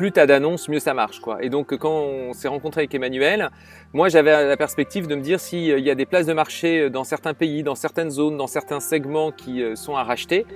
plus 0.00 0.12
tu 0.12 0.18
as 0.18 0.24
d'annonces, 0.24 0.66
mieux 0.70 0.78
ça 0.78 0.94
marche. 0.94 1.20
Quoi. 1.20 1.44
Et 1.44 1.50
donc 1.50 1.76
quand 1.76 1.92
on 1.92 2.32
s'est 2.32 2.48
rencontré 2.48 2.80
avec 2.80 2.94
Emmanuel, 2.94 3.50
moi 3.92 4.08
j'avais 4.08 4.46
la 4.46 4.56
perspective 4.56 5.06
de 5.06 5.14
me 5.14 5.20
dire 5.20 5.38
s'il 5.38 5.78
y 5.78 5.90
a 5.90 5.94
des 5.94 6.06
places 6.06 6.24
de 6.24 6.32
marché 6.32 6.88
dans 6.88 7.04
certains 7.04 7.34
pays, 7.34 7.62
dans 7.62 7.74
certaines 7.74 8.08
zones, 8.08 8.38
dans 8.38 8.46
certains 8.46 8.80
segments 8.80 9.30
qui 9.30 9.62
sont 9.74 9.96
à 9.96 10.02
racheter, 10.02 10.46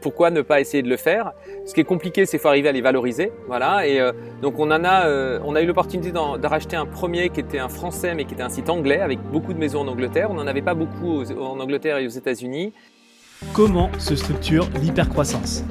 pourquoi 0.00 0.30
ne 0.30 0.42
pas 0.42 0.60
essayer 0.60 0.84
de 0.84 0.88
le 0.88 0.96
faire? 0.96 1.32
Ce 1.66 1.74
qui 1.74 1.80
est 1.80 1.84
compliqué, 1.84 2.24
c'est 2.24 2.38
faut 2.38 2.46
arriver 2.46 2.68
à 2.68 2.72
les 2.72 2.80
valoriser. 2.80 3.32
Voilà. 3.48 3.84
Et 3.84 3.98
donc 4.42 4.60
on 4.60 4.70
en 4.70 4.84
a, 4.84 5.40
on 5.44 5.56
a 5.56 5.60
eu 5.60 5.66
l'opportunité 5.66 6.12
de 6.12 6.46
racheter 6.46 6.76
un 6.76 6.86
premier 6.86 7.30
qui 7.30 7.40
était 7.40 7.58
un 7.58 7.68
français 7.68 8.14
mais 8.14 8.26
qui 8.26 8.34
était 8.34 8.44
un 8.44 8.48
site 8.48 8.70
anglais 8.70 9.00
avec 9.00 9.18
beaucoup 9.32 9.54
de 9.54 9.58
maisons 9.58 9.80
en 9.80 9.88
Angleterre. 9.88 10.30
On 10.30 10.34
n'en 10.34 10.46
avait 10.46 10.62
pas 10.62 10.74
beaucoup 10.74 11.24
en 11.36 11.58
Angleterre 11.58 11.98
et 11.98 12.06
aux 12.06 12.10
États-Unis. 12.10 12.72
Comment 13.54 13.90
se 13.98 14.14
structure 14.14 14.68
l'hypercroissance? 14.80 15.64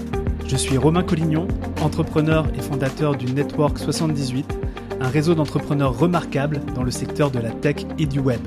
Je 0.48 0.55
suis 0.55 0.77
Romain 0.77 1.04
Collignon, 1.04 1.45
entrepreneur 1.82 2.48
et 2.57 2.61
fondateur 2.61 3.18
du 3.18 3.25
Network 3.25 3.77
78, 3.77 4.57
un 5.02 5.09
réseau 5.09 5.35
d'entrepreneurs 5.35 5.99
remarquables 5.99 6.62
dans 6.73 6.84
le 6.84 6.91
secteur 6.91 7.31
de 7.31 7.39
la 7.39 7.52
tech 7.52 7.85
et 7.99 8.05
du 8.05 8.20
web. 8.20 8.39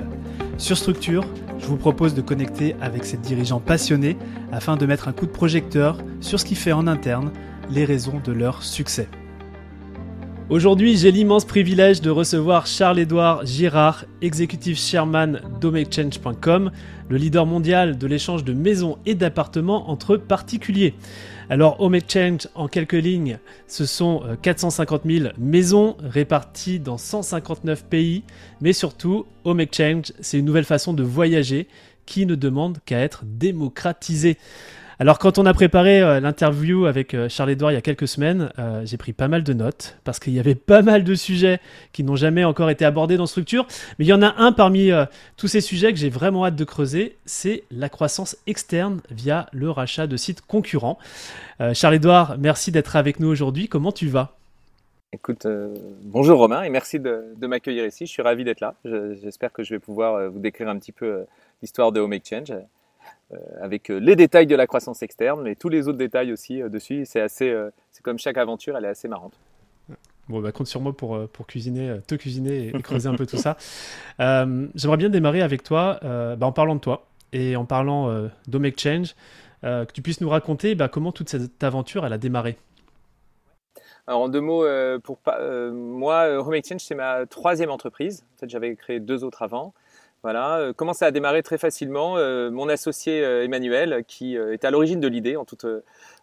Sur 0.57 0.77
Structure, 0.77 1.23
je 1.59 1.67
vous 1.67 1.77
propose 1.77 2.15
de 2.15 2.21
connecter 2.21 2.75
avec 2.81 3.05
ces 3.05 3.17
dirigeants 3.17 3.59
passionnés 3.59 4.17
afin 4.51 4.77
de 4.77 4.85
mettre 4.87 5.09
un 5.09 5.13
coup 5.13 5.27
de 5.27 5.31
projecteur 5.31 5.99
sur 6.21 6.39
ce 6.39 6.45
qui 6.45 6.55
fait 6.55 6.71
en 6.71 6.87
interne 6.87 7.31
les 7.69 7.85
raisons 7.85 8.19
de 8.23 8.31
leur 8.31 8.63
succès. 8.63 9.07
Aujourd'hui, 10.51 10.97
j'ai 10.97 11.11
l'immense 11.11 11.45
privilège 11.45 12.01
de 12.01 12.09
recevoir 12.09 12.67
Charles-Édouard 12.67 13.45
Girard, 13.45 14.03
executive 14.21 14.77
chairman 14.77 15.39
d'HomeExchange.com, 15.61 16.71
le 17.07 17.17
leader 17.17 17.45
mondial 17.45 17.97
de 17.97 18.05
l'échange 18.05 18.43
de 18.43 18.51
maisons 18.51 18.97
et 19.05 19.15
d'appartements 19.15 19.89
entre 19.89 20.17
particuliers. 20.17 20.93
Alors, 21.51 21.81
Home 21.81 21.95
Exchange, 21.95 22.47
en 22.55 22.69
quelques 22.69 22.93
lignes, 22.93 23.37
ce 23.67 23.85
sont 23.85 24.23
450 24.41 25.01
euh, 25.05 25.19
000 25.19 25.33
maisons 25.37 25.97
réparties 25.99 26.79
dans 26.79 26.97
159 26.97 27.83
pays, 27.83 28.23
mais 28.61 28.71
surtout, 28.71 29.25
Home 29.43 29.59
Exchange, 29.59 30.13
c'est 30.21 30.39
une 30.39 30.45
nouvelle 30.45 30.63
façon 30.63 30.93
de 30.93 31.03
voyager 31.03 31.67
qui 32.05 32.25
ne 32.25 32.35
demande 32.35 32.77
qu'à 32.85 32.99
être 32.99 33.25
démocratisée. 33.25 34.37
Alors 35.01 35.17
quand 35.17 35.39
on 35.39 35.47
a 35.47 35.53
préparé 35.55 35.99
euh, 35.99 36.19
l'interview 36.19 36.85
avec 36.85 37.15
euh, 37.15 37.27
Charles-Édouard 37.27 37.71
il 37.71 37.73
y 37.73 37.77
a 37.77 37.81
quelques 37.81 38.07
semaines, 38.07 38.51
euh, 38.59 38.83
j'ai 38.85 38.97
pris 38.97 39.13
pas 39.13 39.27
mal 39.27 39.41
de 39.41 39.51
notes 39.51 39.97
parce 40.03 40.19
qu'il 40.19 40.31
y 40.31 40.39
avait 40.39 40.53
pas 40.73 40.83
mal 40.83 41.03
de 41.03 41.15
sujets 41.15 41.59
qui 41.91 42.03
n'ont 42.03 42.15
jamais 42.15 42.43
encore 42.43 42.69
été 42.69 42.85
abordés 42.85 43.17
dans 43.17 43.25
Structure. 43.25 43.65
Mais 43.97 44.05
il 44.05 44.07
y 44.07 44.13
en 44.13 44.21
a 44.21 44.35
un 44.37 44.51
parmi 44.51 44.91
tous 45.37 45.47
ces 45.47 45.59
sujets 45.59 45.91
que 45.91 45.97
j'ai 45.97 46.11
vraiment 46.11 46.45
hâte 46.45 46.55
de 46.55 46.63
creuser, 46.63 47.17
c'est 47.25 47.63
la 47.71 47.89
croissance 47.89 48.37
externe 48.45 49.01
via 49.09 49.47
le 49.53 49.71
rachat 49.71 50.05
de 50.05 50.17
sites 50.17 50.41
concurrents. 50.41 50.99
Charles-Édouard, 51.73 52.35
merci 52.37 52.71
d'être 52.71 52.95
avec 52.95 53.19
nous 53.19 53.27
aujourd'hui. 53.27 53.67
Comment 53.67 53.91
tu 53.91 54.07
vas? 54.07 54.35
Écoute, 55.13 55.47
bonjour 56.03 56.37
Romain 56.37 56.61
et 56.61 56.69
merci 56.69 56.99
de, 56.99 57.33
m'accueillir 57.41 57.87
ici. 57.87 58.05
Je 58.05 58.11
suis 58.11 58.21
ravi 58.21 58.43
d'être 58.43 58.59
là. 58.59 58.75
J'espère 59.23 59.51
que 59.51 59.63
je 59.63 59.73
vais 59.73 59.79
pouvoir 59.79 60.29
vous 60.29 60.39
décrire 60.39 60.69
un 60.69 60.77
petit 60.77 60.91
peu 60.91 61.25
l'histoire 61.63 61.91
de 61.91 61.99
Home 61.99 62.13
Exchange. 62.13 62.53
Euh, 63.33 63.37
avec 63.61 63.89
euh, 63.89 63.99
les 63.99 64.15
détails 64.15 64.47
de 64.47 64.55
la 64.55 64.67
croissance 64.67 65.03
externe, 65.03 65.41
mais 65.43 65.55
tous 65.55 65.69
les 65.69 65.87
autres 65.87 65.97
détails 65.97 66.33
aussi 66.33 66.61
euh, 66.61 66.69
dessus. 66.69 67.05
C'est 67.05 67.21
assez, 67.21 67.55
c'est 67.91 68.03
comme 68.03 68.17
chaque 68.17 68.37
aventure, 68.37 68.75
elle 68.77 68.85
est 68.85 68.89
assez 68.89 69.07
marrante. 69.07 69.33
Bon, 70.27 70.41
bah, 70.41 70.51
compte 70.51 70.67
sur 70.67 70.81
moi 70.81 70.93
pour, 70.93 71.27
pour 71.29 71.47
cuisiner, 71.47 71.99
te 72.07 72.15
cuisiner 72.15 72.67
et, 72.67 72.81
creuser 72.81 73.07
un 73.07 73.15
peu 73.15 73.25
tout 73.25 73.37
ça. 73.37 73.57
J'aimerais 74.19 74.97
bien 74.97 75.09
démarrer 75.09 75.41
avec 75.41 75.63
toi 75.63 75.99
bah, 76.01 76.45
en 76.45 76.51
parlant 76.51 76.75
de 76.75 76.79
toi 76.79 77.07
et 77.33 77.55
en 77.55 77.65
parlant 77.65 78.09
euh, 78.09 78.27
d'Home 78.47 78.65
Exchange, 78.65 79.15
que 79.63 79.91
tu 79.91 80.01
puisses 80.01 80.21
nous 80.21 80.29
raconter 80.29 80.75
bah, 80.75 80.87
comment 80.87 81.11
toute 81.11 81.29
cette 81.29 81.63
aventure 81.63 82.05
elle 82.05 82.13
a 82.13 82.17
démarré. 82.17 82.57
Alors 84.07 84.21
en 84.21 84.29
deux 84.29 84.41
mots, 84.41 84.65
pour 85.03 85.19
moi, 85.71 86.39
Home 86.39 86.53
Exchange 86.53 86.81
c'est 86.81 86.95
ma 86.95 87.25
troisième 87.25 87.71
entreprise. 87.71 88.25
En 88.35 88.39
fait, 88.39 88.49
j'avais 88.49 88.75
créé 88.75 88.99
deux 88.99 89.23
autres 89.23 89.41
avant. 89.41 89.73
Voilà, 90.23 90.57
euh, 90.59 90.73
comment 90.73 90.93
ça 90.93 91.07
a 91.07 91.11
démarré 91.11 91.41
très 91.41 91.57
facilement. 91.57 92.15
Euh, 92.17 92.51
mon 92.51 92.69
associé 92.69 93.23
euh, 93.25 93.43
Emmanuel, 93.43 94.03
qui 94.07 94.35
est 94.35 94.63
à 94.63 94.69
l'origine 94.69 94.99
de 94.99 95.07
l'idée 95.07 95.35
en 95.35 95.45
toute, 95.45 95.65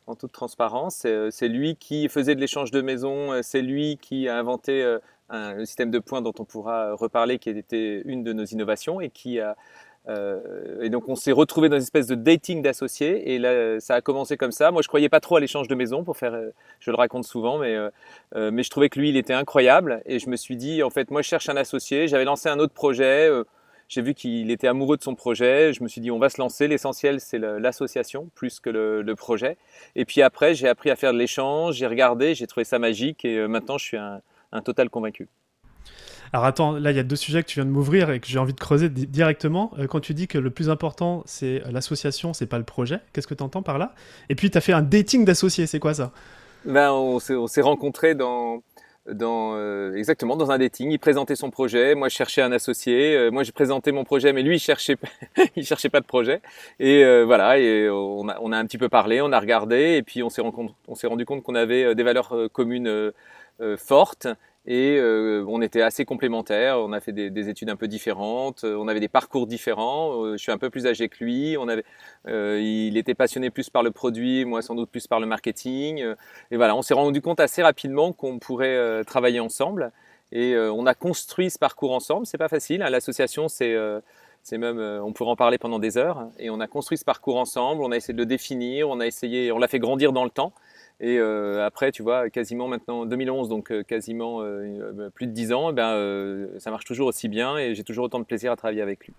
en 0.07 0.15
toute 0.15 0.31
transparence, 0.31 1.05
c'est 1.31 1.49
lui 1.49 1.75
qui 1.77 2.09
faisait 2.09 2.37
de 2.37 2.41
l'échange 2.41 2.71
de 2.71 2.81
maisons, 2.81 3.43
c'est 3.43 3.61
lui 3.63 3.99
qui 4.01 4.29
a 4.29 4.39
inventé 4.39 4.99
un, 5.29 5.65
système 5.65 5.91
de 5.91 5.99
points 5.99 6.23
dont 6.23 6.33
on 6.39 6.45
pourra 6.45 6.95
reparler, 6.95 7.39
qui 7.39 7.51
était 7.51 8.03
une 8.05 8.23
de 8.23 8.33
nos 8.33 8.45
innovations 8.45 9.01
et 9.01 9.11
qui 9.11 9.41
a, 9.41 9.57
et 10.81 10.89
donc 10.89 11.09
on 11.09 11.17
s'est 11.17 11.33
retrouvé 11.33 11.69
dans 11.69 11.77
une 11.77 11.83
espèce 11.83 12.07
de 12.07 12.15
dating 12.15 12.63
d'associés 12.63 13.35
et 13.35 13.39
là 13.39 13.79
ça 13.81 13.97
a 13.97 14.01
commencé 14.01 14.39
comme 14.39 14.53
ça. 14.53 14.71
Moi 14.71 14.81
je 14.81 14.89
croyais 14.89 15.11
pas 15.11 15.21
trop 15.21 15.37
à 15.37 15.41
l'échange 15.41 15.69
de 15.69 15.75
maisons 15.75 16.05
pour 16.05 16.17
faire, 16.17 16.41
je 16.81 16.91
le 16.91 16.97
raconte 16.97 17.25
souvent, 17.25 17.59
mais 17.59 17.77
mais 18.35 18.63
je 18.63 18.71
trouvais 18.71 18.89
que 18.89 18.99
lui 18.99 19.11
il 19.11 19.17
était 19.19 19.35
incroyable 19.35 20.03
et 20.07 20.19
je 20.19 20.31
me 20.31 20.37
suis 20.37 20.57
dit 20.57 20.83
en 20.83 20.91
fait 20.91 21.11
moi 21.11 21.21
je 21.21 21.29
cherche 21.29 21.51
un 21.51 21.57
associé. 21.57 22.09
J'avais 22.09 22.25
lancé 22.25 22.49
un 22.49 22.59
autre 22.59 22.73
projet. 22.73 23.31
J'ai 23.89 24.03
vu 24.03 24.13
qu'il 24.13 24.51
était 24.51 24.69
amoureux 24.69 24.99
de 24.99 25.03
son 25.03 25.15
projet. 25.15 25.73
Je 25.73 25.83
me 25.83 25.89
suis 25.89 26.03
dit, 26.03 26.11
on 26.11 26.19
va 26.19 26.29
se 26.29 26.39
lancer. 26.39 26.69
L'essentiel, 26.69 27.21
c'est 27.21 27.39
l'association 27.39 28.29
plus 28.35 28.61
que 28.61 28.69
le, 28.69 29.15
projet. 29.15 29.57
Et 29.97 30.05
puis 30.05 30.21
après, 30.23 30.55
j'ai 30.55 30.69
appris 30.69 30.91
à 30.91 30.97
faire 30.97 31.13
de 31.13 31.19
l'échange. 31.19 31.77
J'ai 31.77 31.87
regardé, 31.87 32.35
j'ai 32.35 32.47
trouvé 32.47 32.65
ça 32.65 32.79
magique. 32.79 33.25
Et 33.25 33.39
euh, 33.39 33.49
maintenant, 33.49 33.79
je 33.79 33.85
suis 33.85 33.97
un, 33.97 34.21
total 34.63 34.91
convaincu. 34.91 35.29
Alors 36.33 36.45
attends, 36.45 36.73
là 36.73 36.91
il 36.91 36.97
y 36.97 37.01
a 37.01 37.05
deux 37.05 37.17
sujets 37.17 37.43
que 37.43 37.49
tu 37.49 37.55
viens 37.55 37.65
de 37.65 37.71
m'ouvrir 37.71 38.11
et 38.11 38.21
que 38.21 38.27
j'ai 38.27 38.39
envie 38.39 38.53
de 38.53 38.61
creuser 38.61 38.91
directement. 38.91 39.73
Euh, 39.79 39.87
quand 39.87 40.01
tu 40.01 40.13
dis 40.13 40.29
que 40.29 40.37
le 40.37 40.51
plus 40.51 40.69
important 40.69 41.23
c'est 41.25 41.63
l'association, 41.71 42.35
c'est 42.35 42.47
pas 42.47 42.59
le 42.59 42.65
projet, 42.65 43.01
qu'est-ce 43.15 43.27
que 43.27 43.33
tu 43.33 43.43
entends 43.43 43.63
par 43.63 43.79
là? 43.79 43.95
Et 44.29 44.35
puis 44.35 44.51
tu 44.51 44.59
as 44.59 44.61
fait 44.61 44.75
un 44.75 44.83
dating 44.83 45.25
d'associés, 45.25 45.67
c'est 45.67 45.79
quoi 45.79 45.95
ça? 45.95 46.13
Ben, 46.67 46.91
On 46.91 47.19
s'est 47.19 47.61
rencontrés 47.63 48.15
dans, 48.15 48.63
dans 49.13 49.55
euh, 49.55 49.95
exactement 49.95 50.37
dans 50.37 50.51
un 50.51 50.59
dating. 50.59 50.91
Il 50.91 50.99
présentait 50.99 51.37
son 51.37 51.51
projet, 51.51 51.95
moi 51.95 52.09
je 52.09 52.15
cherchais 52.15 52.43
un 52.43 52.53
associé. 52.53 53.17
Euh, 53.17 53.31
moi 53.31 53.43
j'ai 53.43 53.53
présenté 53.53 53.93
mon 53.93 54.05
projet, 54.05 54.33
mais 54.33 54.43
lui 54.43 54.57
il 54.57 54.61
cherchait 54.61 54.97
il 55.57 55.65
cherchait 55.65 55.89
pas 55.89 56.01
de 56.01 56.07
projet. 56.07 56.41
Et 56.79 57.05
euh, 57.05 57.25
voilà, 57.25 57.59
et 57.59 57.89
on 57.91 58.29
a, 58.29 58.39
on 58.41 58.53
a 58.53 58.59
un 58.59 58.67
petit 58.67 58.79
peu 58.79 58.89
parlé, 58.89 59.21
on 59.21 59.33
a 59.33 59.41
regardé, 59.41 59.97
et 59.97 60.03
puis 60.03 60.23
on 60.23 60.31
s'est 60.31 60.43
rendu 60.43 61.25
compte 61.25 61.43
qu'on 61.43 61.55
avait 61.55 61.95
des 61.95 62.03
valeurs 62.03 62.35
communes 62.53 63.13
fortes 63.77 64.29
et 64.67 64.99
euh, 64.99 65.45
on 65.49 65.63
était 65.63 65.81
assez 65.81 66.05
complémentaires. 66.05 66.79
On 66.79 66.93
a 66.93 67.01
fait 67.01 67.13
des, 67.13 67.49
études 67.49 67.71
un 67.71 67.77
peu 67.77 67.89
différentes. 67.89 68.65
Euh, 68.65 68.77
on 68.77 68.87
avait 68.87 69.01
des 69.01 69.09
parcours 69.09 69.47
différents. 69.47 70.25
Euh, 70.25 70.33
je 70.37 70.43
suis 70.43 70.53
un 70.53 70.59
peu 70.59 70.69
plus 70.69 70.87
âgé 70.87 71.09
que 71.09 71.25
lui. 71.25 71.57
Il 72.27 72.97
était 72.97 73.15
passionné 73.15 73.51
plus 73.51 73.71
par 73.71 73.83
le 73.83 73.91
produit, 73.91 74.45
moi 74.45 74.61
sans 74.61 74.75
doute 74.75 74.91
plus 74.91 75.07
par 75.07 75.21
le 75.21 75.27
marketing. 75.27 76.05
Et 76.51 76.57
voilà, 76.57 76.77
on 76.77 76.83
s'est 76.83 76.95
rendu 76.95 77.23
compte 77.23 77.41
assez 77.41 77.63
rapidement 77.63 78.13
qu'on 78.13 78.39
pourrait 78.39 79.05
travailler 79.05 79.41
ensemble. 79.41 79.91
Et 80.33 80.55
on 80.57 80.85
a 80.85 80.95
construit 80.95 81.49
ce 81.51 81.59
parcours 81.59 81.95
ensemble. 81.95 82.27
C'est 82.27 82.39
pas 82.39 82.49
facile. 82.49 82.83
Hein. 82.83 82.91
L'association, 82.91 83.49
c'est 83.49 83.75
même, 84.53 84.79
on 84.79 85.13
pourrait 85.15 85.31
en 85.31 85.37
parler 85.37 85.57
pendant 85.57 85.79
des 85.79 85.97
heures. 85.97 86.29
Et 86.39 86.51
on 86.51 86.61
a 86.61 86.67
construit 86.67 86.99
ce 86.99 87.07
parcours 87.07 87.39
ensemble. 87.39 87.83
On 87.83 87.91
a 87.91 87.97
essayé 87.97 88.13
de 88.13 88.19
le 88.19 88.27
définir. 88.27 88.91
On 88.91 89.01
a 89.01 89.07
essayé, 89.07 89.51
on 89.51 89.59
l'a 89.59 89.69
fait 89.69 89.79
grandir 89.79 90.13
dans 90.13 90.25
le 90.25 90.31
temps. 90.31 90.53
Et 91.01 91.19
euh, 91.19 91.65
après, 91.65 91.93
tu 91.93 92.03
vois, 92.03 92.29
quasiment 92.29 92.67
maintenant 92.67 93.07
2011, 93.07 93.49
donc 93.49 93.71
euh, 93.71 93.83
quasiment 93.85 94.43
euh, 94.43 95.11
plus 95.15 95.29
de 95.29 95.33
10 95.33 95.53
ans, 95.53 95.71
eh 95.71 95.73
ben, 95.73 96.49
ça 96.59 96.71
marche 96.71 96.85
toujours 96.85 97.07
aussi 97.07 97.29
bien 97.29 97.57
et 97.57 97.75
j'ai 97.75 97.85
toujours 97.85 98.07
autant 98.07 98.19
de 98.19 98.25
plaisir 98.25 98.51
à 98.51 98.57
travailler 98.57 98.83
avec 98.83 99.07
lui. 99.07 99.15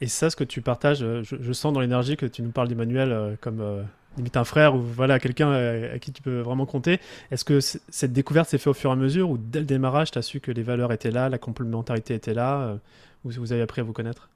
Et 0.00 0.08
ça, 0.08 0.30
ce 0.30 0.36
que 0.36 0.44
tu 0.44 0.62
partages, 0.62 1.04
je, 1.22 1.52
sens 1.52 1.72
dans 1.72 1.80
l'énergie 1.80 2.16
que 2.16 2.26
tu 2.26 2.42
nous 2.42 2.50
parles 2.50 2.68
d'Emmanuel 2.68 3.36
comme 3.40 3.84
limite 4.16 4.36
un 4.36 4.44
frère 4.44 4.74
ou 4.74 4.80
voilà 4.80 5.18
quelqu'un 5.18 5.50
à, 5.52 5.98
qui 5.98 6.12
tu 6.12 6.22
peux 6.22 6.40
vraiment 6.40 6.66
compter. 6.66 7.00
Est-ce 7.30 7.44
que 7.44 7.60
cette 7.60 8.12
découverte 8.12 8.48
s'est 8.48 8.58
faite 8.58 8.68
au 8.68 8.74
fur 8.74 8.90
et 8.90 8.92
à 8.92 8.96
mesure 8.96 9.30
ou 9.30 9.38
dès 9.38 9.60
le 9.60 9.64
démarrage, 9.64 10.10
tu 10.10 10.18
as 10.18 10.22
su 10.22 10.40
que 10.40 10.52
les 10.52 10.62
valeurs 10.62 10.92
étaient 10.92 11.10
là, 11.10 11.28
la 11.28 11.38
complémentarité 11.38 12.14
était 12.14 12.34
là, 12.34 12.78
ou 13.24 13.30
vous 13.30 13.52
avez 13.52 13.62
appris 13.62 13.80
à 13.80 13.84
vous 13.84 13.92
connaître? 13.92 14.28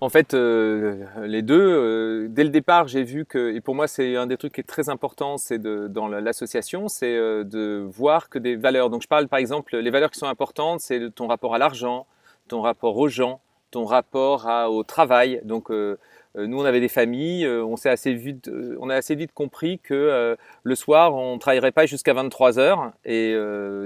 En 0.00 0.08
fait, 0.10 0.32
euh, 0.32 1.04
les 1.24 1.42
deux, 1.42 1.60
euh, 1.60 2.28
dès 2.30 2.44
le 2.44 2.50
départ, 2.50 2.86
j'ai 2.86 3.02
vu 3.02 3.24
que, 3.24 3.52
et 3.52 3.60
pour 3.60 3.74
moi, 3.74 3.88
c'est 3.88 4.14
un 4.14 4.26
des 4.28 4.36
trucs 4.36 4.52
qui 4.52 4.60
est 4.60 4.64
très 4.64 4.88
important, 4.88 5.38
c'est 5.38 5.60
dans 5.60 6.06
l'association, 6.06 6.86
c'est 6.86 7.16
euh, 7.16 7.42
de 7.42 7.84
voir 7.90 8.28
que 8.28 8.38
des 8.38 8.54
valeurs. 8.54 8.90
Donc, 8.90 9.02
je 9.02 9.08
parle 9.08 9.26
par 9.26 9.40
exemple, 9.40 9.76
les 9.76 9.90
valeurs 9.90 10.12
qui 10.12 10.20
sont 10.20 10.28
importantes, 10.28 10.80
c'est 10.80 11.10
ton 11.12 11.26
rapport 11.26 11.54
à 11.54 11.58
l'argent, 11.58 12.06
ton 12.46 12.60
rapport 12.62 12.96
aux 12.96 13.08
gens, 13.08 13.40
ton 13.72 13.84
rapport 13.84 14.48
à, 14.48 14.70
au 14.70 14.84
travail. 14.84 15.40
Donc, 15.44 15.70
nous, 15.70 16.60
on 16.60 16.64
avait 16.64 16.80
des 16.80 16.88
familles, 16.88 17.46
on 17.48 17.76
s'est 17.76 17.90
assez 17.90 18.14
vite, 18.14 18.48
on 18.80 18.88
a 18.90 18.94
assez 18.94 19.16
vite 19.16 19.32
compris 19.34 19.80
que 19.80 20.36
le 20.62 20.74
soir, 20.76 21.14
on 21.14 21.34
ne 21.34 21.38
travaillerait 21.38 21.72
pas 21.72 21.86
jusqu'à 21.86 22.14
23 22.14 22.58
heures. 22.58 22.92
Et 23.04 23.36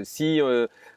si 0.04 0.40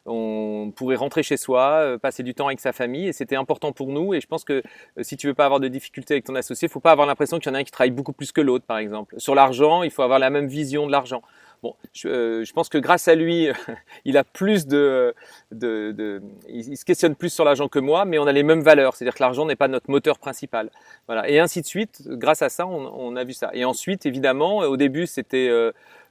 on 0.05 0.71
pourrait 0.75 0.95
rentrer 0.95 1.23
chez 1.23 1.37
soi, 1.37 1.69
euh, 1.79 1.97
passer 1.97 2.21
du 2.21 2.33
temps 2.35 2.47
avec 2.47 2.59
sa 2.59 2.73
famille, 2.73 3.07
et 3.07 3.13
c'était 3.13 3.35
important 3.35 3.71
pour 3.71 3.87
nous. 3.87 4.13
Et 4.13 4.21
je 4.21 4.27
pense 4.27 4.43
que 4.43 4.61
euh, 4.97 5.03
si 5.03 5.17
tu 5.17 5.27
veux 5.27 5.33
pas 5.33 5.45
avoir 5.45 5.59
de 5.59 5.67
difficultés 5.67 6.13
avec 6.13 6.25
ton 6.25 6.35
associé, 6.35 6.67
il 6.67 6.71
faut 6.71 6.79
pas 6.79 6.91
avoir 6.91 7.07
l'impression 7.07 7.39
qu'il 7.39 7.49
y 7.49 7.51
en 7.51 7.55
a 7.55 7.59
un 7.59 7.63
qui 7.63 7.71
travaille 7.71 7.91
beaucoup 7.91 8.13
plus 8.13 8.31
que 8.31 8.41
l'autre, 8.41 8.65
par 8.65 8.77
exemple. 8.77 9.15
Sur 9.17 9.33
l'argent, 9.33 9.83
il 9.83 9.91
faut 9.91 10.03
avoir 10.03 10.19
la 10.19 10.29
même 10.29 10.47
vision 10.47 10.85
de 10.85 10.91
l'argent. 10.91 11.21
Bon, 11.63 11.75
je, 11.93 12.07
euh, 12.07 12.43
pense 12.53 12.69
que 12.69 12.77
grâce 12.77 13.07
à 13.07 13.15
lui, 13.15 13.47
il 14.05 14.17
a 14.17 14.23
plus 14.23 14.67
de, 14.67 15.15
de, 15.51 16.21
il, 16.47 16.77
se 16.77 16.85
questionne 16.85 17.15
plus 17.15 17.33
sur 17.33 17.43
l'argent 17.43 17.67
que 17.67 17.79
moi, 17.79 18.05
mais 18.05 18.19
on 18.19 18.27
a 18.27 18.31
les 18.31 18.43
mêmes 18.43 18.61
valeurs. 18.61 18.95
C'est-à-dire 18.95 19.15
que 19.15 19.23
l'argent 19.23 19.45
n'est 19.45 19.55
pas 19.55 19.67
notre 19.67 19.89
moteur 19.89 20.19
principal. 20.19 20.69
Voilà. 21.07 21.27
Et 21.29 21.39
ainsi 21.39 21.61
de 21.61 21.65
suite. 21.65 22.03
Grâce 22.05 22.43
à 22.43 22.49
ça, 22.49 22.67
on, 22.67 23.15
a 23.15 23.23
vu 23.23 23.33
ça. 23.33 23.49
Et 23.53 23.65
ensuite, 23.65 24.05
évidemment, 24.05 24.57
au 24.57 24.77
début, 24.77 25.07
c'était 25.07 25.49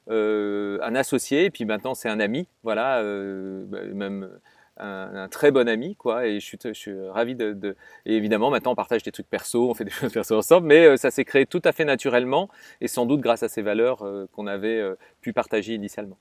un 0.09 0.95
associé, 0.95 1.47
et 1.47 1.51
puis 1.51 1.65
maintenant 1.65 1.95
c'est 1.95 2.09
un 2.09 2.21
ami, 2.21 2.49
voilà, 2.63 3.03
bah, 3.03 3.81
même 3.93 4.29
un, 4.77 5.29
très 5.29 5.51
bon 5.51 5.69
ami, 5.69 5.97
quoi. 5.97 6.27
Et 6.27 6.41
je 6.41 6.47
suis, 6.47 6.59
je 6.63 6.73
suis 6.73 7.09
ravi 7.09 7.35
de, 7.35 7.77
Et 8.07 8.17
évidemment, 8.17 8.51
maintenant, 8.51 8.73
on 8.73 8.77
partage 8.77 9.03
des 9.03 9.13
trucs 9.13 9.29
perso, 9.29 9.71
on 9.71 9.75
fait 9.75 9.85
des 9.85 9.91
choses 9.91 10.13
perso 10.13 10.37
ensemble, 10.37 10.67
mais 10.67 10.87
euh, 10.87 10.97
ça 10.97 11.11
s'est 11.11 11.25
créé 11.25 11.47
tout 11.47 11.63
à 11.65 11.73
fait 11.73 11.85
naturellement 11.85 12.49
et 12.81 12.89
sans 12.89 13.07
doute 13.07 13.21
grâce 13.21 13.43
à 13.43 13.49
ces 13.49 13.63
valeurs 13.63 14.03
euh, 14.03 14.29
qu'on 14.33 14.47
avait 14.47 14.81
euh, 14.81 14.95
pu 15.21 15.33
partager 15.33 15.75
initialement. 15.75 16.19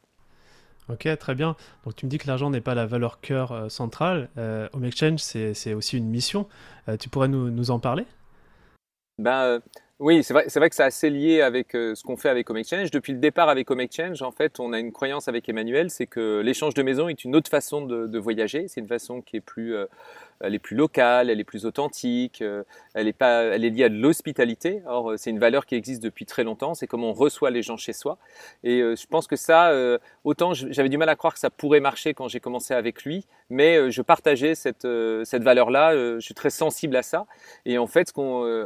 Ok, 0.89 1.07
très 1.17 1.33
bien. 1.33 1.55
Donc 1.85 1.95
tu 1.95 2.05
me 2.05 2.11
dis 2.11 2.17
que 2.17 2.27
l'argent 2.27 2.49
n'est 2.49 2.61
pas 2.61 2.75
la 2.75 2.85
valeur 2.85 3.21
cœur 3.21 3.71
centrale. 3.71 4.27
Home 4.73 4.83
Exchange, 4.83 5.19
c'est 5.19 5.73
aussi 5.73 5.97
une 5.97 6.09
mission. 6.09 6.49
tu 6.99 7.07
pourrais 7.07 7.29
nous, 7.29 7.49
nous 7.49 7.71
en 7.71 7.79
parler? 7.79 8.05
Ben, 9.17 9.61
oui, 9.99 10.23
c'est 10.23 10.33
vrai, 10.33 10.69
que 10.69 10.75
c'est 10.75 10.83
assez 10.83 11.09
lié 11.09 11.41
avec 11.41 11.75
euh, 11.75 11.93
ce 11.93 12.03
qu'on 12.03 12.17
fait 12.17 12.29
avec 12.29 12.49
Home 12.49 12.57
Exchange. 12.57 12.89
Depuis 12.89 13.13
le 13.13 13.19
départ 13.19 13.47
avec 13.47 13.69
Home 13.69 13.79
Exchange, 13.79 14.21
en 14.23 14.31
fait, 14.31 14.59
on 14.59 14.73
a 14.73 14.79
une 14.79 14.91
croyance 14.91 15.27
avec 15.27 15.47
Emmanuel, 15.47 15.91
c'est 15.91 16.07
que 16.07 16.41
l'échange 16.41 16.73
de 16.73 16.81
maison 16.81 17.07
est 17.07 17.23
une 17.23 17.35
autre 17.35 17.49
façon 17.49 17.85
de, 17.85 18.17
voyager. 18.17 18.67
C'est 18.67 18.81
une 18.81 18.87
façon 18.87 19.21
qui 19.21 19.37
est 19.37 19.41
plus 19.41 19.75
euh, 19.75 19.85
elle 20.39 20.55
est 20.55 20.59
plus 20.59 20.75
locale, 20.75 21.29
elle 21.29 21.39
est 21.39 21.45
plus 21.45 21.65
authentique, 21.65 22.41
euh, 22.41 22.63
elle 22.93 23.07
est, 23.07 23.13
pas, 23.13 23.43
elle 23.43 23.65
est 23.65 23.69
liée 23.69 23.85
à 23.85 23.89
de 23.89 23.95
l'hospitalité. 23.95 24.81
Or, 24.85 25.11
euh, 25.11 25.17
c'est 25.17 25.29
une 25.29 25.39
valeur 25.39 25.65
qui 25.65 25.75
existe 25.75 26.03
depuis 26.03 26.25
très 26.25 26.43
longtemps, 26.43 26.73
c'est 26.73 26.87
comment 26.87 27.09
on 27.09 27.13
reçoit 27.13 27.49
les 27.49 27.61
gens 27.61 27.77
chez 27.77 27.93
soi. 27.93 28.17
Et 28.63 28.81
euh, 28.81 28.95
je 28.95 29.05
pense 29.07 29.27
que 29.27 29.35
ça, 29.35 29.71
autant 30.23 30.53
j'avais 30.53 30.89
du 30.89 30.97
mal 30.97 31.09
à 31.09 31.15
croire 31.15 31.33
que 31.33 31.39
ça 31.39 31.49
pourrait 31.49 31.79
marcher 31.79 32.13
quand 32.13 32.27
j'ai 32.27 32.39
commencé 32.39 32.73
avec 32.73 33.03
lui, 33.03 33.25
mais 33.49 33.91
je 33.91 34.01
partageais 34.01 34.55
cette, 34.55 34.87
cette 35.23 35.43
valeur-là, 35.43 35.95
je 35.95 36.19
suis 36.19 36.33
très 36.33 36.49
sensible 36.49 36.95
à 36.95 37.03
ça. 37.03 37.25
Et 37.65 37.77
en 37.77 37.87
fait, 37.87 38.11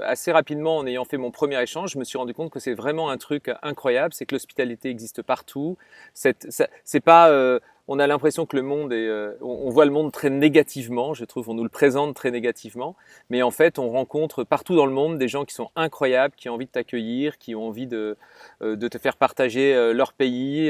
assez 0.03 0.31
rapidement, 0.31 0.77
en 0.77 0.87
ayant 0.87 1.05
fait 1.05 1.17
mon 1.17 1.31
premier 1.31 1.61
échange, 1.61 1.91
je 1.91 1.99
me 1.99 2.03
suis 2.03 2.17
rendu 2.17 2.33
compte 2.33 2.51
que 2.51 2.59
c'est 2.59 2.73
vraiment 2.73 3.09
un 3.09 3.17
truc 3.17 3.51
incroyable, 3.61 4.13
c'est 4.13 4.25
que 4.25 4.35
l'hospitalité 4.35 4.89
existe 4.89 5.21
partout. 5.21 5.77
C'est 6.13 7.03
pas 7.03 7.59
on 7.87 7.99
a 7.99 8.07
l'impression 8.07 8.45
que 8.45 8.55
le 8.55 8.61
monde 8.61 8.91
est, 8.91 9.07
euh, 9.07 9.33
on, 9.41 9.69
voit 9.69 9.85
le 9.85 9.91
monde 9.91 10.11
très 10.11 10.29
négativement, 10.29 11.13
je 11.13 11.23
trouve, 11.25 11.49
on 11.49 11.53
nous 11.53 11.63
le 11.63 11.69
présente 11.69 12.15
très 12.15 12.31
négativement, 12.31 12.95
mais 13.29 13.41
en 13.41 13.51
fait, 13.51 13.79
on 13.79 13.89
rencontre 13.89 14.43
partout 14.43 14.75
dans 14.75 14.85
le 14.85 14.91
monde 14.91 15.17
des 15.17 15.27
gens 15.27 15.45
qui 15.45 15.55
sont 15.55 15.69
incroyables, 15.75 16.33
qui 16.35 16.49
ont 16.49 16.55
envie 16.55 16.65
de 16.65 16.71
t'accueillir, 16.71 17.37
qui 17.37 17.55
ont 17.55 17.67
envie 17.67 17.87
de, 17.87 18.17
euh, 18.61 18.75
de 18.75 18.87
te 18.87 18.97
faire 18.97 19.15
partager 19.15 19.73
euh, 19.73 19.93
leur 19.93 20.11
pays, 20.13 20.69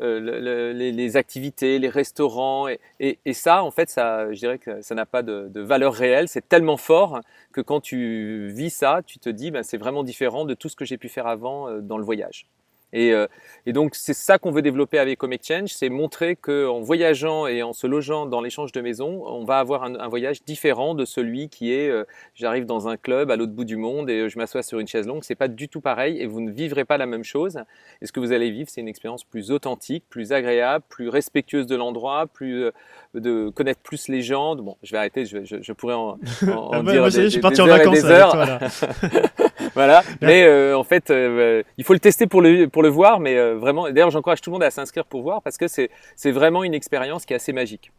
les, 0.00 1.16
activités, 1.16 1.78
les 1.78 1.88
restaurants, 1.88 2.68
et, 3.00 3.18
ça, 3.32 3.62
en 3.62 3.70
fait, 3.70 3.90
ça, 3.90 4.32
je 4.32 4.38
dirais 4.38 4.58
que 4.58 4.80
ça 4.80 4.94
n'a 4.94 5.06
pas 5.06 5.22
de, 5.22 5.60
valeur 5.60 5.92
réelle. 5.92 6.28
C'est 6.28 6.48
tellement 6.48 6.76
fort 6.76 7.20
que 7.52 7.60
quand 7.60 7.80
tu 7.80 8.48
vis 8.54 8.70
ça, 8.70 9.00
tu 9.06 9.18
te 9.18 9.28
dis, 9.28 9.50
ben, 9.50 9.62
c'est 9.62 9.76
vraiment 9.76 10.02
différent 10.02 10.44
de 10.44 10.54
tout 10.54 10.68
ce 10.68 10.76
que 10.76 10.84
j'ai 10.84 10.98
pu 10.98 11.08
faire 11.08 11.26
avant 11.26 11.80
dans 11.80 11.98
le 11.98 12.04
voyage. 12.04 12.46
Euh, 12.94 13.26
et, 13.66 13.72
donc 13.72 13.94
c'est 13.94 14.14
ça 14.14 14.38
qu'on 14.38 14.50
veut 14.50 14.62
développer 14.62 14.98
avec 14.98 15.22
Home 15.22 15.32
Exchange, 15.32 15.68
c'est 15.68 15.90
montrer 15.90 16.36
qu'en 16.36 16.80
voyageant 16.80 17.46
et 17.46 17.62
en 17.62 17.72
se 17.72 17.86
logeant 17.86 18.26
dans 18.26 18.40
l'échange 18.40 18.72
de 18.72 18.80
maisons, 18.80 19.22
on 19.26 19.44
va 19.44 19.58
avoir 19.58 19.84
un, 19.84 20.08
voyage 20.08 20.42
différent 20.44 20.94
de 20.94 21.04
celui 21.04 21.50
qui 21.50 21.72
est 21.72 21.90
euh, 21.90 22.04
j'arrive 22.34 22.64
dans 22.64 22.88
un 22.88 22.96
club 22.96 23.30
à 23.30 23.36
l'autre 23.36 23.52
bout 23.52 23.64
du 23.64 23.76
monde 23.76 24.08
et 24.08 24.20
euh, 24.20 24.28
je 24.28 24.38
m'assois 24.38 24.62
sur 24.62 24.78
une 24.78 24.88
chaise 24.88 25.06
longue. 25.06 25.22
C'est 25.22 25.34
pas 25.34 25.48
du 25.48 25.68
tout 25.68 25.80
pareil 25.80 26.18
et 26.20 26.26
vous 26.26 26.40
ne 26.40 26.50
vivrez 26.50 26.84
pas 26.84 26.96
la 26.96 27.06
même 27.06 27.24
chose. 27.24 27.58
Et 28.00 28.06
ce 28.06 28.12
que 28.12 28.20
vous 28.20 28.32
allez 28.32 28.50
vivre, 28.50 28.70
c'est 28.70 28.80
une 28.80 28.88
expérience 28.88 29.24
plus 29.24 29.50
authentique, 29.50 30.04
plus 30.08 30.32
agréable, 30.32 30.84
plus 30.88 31.08
respectueuse 31.08 31.66
de 31.66 31.76
l'endroit, 31.76 32.26
plus 32.26 32.70
de 33.14 33.50
connaître 33.50 33.80
plus 33.80 34.08
les 34.08 34.22
gens. 34.22 34.56
Bon, 34.56 34.76
je 34.82 34.92
vais 34.92 34.98
arrêter, 34.98 35.26
je, 35.26 35.72
pourrais 35.72 35.94
en, 35.94 36.18
en, 36.50 36.82
dire 36.84 37.04
des, 37.04 37.10
je 37.10 37.28
suis 37.28 37.40
parti 37.40 37.60
en 37.60 37.66
vacances 37.66 38.04
heures. 38.04 38.60
voilà. 39.74 40.02
Mais 40.20 40.44
euh, 40.44 40.76
en 40.76 40.84
fait, 40.84 41.10
euh, 41.10 41.62
il 41.76 41.84
faut 41.84 41.92
le 41.92 42.00
tester 42.00 42.26
pour 42.26 42.42
le, 42.42 42.66
pour 42.68 42.77
le 42.82 42.88
voir. 42.88 43.20
Mais 43.20 43.36
euh, 43.36 43.56
vraiment, 43.56 43.90
d'ailleurs, 43.90 44.10
j'encourage 44.10 44.40
tout 44.40 44.50
le 44.50 44.54
monde 44.54 44.62
à 44.62 44.70
s'inscrire 44.70 45.04
pour 45.04 45.22
voir 45.22 45.42
parce 45.42 45.56
que 45.56 45.66
c'est 45.68 45.90
vraiment 46.30 46.64
une 46.64 46.74
expérience 46.74 47.24
qui 47.24 47.32
est 47.32 47.36
assez 47.36 47.52
magique. 47.52 47.92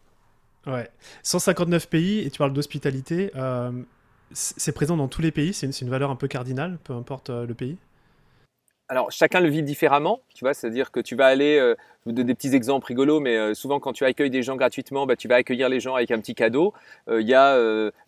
Ouais. 0.67 0.89
159 1.23 1.87
pays, 1.89 2.19
et 2.19 2.29
tu 2.29 2.37
parles 2.37 2.53
d'hospitalité. 2.53 3.31
c'est 4.33 4.71
présent 4.73 4.97
dans 4.97 5.07
tous 5.07 5.21
les 5.21 5.31
pays, 5.31 5.53
c'est 5.53 5.65
une, 5.65 5.73
une, 5.81 5.89
valeur 5.89 6.11
un 6.11 6.15
peu 6.15 6.27
cardinale, 6.27 6.77
peu 6.83 6.93
importe 6.93 7.29
le 7.29 7.53
pays? 7.53 7.77
Alors 8.89 9.11
chacun 9.11 9.39
le 9.39 9.49
vit 9.49 9.61
différemment, 9.61 10.21
tu 10.33 10.43
vois, 10.43 10.55
c'est-à-dire 10.55 10.91
que 10.91 10.99
tu 10.99 11.15
vas 11.15 11.27
aller, 11.27 11.59
euh, 11.59 11.75
je 11.77 12.09
vous 12.09 12.11
donne 12.11 12.25
des 12.25 12.33
petits 12.33 12.55
exemples 12.55 12.87
rigolos, 12.87 13.19
mais 13.19 13.37
euh, 13.37 13.53
souvent 13.53 13.79
quand 13.79 13.93
tu 13.93 14.03
accueilles 14.03 14.31
des 14.31 14.41
gens 14.41 14.55
gratuitement, 14.55 15.05
bah, 15.05 15.15
tu 15.15 15.27
vas 15.27 15.35
accueillir 15.35 15.69
les 15.69 15.79
gens 15.79 15.93
avec 15.93 16.09
un 16.09 16.17
petit 16.17 16.33
cadeau. 16.33 16.73
Euh, 17.07 17.21
il 17.21 17.27
y 17.27 17.35
a 17.35 17.55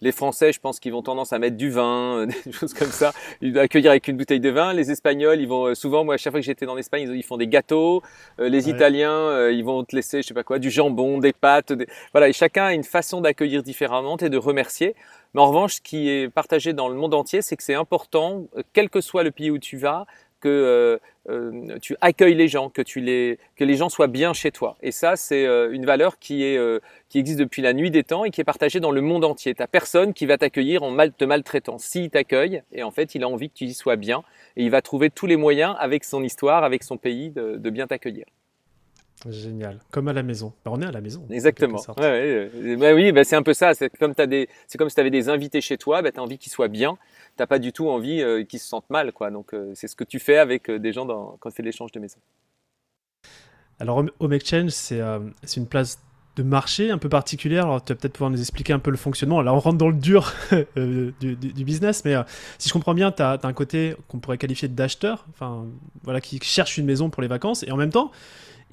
les 0.01 0.11
Français, 0.11 0.51
je 0.51 0.59
pense, 0.59 0.79
qui 0.79 0.89
vont 0.89 1.03
tendance 1.03 1.33
à 1.33 1.39
mettre 1.39 1.55
du 1.55 1.69
vin, 1.69 2.25
des 2.45 2.51
choses 2.51 2.73
comme 2.73 2.89
ça, 2.89 3.13
ils 3.41 3.53
vont 3.53 3.61
accueillir 3.61 3.91
avec 3.91 4.07
une 4.07 4.17
bouteille 4.17 4.39
de 4.39 4.49
vin. 4.49 4.73
Les 4.73 4.89
Espagnols, 4.89 5.39
ils 5.39 5.47
vont 5.47 5.75
souvent, 5.75 6.03
moi, 6.03 6.15
à 6.15 6.17
chaque 6.17 6.31
fois 6.31 6.39
que 6.39 6.45
j'étais 6.45 6.65
dans 6.65 6.75
l'Espagne, 6.75 7.07
ils, 7.13 7.23
font 7.23 7.37
des 7.37 7.47
gâteaux. 7.47 8.01
les 8.39 8.69
Italiens, 8.69 9.49
ils 9.49 9.63
vont 9.63 9.83
te 9.83 9.95
laisser, 9.95 10.23
je 10.23 10.27
sais 10.27 10.33
pas 10.33 10.43
quoi, 10.43 10.57
du 10.57 10.71
jambon, 10.71 11.19
des 11.19 11.33
pâtes, 11.33 11.73
voilà. 12.11 12.27
Et 12.27 12.33
chacun 12.33 12.65
a 12.65 12.73
une 12.73 12.83
façon 12.83 13.21
d'accueillir 13.21 13.61
différemment 13.61 14.17
et 14.17 14.29
de 14.29 14.37
remercier. 14.37 14.95
Mais 15.33 15.41
en 15.41 15.47
revanche, 15.47 15.75
ce 15.75 15.81
qui 15.81 16.09
est 16.09 16.29
partagé 16.29 16.73
dans 16.73 16.89
le 16.89 16.95
monde 16.95 17.13
entier, 17.13 17.41
c'est 17.41 17.55
que 17.55 17.63
c'est 17.63 17.75
important, 17.75 18.47
quel 18.73 18.89
que 18.89 18.99
soit 18.99 19.23
le 19.23 19.31
pays 19.31 19.51
où 19.51 19.59
tu 19.59 19.77
vas, 19.77 20.05
que 20.41 20.49
euh, 20.49 20.97
euh, 21.29 21.77
tu 21.79 21.95
accueilles 22.01 22.35
les 22.35 22.49
gens, 22.49 22.69
que, 22.69 22.81
tu 22.81 22.99
les, 22.99 23.39
que 23.55 23.63
les 23.63 23.75
gens 23.75 23.87
soient 23.87 24.07
bien 24.07 24.33
chez 24.33 24.51
toi. 24.51 24.75
Et 24.81 24.91
ça, 24.91 25.15
c'est 25.15 25.45
euh, 25.45 25.71
une 25.71 25.85
valeur 25.85 26.19
qui, 26.19 26.43
est, 26.43 26.59
qui 27.07 27.19
existe 27.19 27.39
depuis 27.39 27.61
la 27.61 27.73
nuit 27.73 27.91
des 27.91 28.03
temps 28.03 28.25
et 28.25 28.31
qui 28.31 28.41
est 28.41 28.45
partagée 28.45 28.81
dans 28.81 28.91
le 28.91 29.01
monde 29.01 29.23
entier. 29.23 29.55
Tu 29.55 29.63
personne 29.71 30.13
qui 30.13 30.25
va 30.25 30.37
t'accueillir 30.37 30.83
en 30.83 30.91
mal 30.91 31.13
te 31.13 31.23
maltraitant. 31.23 31.77
S'il 31.77 32.09
t'accueille, 32.09 32.63
et 32.73 32.83
en 32.83 32.91
fait, 32.91 33.15
il 33.15 33.23
a 33.23 33.29
envie 33.29 33.49
que 33.49 33.55
tu 33.55 33.65
y 33.65 33.73
sois 33.73 33.95
bien, 33.95 34.23
et 34.57 34.63
il 34.63 34.71
va 34.71 34.81
trouver 34.81 35.09
tous 35.09 35.27
les 35.27 35.37
moyens, 35.37 35.75
avec 35.79 36.03
son 36.03 36.23
histoire, 36.23 36.63
avec 36.63 36.83
son 36.83 36.97
pays, 36.97 37.29
de, 37.29 37.55
de 37.55 37.69
bien 37.69 37.87
t'accueillir. 37.87 38.25
Génial, 39.29 39.79
comme 39.91 40.07
à 40.07 40.13
la 40.13 40.23
maison. 40.23 40.51
Bah, 40.65 40.71
on 40.73 40.81
est 40.81 40.85
à 40.85 40.91
la 40.91 41.01
maison. 41.01 41.23
Exactement. 41.29 41.79
Ouais, 41.99 42.49
ouais. 42.55 42.75
Bah, 42.75 42.93
oui, 42.93 43.11
bah, 43.11 43.23
c'est 43.23 43.35
un 43.35 43.43
peu 43.43 43.53
ça. 43.53 43.75
C'est 43.75 43.95
comme, 43.97 44.13
des... 44.13 44.49
comme 44.77 44.89
si 44.89 44.95
tu 44.95 45.01
avais 45.01 45.11
des 45.11 45.29
invités 45.29 45.61
chez 45.61 45.77
toi, 45.77 46.01
bah, 46.01 46.11
tu 46.11 46.19
as 46.19 46.23
envie 46.23 46.39
qu'ils 46.39 46.51
soient 46.51 46.67
bien 46.67 46.97
pas 47.47 47.59
du 47.59 47.71
tout 47.71 47.89
envie 47.89 48.21
euh, 48.21 48.43
qu'ils 48.43 48.59
se 48.59 48.67
sentent 48.67 48.89
mal, 48.89 49.11
quoi. 49.11 49.31
Donc 49.31 49.53
euh, 49.53 49.71
c'est 49.75 49.87
ce 49.87 49.95
que 49.95 50.03
tu 50.03 50.19
fais 50.19 50.37
avec 50.37 50.69
euh, 50.69 50.79
des 50.79 50.93
gens 50.93 51.05
quand 51.39 51.49
tu 51.49 51.55
fais 51.55 51.63
l'échange 51.63 51.91
de 51.91 51.99
maison. 51.99 52.19
Alors 53.79 54.03
Home 54.19 54.33
Exchange, 54.33 54.69
c'est 54.69 54.99
une 55.57 55.67
place 55.67 55.99
de 56.35 56.43
marché 56.43 56.91
un 56.91 56.99
peu 56.99 57.09
particulière. 57.09 57.65
Alors, 57.65 57.83
tu 57.83 57.91
vas 57.91 57.97
peut-être 57.99 58.13
pouvoir 58.13 58.29
nous 58.29 58.39
expliquer 58.39 58.73
un 58.73 58.79
peu 58.79 58.91
le 58.91 58.97
fonctionnement. 58.97 59.41
Là, 59.41 59.53
on 59.53 59.59
rentre 59.59 59.79
dans 59.79 59.89
le 59.89 59.95
dur 59.95 60.31
du, 60.75 61.63
business, 61.65 62.05
mais 62.05 62.15
si 62.59 62.69
je 62.69 62.73
comprends 62.73 62.93
bien, 62.93 63.11
tu 63.11 63.23
as, 63.23 63.39
un 63.41 63.53
côté 63.53 63.95
qu'on 64.07 64.19
pourrait 64.19 64.37
qualifier 64.37 64.67
d'acheteur, 64.67 65.25
voilà, 66.03 66.21
qui 66.21 66.39
cherche 66.43 66.77
une 66.77 66.85
maison 66.85 67.09
pour 67.09 67.23
les 67.23 67.27
vacances, 67.27 67.63
et 67.63 67.71
en 67.71 67.75
même 67.75 67.89
temps, 67.89 68.11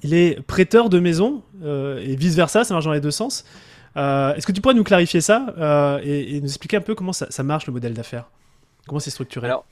il 0.03 0.13
est 0.13 0.41
prêteur 0.43 0.89
de 0.89 0.99
maison, 0.99 1.41
et 1.63 2.15
vice-versa, 2.15 2.63
ça 2.63 2.75
marche 2.75 2.85
dans 2.85 2.93
les 2.93 3.01
deux 3.01 3.11
sens. 3.11 3.43
Est-ce 3.95 4.45
que 4.45 4.51
tu 4.51 4.61
pourrais 4.61 4.75
nous 4.75 4.83
clarifier 4.83 5.19
ça 5.19 5.99
et, 6.03 6.39
nous 6.39 6.47
expliquer 6.47 6.77
un 6.77 6.81
peu 6.81 6.93
comment 6.93 7.13
ça 7.13 7.43
marche 7.43 7.65
le 7.65 7.73
modèle 7.73 7.95
d'affaires? 7.95 8.29
Comment 8.89 8.99
c'est 8.99 9.11
structuré? 9.11 9.45
Alors, 9.45 9.65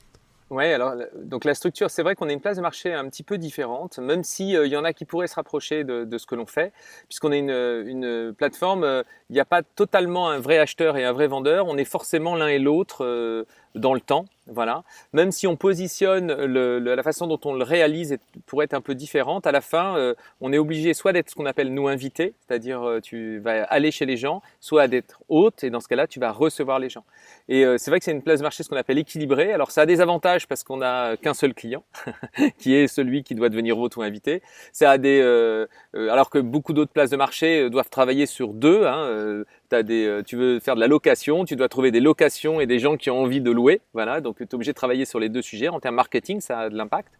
alors 0.60 0.94
donc 1.16 1.44
la 1.44 1.54
structure, 1.54 1.90
c'est 1.90 2.04
vrai 2.04 2.14
qu'on 2.14 2.28
a 2.28 2.32
une 2.32 2.40
place 2.40 2.56
de 2.56 2.62
marché 2.62 2.94
un 2.94 3.08
petit 3.08 3.24
peu 3.24 3.36
différente, 3.36 3.98
même 3.98 4.22
s'il 4.22 4.54
euh, 4.54 4.68
y 4.68 4.76
en 4.76 4.84
a 4.84 4.92
qui 4.92 5.04
pourraient 5.04 5.26
se 5.26 5.34
rapprocher 5.34 5.82
de, 5.82 6.18
ce 6.18 6.24
que 6.24 6.36
l'on 6.36 6.46
fait, 6.46 6.72
puisqu'on 7.08 7.32
est 7.32 7.40
une, 7.40 7.50
une 7.50 8.32
plateforme, 8.32 8.84
euh, 8.84 9.02
il 9.28 9.32
n'y 9.32 9.40
a 9.40 9.44
pas 9.44 9.64
totalement 9.64 10.30
un 10.30 10.38
vrai 10.38 10.58
acheteur 10.58 10.96
et 10.96 11.04
un 11.04 11.10
vrai 11.10 11.26
vendeur, 11.26 11.66
on 11.66 11.76
est 11.76 11.84
forcément 11.84 12.36
l'un 12.36 12.46
et 12.46 12.60
l'autre 12.60 13.04
euh, 13.04 13.44
dans 13.78 13.94
le 13.94 14.00
temps. 14.00 14.26
Voilà. 14.50 14.82
Même 15.12 15.30
si 15.30 15.46
on 15.46 15.56
positionne 15.56 16.32
la 16.32 17.02
façon 17.02 17.26
dont 17.26 17.38
on 17.44 17.52
le 17.52 17.62
réalise 17.62 18.16
pour 18.46 18.62
être 18.62 18.72
un 18.72 18.80
peu 18.80 18.94
différente, 18.94 19.46
à 19.46 19.52
la 19.52 19.60
fin, 19.60 19.96
euh, 19.96 20.14
on 20.40 20.52
est 20.52 20.58
obligé 20.58 20.94
soit 20.94 21.12
d'être 21.12 21.28
ce 21.28 21.34
qu'on 21.34 21.44
appelle 21.44 21.72
nous 21.74 21.86
invité, 21.86 22.34
c'est-à-dire 22.40 22.82
euh, 22.82 23.00
tu 23.00 23.40
vas 23.40 23.64
aller 23.64 23.90
chez 23.90 24.06
les 24.06 24.16
gens, 24.16 24.42
soit 24.60 24.88
d'être 24.88 25.20
hôte, 25.28 25.64
et 25.64 25.70
dans 25.70 25.80
ce 25.80 25.88
cas-là, 25.88 26.06
tu 26.06 26.18
vas 26.18 26.32
recevoir 26.32 26.78
les 26.78 26.88
gens. 26.88 27.04
Et 27.50 27.64
euh, 27.64 27.76
c'est 27.76 27.90
vrai 27.90 27.98
que 27.98 28.06
c'est 28.06 28.12
une 28.12 28.22
place 28.22 28.38
de 28.38 28.44
marché 28.44 28.62
ce 28.62 28.70
qu'on 28.70 28.76
appelle 28.76 28.98
équilibrée. 28.98 29.52
Alors 29.52 29.70
ça 29.70 29.82
a 29.82 29.86
des 29.86 30.00
avantages 30.00 30.48
parce 30.48 30.64
qu'on 30.64 30.78
n'a 30.78 31.18
qu'un 31.18 31.34
seul 31.34 31.52
client, 31.52 31.84
qui 32.58 32.74
est 32.74 32.88
celui 32.88 33.24
qui 33.24 33.34
doit 33.34 33.50
devenir 33.50 33.78
hôte 33.78 33.96
ou 33.96 34.02
invité. 34.02 34.42
Ça 34.72 34.92
a 34.92 34.98
des, 34.98 35.20
alors 35.92 36.30
que 36.30 36.38
beaucoup 36.38 36.72
d'autres 36.72 36.92
places 36.92 37.10
de 37.10 37.16
marché 37.16 37.68
doivent 37.68 37.90
travailler 37.90 38.24
sur 38.24 38.54
deux. 38.54 38.86
Hein, 38.86 39.44
des, 39.70 40.06
euh, 40.06 40.22
tu 40.22 40.36
veux 40.36 40.60
faire 40.60 40.74
de 40.74 40.80
la 40.80 40.86
location, 40.86 41.44
tu 41.44 41.56
dois 41.56 41.68
trouver 41.68 41.90
des 41.90 42.00
locations 42.00 42.60
et 42.60 42.66
des 42.66 42.78
gens 42.78 42.96
qui 42.96 43.10
ont 43.10 43.20
envie 43.20 43.40
de 43.40 43.50
louer. 43.50 43.80
Voilà, 43.92 44.20
donc 44.20 44.36
tu 44.36 44.44
es 44.44 44.54
obligé 44.54 44.72
de 44.72 44.76
travailler 44.76 45.04
sur 45.04 45.20
les 45.20 45.28
deux 45.28 45.42
sujets. 45.42 45.68
En 45.68 45.80
termes 45.80 45.96
marketing, 45.96 46.40
ça 46.40 46.60
a 46.60 46.70
de 46.70 46.76
l'impact. 46.76 47.12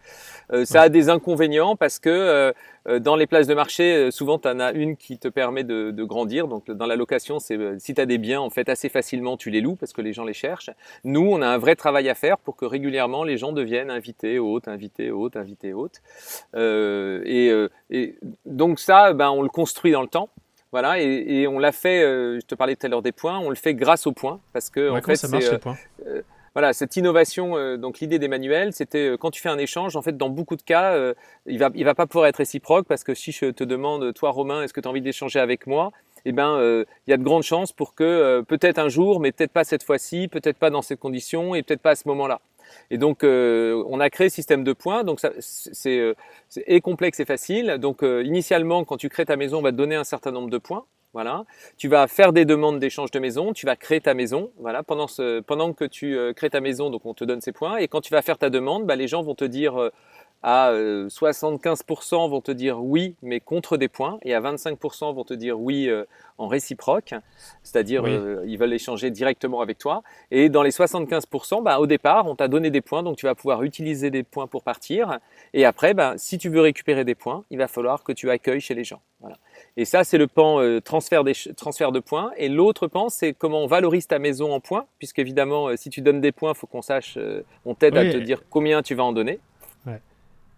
Euh, 0.53 0.65
ça 0.65 0.83
a 0.83 0.89
des 0.89 1.09
inconvénients 1.09 1.77
parce 1.77 1.99
que 1.99 2.53
euh, 2.89 2.99
dans 3.01 3.17
les 3.17 3.27
places 3.27 3.47
de 3.47 3.55
marché, 3.55 4.11
souvent 4.11 4.39
tu 4.39 4.49
en 4.49 4.61
as 4.61 4.73
une 4.73 4.97
qui 4.97 5.19
te 5.19 5.29
permet 5.29 5.63
de, 5.65 5.91
de 5.91 6.05
grandir. 6.05 6.49
Donc 6.49 6.71
dans 6.71 6.87
la 6.87 6.97
location, 6.97 7.39
c'est 7.39 7.59
si 7.79 7.95
tu 7.95 8.01
as 8.01 8.07
des 8.07 8.19
biens, 8.19 8.41
en 8.41 8.51
fait, 8.51 8.69
assez 8.69 8.89
facilement, 8.89 9.37
tu 9.37 9.51
les 9.51 9.61
loues 9.61 9.77
parce 9.77 9.93
que 9.93 10.01
les 10.01 10.13
gens 10.13 10.25
les 10.25 10.33
cherchent. 10.33 10.71
Nous, 11.05 11.29
on 11.29 11.43
a 11.43 11.47
un 11.47 11.59
vrai 11.59 11.77
travail 11.77 12.09
à 12.09 12.15
faire 12.15 12.39
pour 12.39 12.57
que 12.57 12.65
régulièrement 12.65 13.25
les 13.25 13.37
gens 13.37 13.53
deviennent 13.53 13.91
invités, 13.91 14.39
hôtes, 14.39 14.69
invités, 14.69 15.11
hôtes, 15.11 15.37
invités, 15.37 15.75
hôtes. 15.75 16.01
Et, 16.55 17.53
et, 17.91 18.19
donc 18.47 18.81
ça, 18.81 19.13
ben, 19.13 19.31
on 19.31 19.43
le 19.43 19.49
construit 19.49 19.93
dans 19.93 20.03
le 20.03 20.09
temps. 20.09 20.31
Voilà, 20.71 21.01
et, 21.01 21.47
on 21.47 21.59
l'a 21.59 21.73
fait, 21.73 22.03
euh, 22.03 22.41
je 22.41 22.47
te 22.47 22.55
parlais 22.55 22.77
tout 22.77 22.85
à 22.85 22.91
l'heure 22.91 23.03
des 23.03 23.13
points, 23.13 23.39
on 23.39 23.49
le 23.49 23.57
fait 23.57 23.75
grâce 23.75 24.07
aux 24.07 24.13
points, 24.13 24.39
parce 24.53 24.69
que 24.69 24.91
en 24.91 25.01
fait, 25.01 25.17
ça 25.17 25.29
marche 25.29 25.51
les 25.51 25.59
points 25.59 25.79
euh, 26.07 26.21
voilà, 26.55 26.73
cette 26.73 26.97
innovation, 26.97 27.77
donc 27.77 28.01
l'idée 28.01 28.19
d'Emmanuel, 28.19 28.73
c'était 28.73 29.15
quand 29.21 29.31
tu 29.31 29.41
fais 29.41 29.49
un 29.49 29.59
échange, 29.59 29.95
en 29.95 30.03
fait, 30.03 30.17
dans 30.17 30.29
beaucoup 30.29 30.57
de 30.57 30.63
cas, 30.63 30.97
il 31.47 31.57
va, 31.57 31.71
il 31.75 31.85
va 31.85 31.95
pas 31.95 32.07
pouvoir 32.07 32.27
être 32.27 32.39
réciproque 32.39 32.87
parce 32.89 33.05
que 33.05 33.15
si 33.15 33.31
je 33.31 33.47
te 33.47 33.63
demande, 33.63 34.13
toi 34.13 34.31
Romain, 34.31 34.65
est-ce 34.65 34.73
que 34.73 34.81
tu 34.81 34.89
as 34.89 34.91
envie 34.91 35.03
d'échanger 35.03 35.39
avec 35.39 35.69
moi 35.69 35.93
eh 36.25 36.33
ben, 36.33 36.59
il 37.07 37.11
y 37.11 37.13
a 37.13 37.17
de 37.17 37.23
grandes 37.23 37.45
chances 37.45 37.71
pour 37.71 37.95
que 37.95 38.41
peut-être 38.49 38.79
un 38.81 38.89
jour, 38.89 39.21
mais 39.21 39.31
peut-être 39.31 39.53
pas 39.53 39.63
cette 39.63 39.85
fois-ci, 39.85 40.27
peut-être 40.27 40.59
pas 40.59 40.71
dans 40.71 40.83
ces 40.83 40.97
conditions 40.97 41.55
et 41.55 41.63
peut-être 41.63 41.83
pas 41.83 41.91
à 41.91 41.97
ce 41.97 42.09
moment-là. 42.09 42.41
Et 42.91 42.99
donc, 42.99 43.25
euh, 43.25 43.83
on 43.89 44.01
a 44.01 44.11
créé 44.11 44.29
ce 44.29 44.37
système 44.37 44.65
de 44.65 44.73
points. 44.73 45.05
Donc, 45.05 45.21
c'est 45.41 45.99
euh, 45.99 46.81
complexe 46.83 47.21
et 47.21 47.25
facile. 47.25 47.79
Donc, 47.81 48.03
euh, 48.03 48.23
initialement, 48.25 48.85
quand 48.85 48.97
tu 48.97 49.09
crées 49.09 49.27
ta 49.27 49.37
maison, 49.37 49.59
on 49.59 49.63
va 49.63 49.73
te 49.73 49.77
donner 49.77 49.97
un 49.97 50.05
certain 50.05 50.31
nombre 50.31 50.51
de 50.51 50.59
points. 50.59 50.85
Voilà. 51.13 51.45
Tu 51.77 51.89
vas 51.89 52.07
faire 52.07 52.33
des 52.33 52.45
demandes 52.45 52.79
d'échange 52.79 53.11
de 53.11 53.19
maison. 53.19 53.53
Tu 53.53 53.67
vas 53.67 53.77
créer 53.77 54.01
ta 54.01 54.15
maison. 54.15 54.51
Voilà. 54.59 54.83
Pendant, 54.83 55.09
ce, 55.09 55.41
pendant 55.41 55.73
que 55.73 55.85
tu 55.85 56.17
crées 56.37 56.51
ta 56.51 56.61
maison, 56.61 56.91
donc 56.91 57.07
on 57.07 57.15
te 57.15 57.25
donne 57.25 57.41
ces 57.41 57.53
points. 57.53 57.79
Et 57.79 57.89
quand 57.89 58.01
tu 58.01 58.13
vas 58.13 58.23
faire 58.23 58.39
ta 58.39 58.51
demande, 58.51 58.87
bah, 58.87 58.97
les 58.97 59.09
gens 59.09 59.23
vont 59.23 59.35
te 59.35 59.45
dire 59.45 59.91
à 60.43 60.73
75% 60.73 62.15
euh, 62.15 62.29
vont 62.29 62.41
te 62.41 62.53
dire 62.53 62.83
oui, 62.83 63.17
mais 63.23 63.41
contre 63.41 63.77
des 63.77 63.89
points, 63.89 64.19
et 64.23 64.35
à 64.35 64.41
25% 64.41 65.15
vont 65.15 65.25
te 65.25 65.35
dire 65.35 65.59
oui 65.59 65.89
euh, 65.89 66.05
en 66.39 66.47
réciproque, 66.47 67.15
c'est-à-dire 67.63 68.05
euh, 68.07 68.45
ils 68.47 68.57
veulent 68.57 68.73
échanger 68.73 69.11
directement 69.11 69.61
avec 69.61 69.79
toi. 69.79 70.03
Et 70.31 70.49
dans 70.49 70.63
les 70.63 70.71
75%, 70.71 71.63
bah, 71.63 71.81
au 71.81 71.87
départ, 71.87 72.27
on 72.27 72.37
t'a 72.37 72.47
donné 72.47 72.71
des 72.71 72.81
points, 72.81 73.03
donc 73.03 73.17
tu 73.17 73.27
vas 73.27 73.35
pouvoir 73.35 73.63
utiliser 73.65 74.11
des 74.11 74.23
points 74.23 74.47
pour 74.47 74.63
partir. 74.63 75.19
Et 75.55 75.65
après, 75.65 75.95
bah, 75.95 76.15
si 76.17 76.39
tu 76.39 76.49
veux 76.49 76.61
récupérer 76.61 77.05
des 77.05 77.17
points, 77.17 77.45
il 77.51 77.59
va 77.59 77.67
falloir 77.67 78.05
que 78.05 78.13
tu 78.13 78.31
accueilles 78.31 78.61
chez 78.61 78.75
les 78.75 78.85
gens. 78.85 79.01
Voilà. 79.21 79.37
Et 79.81 79.85
ça, 79.85 80.05
c'est 80.05 80.19
le 80.19 80.27
pan 80.27 80.61
transfert, 80.85 81.23
des, 81.25 81.35
transfert 81.57 81.93
de 81.93 82.01
points. 82.01 82.33
Et 82.37 82.49
l'autre 82.49 82.89
pan, 82.89 83.09
c'est 83.09 83.33
comment 83.33 83.63
on 83.63 83.67
valorise 83.67 84.09
ta 84.09 84.19
maison 84.19 84.53
en 84.53 84.59
points, 84.61 84.87
puisqu'évidemment, 84.99 85.77
si 85.77 85.89
tu 85.89 86.01
donnes 86.01 86.21
des 86.21 86.33
points, 86.33 86.53
il 86.53 86.59
faut 86.59 86.67
qu'on 86.67 86.83
sache, 86.83 87.17
on 87.65 87.75
t'aide 87.75 87.97
à 87.97 88.11
te 88.11 88.17
dire 88.17 88.43
combien 88.51 88.83
tu 88.83 88.95
vas 88.95 89.05
en 89.05 89.13
donner. 89.13 89.39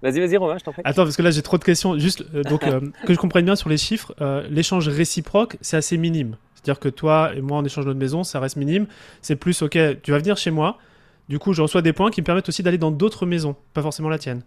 Vas-y, 0.03 0.21
vas-y, 0.21 0.37
Romain, 0.37 0.57
je 0.59 0.65
t'en 0.65 0.73
prie. 0.73 0.83
Attends, 0.85 1.05
parce 1.05 1.17
que 1.17 1.23
là, 1.23 1.31
j'ai 1.31 1.43
trop 1.43 1.59
de 1.59 1.65
questions. 1.65 1.99
Juste, 1.99 2.25
euh, 2.35 2.43
donc, 2.43 2.65
euh, 2.65 2.81
que 3.07 3.13
je 3.13 3.19
comprenne 3.19 3.45
bien 3.45 3.57
sur 3.57 3.69
les 3.69 3.77
chiffres, 3.77 4.15
euh, 4.21 4.47
l'échange 4.51 4.89
réciproque, 4.89 5.57
c'est 5.61 5.77
assez 5.77 5.99
minime. 5.99 6.37
C'est-à-dire 6.55 6.81
que 6.81 6.89
toi 6.89 7.33
et 7.35 7.41
moi, 7.41 7.59
on 7.59 7.65
échange 7.65 7.87
notre 7.87 7.99
maison, 7.99 8.25
ça 8.25 8.41
reste 8.41 8.57
minime. 8.57 8.87
C'est 9.21 9.37
plus, 9.37 9.61
ok, 9.63 9.79
tu 10.03 10.11
vas 10.11 10.19
venir 10.19 10.37
chez 10.37 10.51
moi. 10.51 10.79
Du 11.29 11.39
coup, 11.39 11.53
je 11.53 11.63
reçois 11.63 11.83
des 11.83 11.93
points 11.93 12.11
qui 12.11 12.23
me 12.23 12.27
permettent 12.27 12.49
aussi 12.49 12.63
d'aller 12.63 12.79
dans 12.79 12.91
d'autres 12.91 13.27
maisons, 13.27 13.57
pas 13.73 13.83
forcément 13.83 14.09
la 14.09 14.19
tienne. 14.19 14.43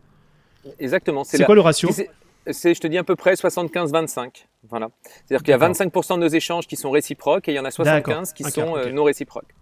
Exactement. 0.80 1.24
C'est 1.24 1.44
quoi 1.44 1.56
le 1.56 1.62
ratio? 1.62 1.90
C'est, 2.52 2.74
je 2.74 2.82
te 2.82 2.88
dis 2.88 2.98
à 2.98 3.04
peu 3.04 3.16
près 3.16 3.34
75-25. 3.34 4.46
Voilà. 4.70 4.90
C'est-à-dire 5.04 5.44
qu'il 5.44 5.52
y 5.52 5.54
a 5.54 5.70
25% 5.70 6.16
de 6.16 6.20
nos 6.20 6.28
échanges 6.28 6.68
qui 6.68 6.76
sont 6.76 6.92
réciproques 6.92 7.48
et 7.48 7.52
il 7.52 7.56
y 7.56 7.60
en 7.60 7.66
a 7.66 7.72
75 7.72 8.34
qui 8.34 8.44
sont 8.44 8.78
non 8.92 9.04
réciproques. 9.04 9.54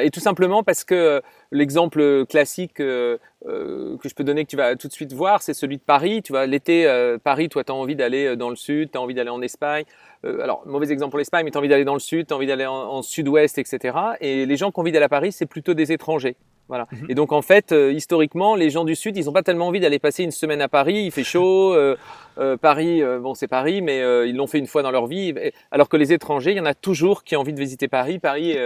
Et 0.00 0.10
tout 0.10 0.20
simplement 0.20 0.62
parce 0.62 0.84
que 0.84 0.94
euh, 0.94 1.20
l'exemple 1.50 2.24
classique 2.24 2.80
euh, 2.80 3.18
euh, 3.46 3.98
que 3.98 4.08
je 4.08 4.14
peux 4.14 4.24
donner, 4.24 4.44
que 4.44 4.50
tu 4.50 4.56
vas 4.56 4.74
tout 4.74 4.88
de 4.88 4.92
suite 4.92 5.12
voir, 5.12 5.42
c'est 5.42 5.52
celui 5.52 5.76
de 5.76 5.82
Paris. 5.82 6.22
Tu 6.22 6.32
vois, 6.32 6.46
l'été, 6.46 6.86
Paris, 7.22 7.48
toi, 7.48 7.62
tu 7.62 7.72
as 7.72 7.74
envie 7.74 7.96
d'aller 7.96 8.36
dans 8.36 8.48
le 8.48 8.56
sud, 8.56 8.90
tu 8.90 8.98
as 8.98 9.00
envie 9.00 9.14
d'aller 9.14 9.30
en 9.30 9.42
Espagne. 9.42 9.84
Alors, 10.24 10.62
mauvais 10.66 10.90
exemple 10.90 11.10
pour 11.10 11.18
l'Espagne, 11.18 11.44
mais 11.44 11.50
tu 11.50 11.56
as 11.56 11.60
envie 11.60 11.68
d'aller 11.68 11.84
dans 11.84 11.94
le 11.94 12.00
sud, 12.00 12.26
tu 12.26 12.32
as 12.32 12.36
envie 12.36 12.46
d'aller 12.46 12.66
en, 12.66 12.74
en 12.74 13.02
sud-ouest, 13.02 13.58
etc. 13.58 13.98
Et 14.20 14.46
les 14.46 14.56
gens 14.56 14.70
qui 14.70 14.78
ont 14.78 14.82
envie 14.82 14.92
d'aller 14.92 15.04
à 15.04 15.08
Paris, 15.08 15.32
c'est 15.32 15.46
plutôt 15.46 15.74
des 15.74 15.92
étrangers. 15.92 16.36
Voilà. 16.68 16.86
Mhm. 16.90 17.06
Et 17.10 17.14
donc 17.14 17.32
en 17.32 17.42
fait, 17.42 17.72
euh, 17.72 17.92
historiquement, 17.92 18.54
les 18.54 18.70
gens 18.70 18.84
du 18.84 18.94
Sud, 18.94 19.16
ils 19.16 19.26
n'ont 19.26 19.32
pas 19.32 19.42
tellement 19.42 19.66
envie 19.66 19.80
d'aller 19.80 19.98
passer 19.98 20.22
une 20.24 20.30
semaine 20.30 20.62
à 20.62 20.68
Paris. 20.68 21.02
Il 21.04 21.10
fait 21.10 21.24
chaud. 21.24 21.74
Euh, 21.74 21.96
euh, 22.38 22.56
Paris, 22.56 23.02
bon, 23.20 23.34
c'est 23.34 23.46
Paris, 23.46 23.82
mais 23.82 23.98
ils 24.26 24.34
l'ont 24.34 24.46
fait 24.46 24.58
une 24.58 24.66
fois 24.66 24.82
dans 24.82 24.90
leur 24.90 25.06
vie. 25.06 25.34
Alors 25.70 25.90
que 25.90 25.98
les 25.98 26.14
étrangers, 26.14 26.52
il 26.52 26.56
y 26.56 26.60
en 26.60 26.64
a 26.64 26.72
toujours 26.72 27.24
qui 27.24 27.36
ont 27.36 27.40
envie 27.40 27.52
de 27.52 27.58
visiter 27.58 27.88
Paris. 27.88 28.18
Paris, 28.18 28.56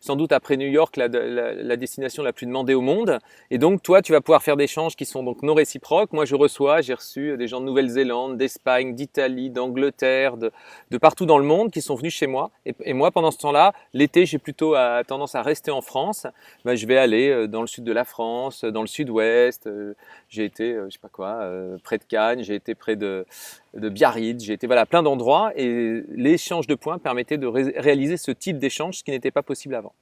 sans 0.00 0.16
doute 0.16 0.32
après 0.32 0.56
New 0.56 0.66
York, 0.66 0.96
la, 0.96 1.06
la, 1.06 1.76
destination 1.76 2.24
la 2.24 2.32
plus 2.32 2.46
demandée 2.46 2.74
au 2.74 2.80
monde. 2.80 3.20
Et 3.52 3.58
donc 3.58 3.80
toi, 3.80 4.02
tu 4.02 4.10
vas 4.10 4.20
pouvoir 4.20 4.42
faire 4.42 4.56
des 4.56 4.64
échanges 4.64 4.96
qui 4.96 5.04
sont 5.04 5.22
donc 5.22 5.44
non 5.44 5.54
réciproques. 5.54 6.12
Moi, 6.12 6.24
je 6.24 6.34
reçois, 6.34 6.80
j'ai 6.80 6.94
reçu 6.94 7.36
des 7.36 7.46
gens 7.46 7.60
de 7.60 7.66
Nouvelle-Zélande, 7.66 8.36
d'Espagne, 8.38 8.96
d'Italie, 8.96 9.50
d'Angleterre, 9.50 10.36
de, 10.36 10.50
de, 10.90 10.98
partout 11.02 11.26
dans 11.26 11.38
le 11.38 11.44
monde 11.44 11.70
qui 11.70 11.82
sont 11.82 11.96
venus 11.96 12.14
chez 12.14 12.26
moi. 12.26 12.50
Et, 12.64 12.94
moi, 12.94 13.10
pendant 13.10 13.30
ce 13.30 13.38
temps-là, 13.38 13.74
l'été, 13.92 14.24
j'ai 14.24 14.38
plutôt 14.38 14.74
tendance 15.06 15.34
à 15.34 15.42
rester 15.42 15.70
en 15.70 15.82
France. 15.82 16.26
Ben, 16.64 16.74
je 16.74 16.86
vais 16.86 16.96
aller 16.96 17.48
dans 17.48 17.60
le 17.60 17.66
sud 17.66 17.84
de 17.84 17.92
la 17.92 18.04
France, 18.04 18.64
dans 18.64 18.80
le 18.80 18.86
sud-ouest. 18.86 19.66
Euh, 19.66 19.94
j'ai 20.28 20.44
été, 20.44 20.72
euh, 20.72 20.86
je 20.88 20.94
sais 20.94 20.98
pas 21.00 21.08
quoi, 21.08 21.42
euh, 21.42 21.76
près 21.82 21.98
de 21.98 22.04
Cannes, 22.04 22.42
j'ai 22.42 22.54
été 22.54 22.74
près 22.74 22.96
de, 22.96 23.26
Biarritz, 23.74 24.44
j'ai 24.44 24.52
été 24.52 24.66
voilà 24.66 24.86
plein 24.86 25.02
d'endroits 25.02 25.52
et 25.56 26.02
l'échange 26.10 26.66
de 26.66 26.74
points 26.74 26.98
permettait 26.98 27.38
de 27.38 27.46
réaliser 27.46 28.16
ce 28.16 28.30
type 28.30 28.58
d'échange, 28.58 28.98
ce 28.98 29.04
qui 29.04 29.10
n'était 29.10 29.30
pas 29.30 29.42
possible 29.42 29.74
avant. 29.74 29.94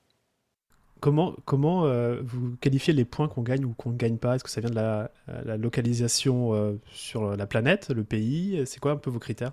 Comment, 1.01 1.35
comment 1.47 1.87
vous 2.21 2.57
qualifiez 2.61 2.93
les 2.93 3.07
points 3.07 3.29
qu'on 3.29 3.41
gagne 3.41 3.65
ou 3.65 3.73
qu'on 3.73 3.91
ne 3.91 3.97
gagne 3.97 4.19
pas? 4.19 4.35
Est-ce 4.35 4.45
que 4.45 4.51
ça 4.51 4.61
vient 4.61 4.69
de 4.69 4.75
la 4.75 5.57
localisation 5.57 6.79
sur 6.93 7.37
la 7.37 7.47
planète, 7.47 7.89
le 7.89 8.05
pays? 8.05 8.63
C'est 8.67 8.81
quoi 8.81 8.93
un 8.93 8.97
peu 8.97 9.09
vos 9.09 9.19
critères? 9.19 9.53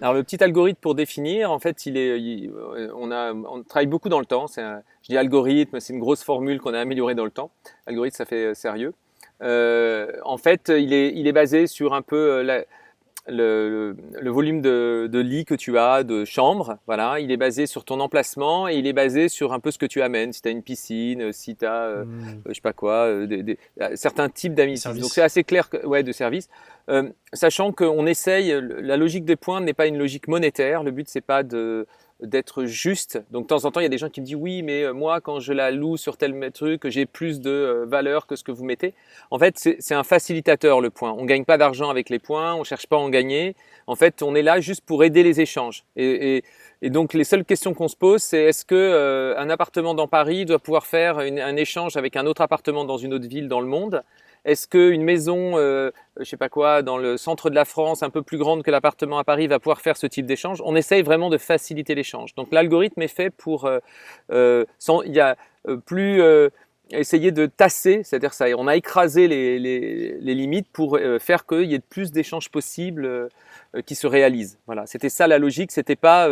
Alors 0.00 0.14
le 0.14 0.22
petit 0.22 0.42
algorithme 0.42 0.78
pour 0.80 0.94
définir, 0.94 1.50
en 1.50 1.58
fait, 1.58 1.86
il 1.86 1.96
est, 1.96 2.50
on, 2.94 3.10
a, 3.10 3.32
on 3.32 3.62
travaille 3.62 3.86
beaucoup 3.86 4.08
dans 4.08 4.20
le 4.20 4.26
temps. 4.26 4.46
Un, 4.56 4.82
je 5.02 5.08
dis 5.08 5.16
algorithme, 5.16 5.80
c'est 5.80 5.92
une 5.92 5.98
grosse 5.98 6.22
formule 6.22 6.60
qu'on 6.60 6.74
a 6.74 6.80
améliorée 6.80 7.14
dans 7.14 7.24
le 7.24 7.30
temps. 7.30 7.50
Algorithme, 7.86 8.16
ça 8.16 8.24
fait 8.24 8.46
euh, 8.46 8.54
sérieux. 8.54 8.94
Euh, 9.42 10.12
en 10.24 10.38
fait, 10.38 10.68
il 10.68 10.92
est, 10.92 11.12
il 11.14 11.26
est 11.26 11.32
basé 11.32 11.66
sur 11.66 11.94
un 11.94 12.02
peu 12.02 12.16
euh, 12.16 12.42
la, 12.42 12.64
le, 13.28 13.96
le, 14.20 14.30
volume 14.30 14.60
de, 14.60 15.08
de 15.10 15.18
lit 15.18 15.44
que 15.44 15.54
tu 15.54 15.78
as, 15.78 16.02
de 16.02 16.24
chambre, 16.24 16.78
voilà, 16.86 17.20
il 17.20 17.30
est 17.30 17.36
basé 17.36 17.66
sur 17.66 17.84
ton 17.84 18.00
emplacement 18.00 18.68
et 18.68 18.76
il 18.76 18.86
est 18.86 18.92
basé 18.92 19.28
sur 19.28 19.52
un 19.52 19.60
peu 19.60 19.70
ce 19.70 19.78
que 19.78 19.86
tu 19.86 20.02
amènes. 20.02 20.32
Si 20.32 20.42
tu 20.42 20.48
as 20.48 20.50
une 20.50 20.62
piscine, 20.62 21.32
si 21.32 21.56
tu 21.56 21.66
as, 21.66 21.84
euh, 21.84 22.04
hmm. 22.04 22.42
je 22.46 22.54
sais 22.54 22.60
pas 22.60 22.72
quoi, 22.72 23.26
des, 23.26 23.42
des, 23.42 23.58
certains 23.94 24.28
types 24.28 24.54
d'amis. 24.54 24.82
Donc 24.84 25.10
c'est 25.10 25.22
assez 25.22 25.44
clair, 25.44 25.70
que, 25.70 25.86
ouais, 25.86 26.02
de 26.02 26.12
service. 26.12 26.48
Euh, 26.88 27.10
sachant 27.32 27.72
qu'on 27.72 28.06
essaye, 28.06 28.54
la 28.60 28.96
logique 28.96 29.24
des 29.24 29.36
points 29.36 29.60
n'est 29.60 29.74
pas 29.74 29.86
une 29.86 29.98
logique 29.98 30.28
monétaire. 30.28 30.82
Le 30.82 30.90
but 30.90 31.08
c'est 31.08 31.20
pas 31.20 31.42
de 31.42 31.86
d'être 32.20 32.64
juste. 32.64 33.22
Donc 33.30 33.44
de 33.44 33.48
temps 33.48 33.64
en 33.64 33.70
temps, 33.70 33.80
il 33.80 33.84
y 33.84 33.86
a 33.86 33.90
des 33.90 33.98
gens 33.98 34.08
qui 34.08 34.20
me 34.20 34.26
disent 34.26 34.34
oui, 34.34 34.62
mais 34.62 34.82
euh, 34.82 34.92
moi, 34.92 35.20
quand 35.20 35.40
je 35.40 35.52
la 35.52 35.70
loue 35.70 35.96
sur 35.96 36.16
tel 36.16 36.50
truc, 36.52 36.88
j'ai 36.88 37.06
plus 37.06 37.40
de 37.40 37.50
euh, 37.50 37.84
valeur 37.86 38.26
que 38.26 38.36
ce 38.36 38.42
que 38.42 38.52
vous 38.52 38.64
mettez. 38.64 38.94
En 39.30 39.38
fait, 39.38 39.56
c'est 39.56 39.94
un 39.94 40.02
facilitateur 40.04 40.80
le 40.80 40.90
point. 40.90 41.12
On 41.16 41.24
gagne 41.24 41.44
pas 41.44 41.58
d'argent 41.58 41.90
avec 41.90 42.10
les 42.10 42.18
points, 42.18 42.54
on 42.54 42.64
cherche 42.64 42.86
pas 42.86 42.96
à 42.96 43.00
en 43.00 43.08
gagner. 43.08 43.54
En 43.86 43.94
fait, 43.94 44.22
on 44.22 44.34
est 44.34 44.42
là 44.42 44.60
juste 44.60 44.84
pour 44.84 45.04
aider 45.04 45.22
les 45.22 45.40
échanges. 45.40 45.84
Et 45.96 46.42
donc 46.82 47.12
les 47.12 47.24
seules 47.24 47.44
questions 47.44 47.74
qu'on 47.74 47.88
se 47.88 47.96
pose, 47.96 48.22
c'est 48.22 48.44
est-ce 48.44 48.64
que 48.64 48.74
euh, 48.74 49.36
un 49.36 49.50
appartement 49.50 49.94
dans 49.94 50.06
Paris 50.06 50.44
doit 50.44 50.58
pouvoir 50.58 50.86
faire 50.86 51.18
un 51.18 51.56
échange 51.56 51.96
avec 51.96 52.16
un 52.16 52.26
autre 52.26 52.40
appartement 52.40 52.84
dans 52.84 52.98
une 52.98 53.14
autre 53.14 53.26
ville 53.26 53.48
dans 53.48 53.60
le 53.60 53.66
monde? 53.66 54.02
Est-ce 54.44 54.66
qu'une 54.68 55.02
maison, 55.02 55.58
euh, 55.58 55.90
je 56.18 56.24
sais 56.24 56.36
pas 56.36 56.48
quoi, 56.48 56.82
dans 56.82 56.96
le 56.96 57.16
centre 57.16 57.50
de 57.50 57.54
la 57.54 57.64
France, 57.64 58.02
un 58.02 58.10
peu 58.10 58.22
plus 58.22 58.38
grande 58.38 58.62
que 58.62 58.70
l'appartement 58.70 59.18
à 59.18 59.24
Paris, 59.24 59.46
va 59.46 59.58
pouvoir 59.58 59.80
faire 59.80 59.96
ce 59.96 60.06
type 60.06 60.26
d'échange? 60.26 60.62
On 60.64 60.76
essaye 60.76 61.02
vraiment 61.02 61.30
de 61.30 61.38
faciliter 61.38 61.94
l'échange. 61.94 62.34
Donc 62.34 62.48
l'algorithme 62.52 63.02
est 63.02 63.08
fait 63.08 63.30
pour, 63.30 63.66
euh, 63.66 63.78
euh 64.30 64.64
il 65.04 65.12
y 65.12 65.20
a 65.20 65.36
euh, 65.68 65.76
plus 65.76 66.22
essayer 66.90 67.32
de 67.32 67.44
tasser, 67.44 68.02
c'est-à-dire 68.02 68.32
ça, 68.32 68.46
on 68.56 68.66
a 68.66 68.76
écrasé 68.76 69.28
les, 69.28 70.34
limites 70.34 70.68
pour 70.72 70.98
faire 71.20 71.44
qu'il 71.44 71.70
y 71.70 71.74
ait 71.74 71.80
plus 71.80 72.12
d'échanges 72.12 72.48
possibles 72.48 73.28
qui 73.84 73.94
se 73.94 74.06
réalisent. 74.06 74.58
Voilà, 74.64 74.86
c'était 74.86 75.10
ça 75.10 75.26
la 75.26 75.38
logique. 75.38 75.70
C'était 75.70 75.96
pas 75.96 76.28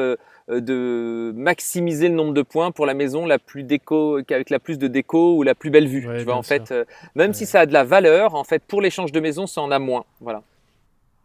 de 0.49 1.33
maximiser 1.35 2.09
le 2.09 2.15
nombre 2.15 2.33
de 2.33 2.43
points 2.43 2.71
pour 2.71 2.87
la 2.87 2.95
maison 2.95 3.26
la 3.26 3.38
plus 3.38 3.65
déco, 3.65 4.19
avec 4.31 4.50
la 4.50 4.59
plus 4.59 4.79
de 4.79 4.87
déco 4.87 5.37
ou 5.37 5.43
la 5.43 5.55
plus 5.55 5.71
belle 5.71 5.88
vue. 5.88 6.07
tu 6.19 6.25
vois, 6.25 6.37
en 6.37 6.43
fait, 6.43 6.71
euh, 6.71 6.85
même 7.15 7.33
si 7.33 7.47
ça 7.47 7.61
a 7.61 7.67
de 7.67 7.73
la 7.73 7.85
valeur, 7.85 8.35
en 8.35 8.45
fait, 8.45 8.62
pour 8.62 8.81
l'échange 8.81 9.12
de 9.12 9.21
maison, 9.21 9.47
ça 9.47 9.61
en 9.61 9.71
a 9.71 9.79
moins. 9.79 10.05
Voilà. 10.21 10.43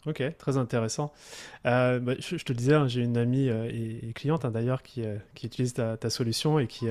Ok, 0.07 0.23
très 0.39 0.57
intéressant. 0.57 1.13
Euh, 1.67 1.99
bah, 1.99 2.13
je, 2.17 2.35
te 2.37 2.53
disais, 2.53 2.73
hein, 2.73 2.87
j'ai 2.87 3.01
une 3.01 3.17
amie 3.17 3.49
et, 3.49 4.11
cliente 4.15 4.45
hein, 4.45 4.49
d'ailleurs 4.49 4.81
qui, 4.81 5.03
qui, 5.35 5.45
utilise 5.45 5.73
ta, 5.73 5.95
ta, 5.97 6.09
solution 6.09 6.57
et 6.57 6.65
qui, 6.65 6.87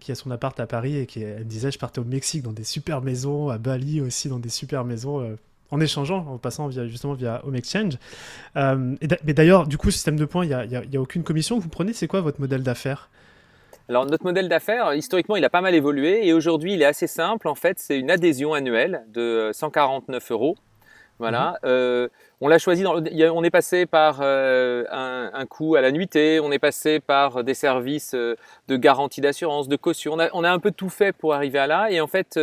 qui 0.00 0.10
a 0.10 0.16
son 0.16 0.32
appart 0.32 0.58
à 0.58 0.66
Paris 0.66 0.96
et 0.96 1.06
qui 1.06 1.22
elle 1.22 1.38
me 1.38 1.44
disait 1.44 1.70
je 1.70 1.78
partais 1.78 2.00
au 2.00 2.04
Mexique 2.04 2.42
dans 2.42 2.52
des 2.52 2.64
super 2.64 3.02
maisons, 3.02 3.50
à 3.50 3.58
Bali 3.58 4.00
aussi 4.00 4.28
dans 4.28 4.40
des 4.40 4.48
super 4.48 4.84
maisons 4.84 5.36
en 5.70 5.80
échangeant, 5.80 6.26
en 6.28 6.38
passant 6.38 6.66
via, 6.68 6.86
justement 6.86 7.14
via 7.14 7.42
Home 7.44 7.56
Exchange. 7.56 7.94
Euh, 8.56 8.96
mais 9.24 9.32
d'ailleurs, 9.32 9.66
du 9.66 9.78
coup, 9.78 9.90
système 9.90 10.16
de 10.16 10.24
points, 10.24 10.44
il 10.44 10.48
n'y 10.48 10.76
a, 10.76 10.80
a, 10.80 11.00
aucune 11.00 11.22
commission 11.22 11.58
que 11.58 11.62
vous 11.62 11.68
prenez. 11.68 11.92
C'est 11.92 12.08
quoi 12.08 12.20
votre 12.20 12.40
modèle 12.40 12.62
d'affaires? 12.62 13.08
Alors 13.88 14.06
notre 14.06 14.24
modèle 14.24 14.48
d'affaires, 14.48 14.94
historiquement, 14.94 15.34
il 15.34 15.44
a 15.44 15.50
pas 15.50 15.60
mal 15.60 15.74
évolué 15.74 16.24
et 16.24 16.32
aujourd'hui, 16.32 16.74
il 16.74 16.82
est 16.82 16.86
assez 16.86 17.08
simple. 17.08 17.48
En 17.48 17.56
fait, 17.56 17.80
c'est 17.80 17.98
une 17.98 18.10
adhésion 18.10 18.54
annuelle 18.54 19.04
de 19.08 19.50
149 19.52 20.30
euros. 20.30 20.56
Voilà. 21.18 21.58
Mhm. 21.62 21.70
Euh, 21.70 22.08
on 22.40 22.48
l'a 22.48 22.58
choisi. 22.58 22.82
Dans, 22.84 22.94
on 22.94 23.44
est 23.44 23.50
passé 23.50 23.86
par 23.86 24.20
euh, 24.22 24.84
un, 24.92 25.30
un, 25.34 25.44
coût 25.44 25.74
à 25.74 25.80
la 25.80 25.90
nuitée. 25.90 26.38
On 26.40 26.52
est 26.52 26.60
passé 26.60 27.00
par 27.00 27.42
des 27.42 27.52
services 27.52 28.14
de 28.14 28.76
garantie 28.76 29.20
d'assurance, 29.20 29.66
de 29.66 29.76
caution. 29.76 30.12
On 30.14 30.20
a, 30.20 30.28
on 30.34 30.44
a, 30.44 30.50
un 30.50 30.60
peu 30.60 30.70
tout 30.70 30.88
fait 30.88 31.12
pour 31.12 31.34
arriver 31.34 31.58
à 31.58 31.66
là. 31.66 31.90
Et 31.90 32.00
en 32.00 32.06
fait, 32.06 32.38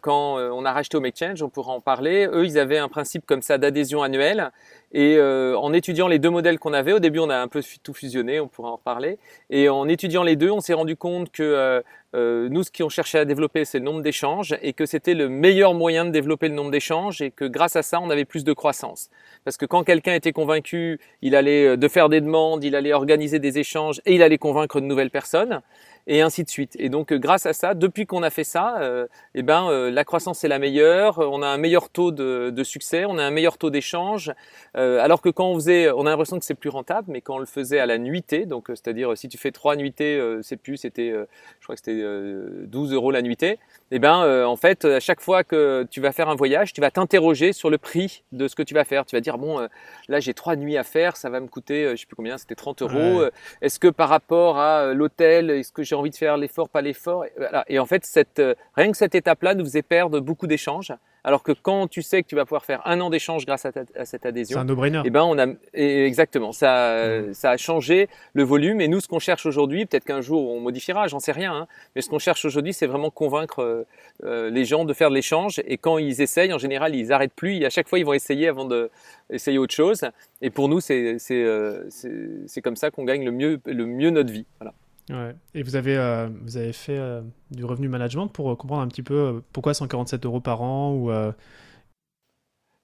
quand 0.00 0.38
euh, 0.38 0.50
on 0.50 0.64
a 0.64 0.72
racheté 0.72 0.96
Home 0.96 1.06
Exchange, 1.06 1.42
on 1.42 1.48
pourra 1.48 1.72
en 1.72 1.80
parler. 1.80 2.28
Eux, 2.32 2.44
ils 2.44 2.58
avaient 2.58 2.78
un 2.78 2.88
principe 2.88 3.26
comme 3.26 3.42
ça 3.42 3.58
d'adhésion 3.58 4.02
annuelle. 4.02 4.52
Et 4.98 5.20
en 5.20 5.74
étudiant 5.74 6.08
les 6.08 6.18
deux 6.18 6.30
modèles 6.30 6.58
qu'on 6.58 6.72
avait, 6.72 6.94
au 6.94 7.00
début 7.00 7.18
on 7.18 7.28
a 7.28 7.36
un 7.36 7.48
peu 7.48 7.62
tout 7.82 7.92
fusionné, 7.92 8.40
on 8.40 8.48
pourra 8.48 8.70
en 8.70 8.76
reparler. 8.76 9.18
Et 9.50 9.68
en 9.68 9.88
étudiant 9.88 10.22
les 10.22 10.36
deux, 10.36 10.50
on 10.50 10.60
s'est 10.60 10.72
rendu 10.72 10.96
compte 10.96 11.30
que 11.30 11.82
euh, 12.16 12.48
nous, 12.48 12.62
ce 12.62 12.70
qu'on 12.70 12.88
cherchait 12.88 13.18
à 13.18 13.24
développer, 13.26 13.66
c'est 13.66 13.78
le 13.78 13.84
nombre 13.84 14.00
d'échanges 14.00 14.56
et 14.62 14.72
que 14.72 14.86
c'était 14.86 15.12
le 15.12 15.28
meilleur 15.28 15.74
moyen 15.74 16.06
de 16.06 16.10
développer 16.10 16.48
le 16.48 16.54
nombre 16.54 16.70
d'échanges 16.70 17.20
et 17.20 17.30
que 17.30 17.44
grâce 17.44 17.76
à 17.76 17.82
ça, 17.82 18.00
on 18.00 18.08
avait 18.08 18.24
plus 18.24 18.42
de 18.42 18.54
croissance. 18.54 19.10
Parce 19.44 19.58
que 19.58 19.66
quand 19.66 19.84
quelqu'un 19.84 20.14
était 20.14 20.32
convaincu, 20.32 20.98
il 21.20 21.36
allait 21.36 21.66
euh, 21.66 21.76
de 21.76 21.88
faire 21.88 22.08
des 22.08 22.22
demandes, 22.22 22.64
il 22.64 22.74
allait 22.74 22.94
organiser 22.94 23.38
des 23.38 23.58
échanges 23.58 24.00
et 24.06 24.14
il 24.14 24.22
allait 24.22 24.38
convaincre 24.38 24.80
de 24.80 24.86
nouvelles 24.86 25.10
personnes 25.10 25.60
et 26.06 26.22
ainsi 26.22 26.44
de 26.44 26.48
suite. 26.48 26.76
Et 26.78 26.88
donc, 26.88 27.12
euh, 27.12 27.18
grâce 27.18 27.46
à 27.46 27.52
ça, 27.52 27.74
depuis 27.74 28.06
qu'on 28.06 28.22
a 28.22 28.30
fait 28.30 28.44
ça, 28.44 28.78
euh, 28.80 29.06
eh 29.34 29.42
ben, 29.42 29.68
euh, 29.68 29.90
la 29.90 30.04
croissance 30.04 30.44
est 30.44 30.48
la 30.48 30.58
meilleure, 30.58 31.18
on 31.18 31.42
a 31.42 31.48
un 31.48 31.56
meilleur 31.56 31.90
taux 31.90 32.12
de, 32.12 32.50
de 32.50 32.64
succès, 32.64 33.04
on 33.04 33.18
a 33.18 33.24
un 33.24 33.30
meilleur 33.30 33.58
taux 33.58 33.70
d'échange, 33.70 34.32
euh, 34.76 34.85
alors 35.00 35.20
que 35.20 35.28
quand 35.28 35.46
on 35.46 35.54
faisait, 35.54 35.90
on 35.90 36.06
a 36.06 36.10
l'impression 36.10 36.38
que 36.38 36.44
c'est 36.44 36.54
plus 36.54 36.70
rentable, 36.70 37.08
mais 37.10 37.20
quand 37.20 37.36
on 37.36 37.38
le 37.38 37.46
faisait 37.46 37.78
à 37.78 37.86
la 37.86 37.98
nuitée, 37.98 38.46
donc 38.46 38.66
c'est-à-dire 38.68 39.16
si 39.16 39.28
tu 39.28 39.38
fais 39.38 39.52
trois 39.52 39.76
nuitées, 39.76 40.20
c'est 40.42 40.56
plus, 40.56 40.76
c'était, 40.76 41.10
je 41.10 41.64
crois 41.64 41.74
que 41.74 41.82
c'était 41.84 42.02
12 42.66 42.92
euros 42.92 43.10
la 43.10 43.22
nuitée, 43.22 43.58
eh 43.90 43.98
ben, 43.98 44.44
en 44.44 44.56
fait, 44.56 44.84
à 44.84 45.00
chaque 45.00 45.20
fois 45.20 45.44
que 45.44 45.86
tu 45.90 46.00
vas 46.00 46.12
faire 46.12 46.28
un 46.28 46.34
voyage, 46.34 46.72
tu 46.72 46.80
vas 46.80 46.90
t'interroger 46.90 47.52
sur 47.52 47.70
le 47.70 47.78
prix 47.78 48.24
de 48.32 48.48
ce 48.48 48.54
que 48.54 48.62
tu 48.62 48.74
vas 48.74 48.84
faire. 48.84 49.06
Tu 49.06 49.16
vas 49.16 49.20
dire, 49.20 49.38
bon, 49.38 49.66
là 50.08 50.20
j'ai 50.20 50.34
trois 50.34 50.56
nuits 50.56 50.76
à 50.76 50.84
faire, 50.84 51.16
ça 51.16 51.30
va 51.30 51.40
me 51.40 51.48
coûter, 51.48 51.90
je 51.90 51.96
sais 51.96 52.06
plus 52.06 52.16
combien, 52.16 52.38
c'était 52.38 52.54
30 52.54 52.82
euros. 52.82 53.24
Est-ce 53.62 53.78
que 53.78 53.88
par 53.88 54.08
rapport 54.08 54.58
à 54.58 54.92
l'hôtel, 54.92 55.50
est-ce 55.50 55.72
que 55.72 55.82
j'ai 55.82 55.94
envie 55.94 56.10
de 56.10 56.16
faire 56.16 56.36
l'effort, 56.36 56.68
pas 56.68 56.82
l'effort? 56.82 57.24
Et, 57.68 57.78
en 57.78 57.86
fait, 57.86 58.04
cette, 58.04 58.38
euh, 58.38 58.54
rien 58.74 58.90
que 58.90 58.96
cette 58.96 59.14
étape-là 59.14 59.54
nous 59.54 59.64
faisait 59.64 59.82
perdre 59.82 60.20
beaucoup 60.20 60.46
d'échanges. 60.46 60.92
Alors 61.26 61.42
que 61.42 61.50
quand 61.50 61.88
tu 61.88 62.02
sais 62.02 62.22
que 62.22 62.28
tu 62.28 62.36
vas 62.36 62.44
pouvoir 62.44 62.64
faire 62.64 62.80
un 62.84 63.00
an 63.00 63.10
d'échange 63.10 63.46
grâce 63.46 63.66
à, 63.66 63.72
cette 64.04 64.24
adhésion, 64.24 64.54
c'est 64.54 64.60
un 64.60 64.64
no-brainer. 64.64 65.02
Eh 65.04 65.10
ben 65.10 65.24
on 65.24 65.36
a 65.36 65.46
exactement 65.74 66.52
ça, 66.52 67.18
mmh. 67.18 67.34
ça 67.34 67.50
a 67.50 67.56
changé 67.56 68.08
le 68.34 68.44
volume. 68.44 68.80
Et 68.80 68.86
nous, 68.86 69.00
ce 69.00 69.08
qu'on 69.08 69.18
cherche 69.18 69.44
aujourd'hui, 69.44 69.86
peut-être 69.86 70.04
qu'un 70.04 70.20
jour 70.20 70.48
on 70.48 70.60
modifiera, 70.60 71.08
j'en 71.08 71.18
sais 71.18 71.32
rien. 71.32 71.52
Hein, 71.52 71.66
mais 71.96 72.02
ce 72.02 72.10
qu'on 72.10 72.20
cherche 72.20 72.44
aujourd'hui, 72.44 72.72
c'est 72.72 72.86
vraiment 72.86 73.10
convaincre 73.10 73.58
euh, 73.58 73.84
euh, 74.22 74.50
les 74.50 74.64
gens 74.64 74.84
de 74.84 74.92
faire 74.92 75.10
de 75.10 75.16
l'échange. 75.16 75.60
Et 75.66 75.78
quand 75.78 75.98
ils 75.98 76.22
essayent, 76.22 76.52
en 76.52 76.58
général, 76.58 76.94
ils 76.94 77.12
arrêtent 77.12 77.34
plus. 77.34 77.56
Et 77.56 77.66
à 77.66 77.70
chaque 77.70 77.88
fois, 77.88 77.98
ils 77.98 78.06
vont 78.06 78.12
essayer 78.12 78.46
avant 78.46 78.64
de 78.64 78.88
essayer 79.28 79.58
autre 79.58 79.74
chose. 79.74 80.04
Et 80.42 80.50
pour 80.50 80.68
nous, 80.68 80.78
c'est 80.78 81.18
c'est 81.18 82.62
comme 82.62 82.76
ça 82.76 82.92
qu'on 82.92 83.02
gagne 83.02 83.24
le 83.24 83.32
mieux 83.32 83.60
le 83.66 83.84
mieux 83.84 84.10
notre 84.10 84.32
vie. 84.32 84.46
Voilà. 84.60 84.74
Ouais. 85.10 85.36
Et 85.54 85.62
vous 85.62 85.76
avez, 85.76 85.96
euh, 85.96 86.28
vous 86.42 86.56
avez 86.56 86.72
fait 86.72 86.98
euh, 86.98 87.22
du 87.52 87.64
revenu 87.64 87.88
management 87.88 88.26
pour 88.26 88.50
euh, 88.50 88.56
comprendre 88.56 88.82
un 88.82 88.88
petit 88.88 89.04
peu 89.04 89.40
pourquoi 89.52 89.72
147 89.72 90.24
euros 90.26 90.40
par 90.40 90.62
an 90.62 90.92
ou 90.94 91.10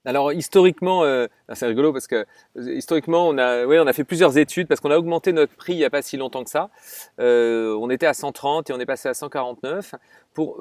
alors 0.05 0.33
historiquement, 0.33 1.05
c'est 1.53 1.65
rigolo 1.65 1.93
parce 1.93 2.09
que 2.09 2.27
historiquement 2.57 3.29
on 3.29 3.39
a, 3.39 3.65
ouais, 3.65 3.79
on 3.79 3.87
a 3.87 3.93
fait 3.93 4.03
plusieurs 4.03 4.37
études 4.37 4.67
parce 4.67 4.81
qu'on 4.81 4.91
a 4.91 4.99
augmenté 4.99 5.33
notre 5.33 5.55
prix 5.55 5.75
il 5.75 5.77
n'y 5.77 5.85
a 5.85 5.91
pas 5.91 6.03
si 6.03 6.17
longtemps 6.17 6.43
que 6.43 6.51
ça. 6.51 6.71
on 7.19 7.89
était 7.89 8.07
à 8.07 8.13
130 8.13 8.69
et 8.69 8.73
on 8.73 8.81
est 8.81 8.87
passé 8.87 9.09
à 9.09 9.15
149. 9.15 9.95
Pour 10.35 10.59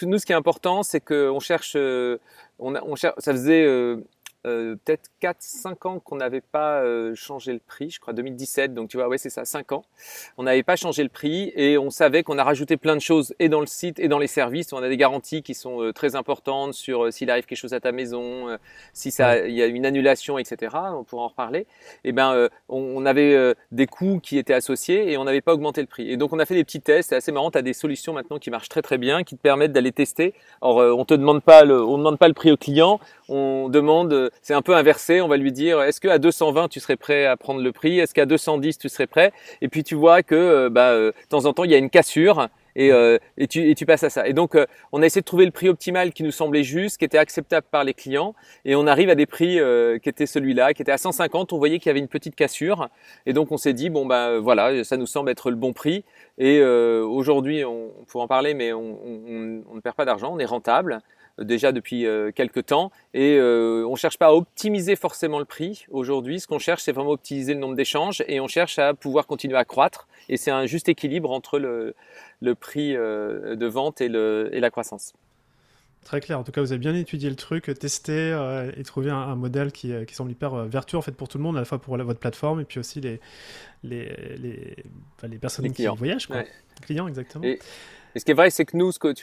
nous, 0.00 0.18
ce 0.18 0.24
qui 0.24 0.32
est 0.32 0.36
important, 0.36 0.82
c'est 0.82 1.00
qu'on 1.00 1.38
cherche, 1.38 1.76
on, 2.58 2.74
a, 2.74 2.82
on 2.82 2.96
cherche, 2.96 3.16
ça 3.18 3.32
faisait 3.32 3.66
euh, 4.44 4.74
peut-être 4.84 5.08
4-5 5.20 5.86
ans 5.86 6.00
qu'on 6.00 6.16
n'avait 6.16 6.40
pas 6.40 6.80
euh, 6.80 7.14
changé 7.14 7.52
le 7.52 7.60
prix, 7.60 7.90
je 7.90 8.00
crois 8.00 8.12
2017, 8.12 8.74
donc 8.74 8.88
tu 8.88 8.96
vois, 8.96 9.06
ouais 9.06 9.18
c'est 9.18 9.30
ça, 9.30 9.44
5 9.44 9.70
ans. 9.70 9.84
On 10.36 10.42
n'avait 10.42 10.64
pas 10.64 10.74
changé 10.74 11.04
le 11.04 11.08
prix 11.08 11.52
et 11.54 11.78
on 11.78 11.90
savait 11.90 12.24
qu'on 12.24 12.38
a 12.38 12.44
rajouté 12.44 12.76
plein 12.76 12.96
de 12.96 13.00
choses 13.00 13.34
et 13.38 13.48
dans 13.48 13.60
le 13.60 13.66
site 13.66 14.00
et 14.00 14.08
dans 14.08 14.18
les 14.18 14.26
services. 14.26 14.72
On 14.72 14.82
a 14.82 14.88
des 14.88 14.96
garanties 14.96 15.42
qui 15.42 15.54
sont 15.54 15.80
euh, 15.80 15.92
très 15.92 16.16
importantes 16.16 16.74
sur 16.74 17.12
s'il 17.12 17.30
arrive 17.30 17.46
quelque 17.46 17.58
chose 17.58 17.72
à 17.72 17.78
ta 17.78 17.92
maison, 17.92 18.58
si 18.92 19.12
ça, 19.12 19.46
il 19.46 19.54
y 19.54 19.62
a 19.62 19.66
une 19.66 19.86
annulation, 19.86 20.38
etc. 20.38 20.76
On 20.92 21.04
pourra 21.04 21.24
en 21.24 21.28
reparler. 21.28 21.60
Et 21.60 22.08
eh 22.08 22.12
ben, 22.12 22.48
on, 22.68 23.06
avait 23.06 23.54
des 23.70 23.86
coûts 23.86 24.20
qui 24.20 24.38
étaient 24.38 24.54
associés 24.54 25.12
et 25.12 25.16
on 25.16 25.24
n'avait 25.24 25.40
pas 25.40 25.54
augmenté 25.54 25.80
le 25.80 25.86
prix. 25.86 26.10
Et 26.10 26.16
donc 26.16 26.32
on 26.32 26.38
a 26.38 26.46
fait 26.46 26.54
des 26.54 26.64
petits 26.64 26.80
tests. 26.80 27.10
C'est 27.10 27.16
assez 27.16 27.32
marrant. 27.32 27.50
Tu 27.50 27.58
as 27.58 27.62
des 27.62 27.72
solutions 27.72 28.12
maintenant 28.12 28.38
qui 28.38 28.50
marchent 28.50 28.68
très 28.68 28.82
très 28.82 28.98
bien, 28.98 29.22
qui 29.22 29.36
te 29.36 29.40
permettent 29.40 29.72
d'aller 29.72 29.92
tester. 29.92 30.34
Alors 30.60 30.98
on 30.98 31.04
te 31.04 31.14
demande 31.14 31.42
pas 31.42 31.64
le, 31.64 31.82
on 31.82 31.98
demande 31.98 32.18
pas 32.18 32.28
le 32.28 32.34
prix 32.34 32.50
au 32.50 32.56
client. 32.56 33.00
On 33.34 33.70
demande 33.70 34.30
c'est 34.42 34.52
un 34.52 34.60
peu 34.60 34.76
inversé. 34.76 35.22
On 35.22 35.28
va 35.28 35.38
lui 35.38 35.52
dire, 35.52 35.80
est-ce 35.80 36.02
qu'à 36.02 36.18
220 36.18 36.68
tu 36.68 36.80
serais 36.80 36.96
prêt 36.96 37.24
à 37.24 37.38
prendre 37.38 37.62
le 37.62 37.72
prix? 37.72 37.98
Est-ce 37.98 38.12
qu'à 38.12 38.26
210 38.26 38.76
tu 38.76 38.90
serais 38.90 39.06
prêt? 39.06 39.32
Et 39.62 39.68
puis 39.68 39.84
tu 39.84 39.94
vois 39.94 40.22
que 40.22 40.34
euh, 40.34 40.68
bah, 40.68 40.90
euh, 40.90 41.12
de 41.12 41.28
temps 41.30 41.46
en 41.46 41.54
temps 41.54 41.64
il 41.64 41.70
y 41.70 41.74
a 41.74 41.78
une 41.78 41.88
cassure. 41.88 42.48
Et, 42.76 42.92
euh, 42.92 43.16
tu, 43.48 43.86
passes 43.86 44.02
à 44.02 44.10
ça. 44.10 44.26
Et 44.26 44.32
donc, 44.32 44.56
on 44.92 45.02
a 45.02 45.06
essayé 45.06 45.20
de 45.20 45.26
trouver 45.26 45.44
le 45.44 45.50
prix 45.50 45.68
optimal 45.68 46.12
qui 46.12 46.22
nous 46.22 46.30
semblait 46.30 46.62
juste, 46.62 46.96
qui 46.96 47.04
était 47.04 47.18
acceptable 47.18 47.66
par 47.70 47.84
les 47.84 47.92
clients, 47.92 48.34
et 48.64 48.74
on 48.74 48.86
arrive 48.86 49.10
à 49.10 49.14
des 49.14 49.26
prix 49.26 49.58
qui 50.02 50.08
étaient 50.08 50.24
celui-là, 50.24 50.72
qui 50.72 50.80
était 50.80 50.90
à 50.90 50.96
150. 50.96 51.52
On 51.52 51.58
voyait 51.58 51.78
qu'il 51.78 51.88
y 51.88 51.90
avait 51.90 52.00
une 52.00 52.08
petite 52.08 52.34
cassure, 52.34 52.88
et 53.26 53.34
donc 53.34 53.52
on 53.52 53.58
s'est 53.58 53.74
dit 53.74 53.90
bon 53.90 54.06
bah 54.06 54.38
voilà, 54.38 54.84
ça 54.84 54.96
nous 54.96 55.06
semble 55.06 55.28
être 55.28 55.50
le 55.50 55.56
bon 55.56 55.74
prix. 55.74 56.02
Et 56.38 56.64
aujourd'hui, 56.64 57.62
on, 57.62 57.90
on 58.00 58.04
pourra 58.04 58.24
en 58.24 58.28
parler, 58.28 58.54
mais 58.54 58.72
on 58.72 58.96
ne 59.04 59.80
perd 59.80 59.94
pas 59.94 60.06
d'argent, 60.06 60.32
on 60.32 60.38
est 60.38 60.46
rentable 60.46 61.02
déjà 61.38 61.72
depuis 61.72 62.06
euh, 62.06 62.30
quelques 62.32 62.66
temps 62.66 62.90
et 63.14 63.36
euh, 63.36 63.86
on 63.88 63.96
cherche 63.96 64.18
pas 64.18 64.26
à 64.26 64.32
optimiser 64.32 64.96
forcément 64.96 65.38
le 65.38 65.44
prix 65.44 65.86
aujourd'hui. 65.90 66.40
Ce 66.40 66.46
qu'on 66.46 66.58
cherche, 66.58 66.82
c'est 66.82 66.92
vraiment 66.92 67.10
optimiser 67.10 67.54
le 67.54 67.60
nombre 67.60 67.74
d'échanges 67.74 68.22
et 68.28 68.40
on 68.40 68.48
cherche 68.48 68.78
à 68.78 68.94
pouvoir 68.94 69.26
continuer 69.26 69.56
à 69.56 69.64
croître. 69.64 70.06
Et 70.28 70.36
c'est 70.36 70.50
un 70.50 70.66
juste 70.66 70.88
équilibre 70.88 71.30
entre 71.30 71.58
le, 71.58 71.94
le 72.40 72.54
prix 72.54 72.94
euh, 72.96 73.56
de 73.56 73.66
vente 73.66 74.00
et, 74.00 74.08
le, 74.08 74.50
et 74.52 74.60
la 74.60 74.70
croissance. 74.70 75.12
Très 76.04 76.20
clair. 76.20 76.38
En 76.38 76.42
tout 76.42 76.50
cas, 76.50 76.60
vous 76.60 76.72
avez 76.72 76.80
bien 76.80 76.96
étudié 76.96 77.30
le 77.30 77.36
truc, 77.36 77.72
testé 77.78 78.36
et 78.76 78.82
trouvé 78.82 79.10
un, 79.10 79.36
modèle 79.36 79.70
qui, 79.70 79.92
qui, 80.04 80.14
semble 80.16 80.32
hyper 80.32 80.66
vertueux 80.66 80.98
en 80.98 81.02
fait 81.02 81.12
pour 81.12 81.28
tout 81.28 81.38
le 81.38 81.44
monde, 81.44 81.56
à 81.56 81.60
la 81.60 81.64
fois 81.64 81.78
pour 81.78 81.96
votre 81.96 82.18
plateforme 82.18 82.60
et 82.60 82.64
puis 82.64 82.80
aussi 82.80 83.00
les 83.00 83.20
les, 83.84 84.36
les, 84.36 84.76
les 85.22 85.38
personnes 85.38 85.72
qui 85.72 85.86
voyagent, 85.86 86.26
quoi. 86.26 86.42
Les 86.42 86.48
clients 86.84 87.06
exactement. 87.06 87.44
Et 87.44 87.60
ce 88.20 88.24
qui 88.24 88.30
est 88.30 88.34
vrai, 88.34 88.50
c'est 88.50 88.64
que 88.64 88.76
nous, 88.76 88.92
ce 88.92 88.98
que 88.98 89.14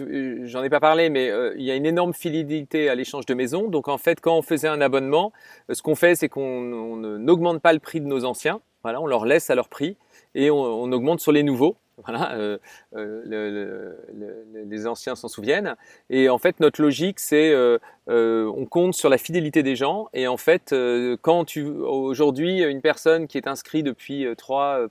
j'en 0.47 0.63
ai 0.63 0.69
pas 0.69 0.79
parlé, 0.79 1.09
mais 1.09 1.29
euh, 1.29 1.53
il 1.57 1.63
y 1.63 1.71
a 1.71 1.75
une 1.75 1.85
énorme 1.85 2.13
fidélité 2.13 2.89
à 2.89 2.95
l'échange 2.95 3.25
de 3.25 3.33
maisons. 3.33 3.67
Donc 3.67 3.87
en 3.87 3.97
fait, 3.97 4.19
quand 4.19 4.35
on 4.35 4.41
faisait 4.41 4.67
un 4.67 4.81
abonnement, 4.81 5.31
euh, 5.69 5.73
ce 5.73 5.81
qu'on 5.81 5.95
fait, 5.95 6.15
c'est 6.15 6.29
qu'on 6.29 6.61
n'augmente 7.19 7.61
pas 7.61 7.73
le 7.73 7.79
prix 7.79 8.01
de 8.01 8.07
nos 8.07 8.25
anciens. 8.25 8.61
Voilà, 8.83 9.01
on 9.01 9.07
leur 9.07 9.25
laisse 9.25 9.49
à 9.49 9.55
leur 9.55 9.67
prix 9.67 9.97
et 10.35 10.49
on, 10.49 10.91
augmente 10.91 11.19
sur 11.19 11.31
les 11.31 11.43
nouveaux. 11.43 11.75
Voilà, 12.05 12.31
euh, 12.35 12.57
le, 12.93 13.25
le, 13.25 14.63
les 14.65 14.87
anciens 14.87 15.17
s'en 15.17 15.27
souviennent. 15.27 15.75
Et 16.09 16.29
en 16.29 16.37
fait, 16.37 16.61
notre 16.61 16.81
logique, 16.81 17.19
c'est 17.19 17.51
euh, 17.51 17.77
on 18.07 18.65
compte 18.65 18.93
sur 18.93 19.09
la 19.09 19.17
fidélité 19.17 19.63
des 19.63 19.75
gens. 19.75 20.07
Et 20.13 20.25
en 20.25 20.37
fait, 20.37 20.73
quand 21.21 21.43
tu 21.43 21.65
aujourd'hui 21.65 22.63
une 22.63 22.81
personne 22.81 23.27
qui 23.27 23.37
est 23.37 23.47
inscrite 23.47 23.85
depuis 23.85 24.25
trois 24.37 24.87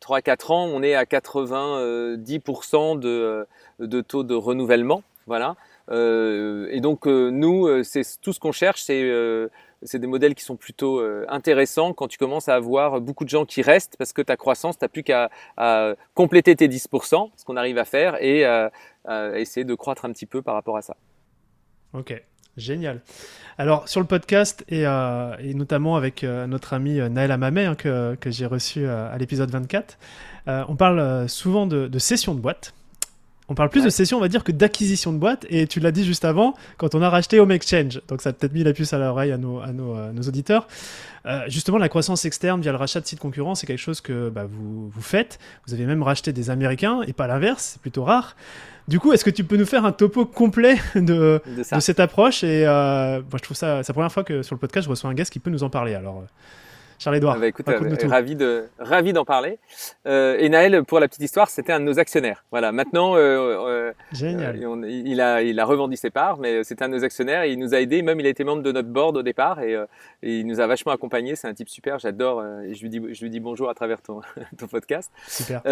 3-4 0.00 0.52
ans, 0.52 0.64
on 0.66 0.82
est 0.82 0.94
à 0.94 1.04
90% 1.04 2.98
de, 2.98 3.46
de, 3.78 4.00
taux 4.00 4.24
de 4.24 4.34
renouvellement. 4.34 5.02
Voilà. 5.26 5.56
Euh, 5.90 6.68
et 6.70 6.80
donc 6.80 7.06
euh, 7.06 7.30
nous, 7.30 7.66
euh, 7.66 7.82
c'est 7.82 8.02
tout 8.20 8.32
ce 8.32 8.40
qu'on 8.40 8.52
cherche, 8.52 8.82
c'est 8.82 9.98
des 9.98 10.06
modèles 10.06 10.34
qui 10.34 10.44
sont 10.44 10.56
plutôt 10.56 11.00
intéressants 11.28 11.92
quand 11.92 12.08
tu 12.08 12.18
commences 12.18 12.48
à 12.48 12.54
avoir 12.54 13.00
beaucoup 13.00 13.24
de 13.24 13.30
gens 13.30 13.44
qui 13.44 13.62
restent 13.62 13.96
parce 13.96 14.12
que 14.12 14.22
ta 14.22 14.36
croissance, 14.36 14.78
tu 14.78 14.84
n'as 14.84 14.88
plus 14.88 15.02
qu'à 15.02 15.30
compléter 16.14 16.54
tes 16.54 16.68
10%, 16.68 17.30
ce 17.36 17.44
qu'on 17.44 17.56
arrive 17.56 17.78
à 17.78 17.84
faire, 17.84 18.22
et 18.22 18.44
à 18.44 18.70
essayer 19.36 19.64
de 19.64 19.74
croître 19.74 20.04
un 20.04 20.12
petit 20.12 20.26
peu 20.26 20.42
par 20.42 20.54
rapport 20.54 20.76
à 20.76 20.82
ça. 20.82 20.96
Ok. 21.92 22.22
Génial. 22.60 23.00
Alors, 23.60 23.88
sur 23.88 24.00
le 24.00 24.06
podcast, 24.06 24.64
et, 24.68 24.86
euh, 24.86 25.36
notamment 25.54 25.96
avec 25.96 26.24
euh, 26.24 26.46
notre 26.46 26.72
ami 26.72 26.98
euh, 26.98 27.10
Naël 27.10 27.30
Amamé, 27.30 27.66
hein, 27.66 27.74
que, 27.74 28.16
j'ai 28.26 28.46
reçu 28.46 28.86
à 28.86 29.16
l'épisode 29.18 29.50
24, 29.50 29.98
on 30.46 30.76
parle 30.76 31.28
souvent 31.28 31.66
de, 31.66 31.98
session 31.98 32.34
de 32.34 32.40
boîte. 32.40 32.72
On 33.50 33.54
parle 33.54 33.68
plus 33.68 33.84
de 33.84 33.90
session, 33.90 34.16
on 34.16 34.20
va 34.20 34.28
dire, 34.28 34.44
que 34.44 34.52
d'acquisition 34.52 35.12
de 35.12 35.18
boîte. 35.18 35.44
Et 35.50 35.66
tu 35.66 35.80
l'as 35.80 35.92
dit 35.92 36.04
juste 36.04 36.24
avant, 36.24 36.54
quand 36.78 36.94
on 36.94 37.02
a 37.02 37.10
racheté 37.10 37.40
Home 37.40 37.50
Exchange. 37.50 38.00
Donc, 38.08 38.22
ça 38.22 38.30
a 38.30 38.32
peut-être 38.32 38.52
mis 38.54 38.62
la 38.62 38.72
puce 38.72 38.92
à 38.92 38.98
l'oreille 38.98 39.32
à, 39.32 39.36
nos, 39.36 39.58
à 39.60 39.72
nos, 39.72 40.22
auditeurs. 40.22 40.68
justement, 41.48 41.76
la 41.76 41.88
croissance 41.88 42.24
externe 42.24 42.60
via 42.60 42.70
le 42.70 42.78
rachat 42.78 43.00
de 43.00 43.06
sites 43.06 43.18
concurrents, 43.18 43.54
c'est 43.54 43.66
quelque 43.66 43.78
chose 43.78 44.00
que 44.00 44.30
bah, 44.30 44.46
vous, 44.48 44.88
vous 44.88 45.02
faites. 45.02 45.38
Vous 45.66 45.74
avez 45.74 45.84
même 45.84 46.02
racheté 46.02 46.32
des 46.32 46.48
Américains 46.48 47.02
et 47.06 47.12
pas 47.12 47.26
l'inverse, 47.26 47.72
c'est 47.72 47.82
plutôt 47.82 48.04
rare. 48.04 48.36
Du 48.88 48.98
coup, 48.98 49.12
est-ce 49.12 49.24
que 49.24 49.30
tu 49.30 49.44
peux 49.44 49.56
nous 49.56 49.66
faire 49.66 49.84
un 49.84 49.92
topo 49.92 50.26
complet 50.26 50.76
de, 50.94 51.40
de, 51.46 51.80
cette 51.80 52.00
approche? 52.00 52.42
Et 52.42 52.66
euh, 52.66 53.20
moi, 53.20 53.38
je 53.38 53.42
trouve 53.42 53.56
ça, 53.56 53.82
c'est 53.82 53.90
la 53.90 53.94
première 53.94 54.12
fois 54.12 54.24
que 54.24 54.42
sur 54.42 54.54
le 54.54 54.58
podcast, 54.58 54.84
je 54.84 54.90
reçois 54.90 55.10
un 55.10 55.14
guest 55.14 55.32
qui 55.32 55.38
peut 55.38 55.50
nous 55.50 55.62
en 55.62 55.70
parler. 55.70 55.94
Alors, 55.94 56.24
Charles-Edouard. 57.00 57.36
Ah 57.36 57.40
bah 57.40 57.46
écoute, 57.48 57.66
euh, 57.66 57.96
ravi 58.08 58.36
de 58.36 58.66
ravi 58.78 59.14
d'en 59.14 59.24
parler. 59.24 59.58
Euh, 60.06 60.36
et 60.38 60.50
Naël, 60.50 60.84
pour 60.84 61.00
la 61.00 61.08
petite 61.08 61.22
histoire, 61.22 61.48
c'était 61.48 61.72
un 61.72 61.80
de 61.80 61.86
nos 61.86 61.98
actionnaires. 61.98 62.44
Voilà. 62.50 62.72
Maintenant, 62.72 63.16
euh, 63.16 63.92
Génial. 64.12 64.60
il 64.86 65.20
a 65.22 65.42
il 65.42 65.58
a 65.58 65.64
revendu 65.64 65.96
ses 65.96 66.10
parts, 66.10 66.36
mais 66.36 66.62
c'était 66.62 66.84
un 66.84 66.90
de 66.90 66.94
nos 66.96 67.04
actionnaires 67.04 67.42
et 67.42 67.52
il 67.52 67.58
nous 67.58 67.74
a 67.74 67.80
aidé. 67.80 68.02
Même 68.02 68.20
il 68.20 68.26
a 68.26 68.28
été 68.28 68.44
membre 68.44 68.62
de 68.62 68.70
notre 68.70 68.88
board 68.88 69.16
au 69.16 69.22
départ 69.22 69.60
et, 69.62 69.72
et 70.22 70.40
il 70.40 70.46
nous 70.46 70.60
a 70.60 70.66
vachement 70.66 70.92
accompagné. 70.92 71.36
C'est 71.36 71.48
un 71.48 71.54
type 71.54 71.70
super. 71.70 71.98
J'adore. 71.98 72.44
je 72.70 72.80
lui 72.82 72.90
dis 72.90 73.00
je 73.10 73.22
lui 73.22 73.30
dis 73.30 73.40
bonjour 73.40 73.70
à 73.70 73.74
travers 73.74 74.02
ton 74.02 74.20
ton 74.58 74.66
podcast. 74.66 75.10
Super. 75.26 75.62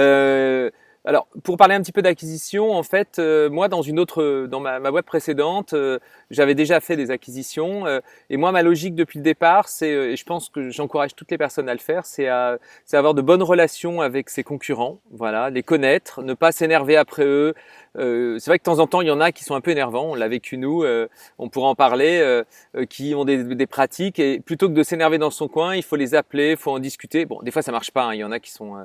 Alors, 1.04 1.28
pour 1.44 1.56
parler 1.56 1.74
un 1.74 1.80
petit 1.80 1.92
peu 1.92 2.02
d'acquisition, 2.02 2.72
en 2.72 2.82
fait, 2.82 3.18
euh, 3.18 3.48
moi, 3.48 3.68
dans 3.68 3.82
une 3.82 3.98
autre, 3.98 4.46
dans 4.46 4.60
ma, 4.60 4.80
ma 4.80 5.02
précédente, 5.02 5.72
euh, 5.72 5.98
j'avais 6.30 6.54
déjà 6.54 6.80
fait 6.80 6.96
des 6.96 7.10
acquisitions. 7.10 7.86
Euh, 7.86 8.00
et 8.30 8.36
moi, 8.36 8.52
ma 8.52 8.62
logique 8.62 8.94
depuis 8.94 9.18
le 9.18 9.22
départ, 9.22 9.68
c'est, 9.68 9.88
et 9.88 10.16
je 10.16 10.24
pense 10.24 10.50
que 10.50 10.70
j'encourage 10.70 11.14
toutes 11.14 11.30
les 11.30 11.38
personnes 11.38 11.68
à 11.68 11.72
le 11.72 11.78
faire, 11.78 12.04
c'est 12.04 12.26
avoir 12.26 13.14
de 13.14 13.22
bonnes 13.22 13.42
relations 13.42 14.00
avec 14.00 14.28
ses 14.28 14.42
concurrents. 14.42 15.00
Voilà, 15.10 15.50
les 15.50 15.62
connaître, 15.62 16.22
ne 16.22 16.34
pas 16.34 16.52
s'énerver 16.52 16.96
après 16.96 17.24
eux. 17.24 17.54
c'est 17.94 18.46
vrai 18.46 18.58
que 18.58 18.64
de 18.64 18.70
temps 18.70 18.80
en 18.80 18.86
temps, 18.86 19.00
il 19.00 19.08
y 19.08 19.10
en 19.10 19.20
a 19.20 19.32
qui 19.32 19.44
sont 19.44 19.54
un 19.54 19.60
peu 19.60 19.70
énervants. 19.70 20.10
On 20.10 20.14
l'a 20.14 20.28
vécu 20.28 20.58
nous. 20.58 20.84
on 21.38 21.48
pourra 21.48 21.68
en 21.68 21.74
parler, 21.74 22.42
qui 22.90 23.14
ont 23.14 23.24
des, 23.24 23.44
des, 23.44 23.66
pratiques. 23.66 24.18
Et 24.18 24.40
plutôt 24.40 24.68
que 24.68 24.74
de 24.74 24.82
s'énerver 24.82 25.18
dans 25.18 25.30
son 25.30 25.48
coin, 25.48 25.74
il 25.76 25.82
faut 25.82 25.96
les 25.96 26.14
appeler, 26.14 26.50
il 26.52 26.56
faut 26.56 26.72
en 26.72 26.80
discuter. 26.80 27.24
Bon, 27.24 27.40
des 27.42 27.50
fois, 27.50 27.62
ça 27.62 27.72
marche 27.72 27.92
pas. 27.92 28.04
Hein. 28.04 28.14
Il 28.14 28.18
y 28.18 28.24
en 28.24 28.32
a 28.32 28.40
qui 28.40 28.50
sont 28.50 28.76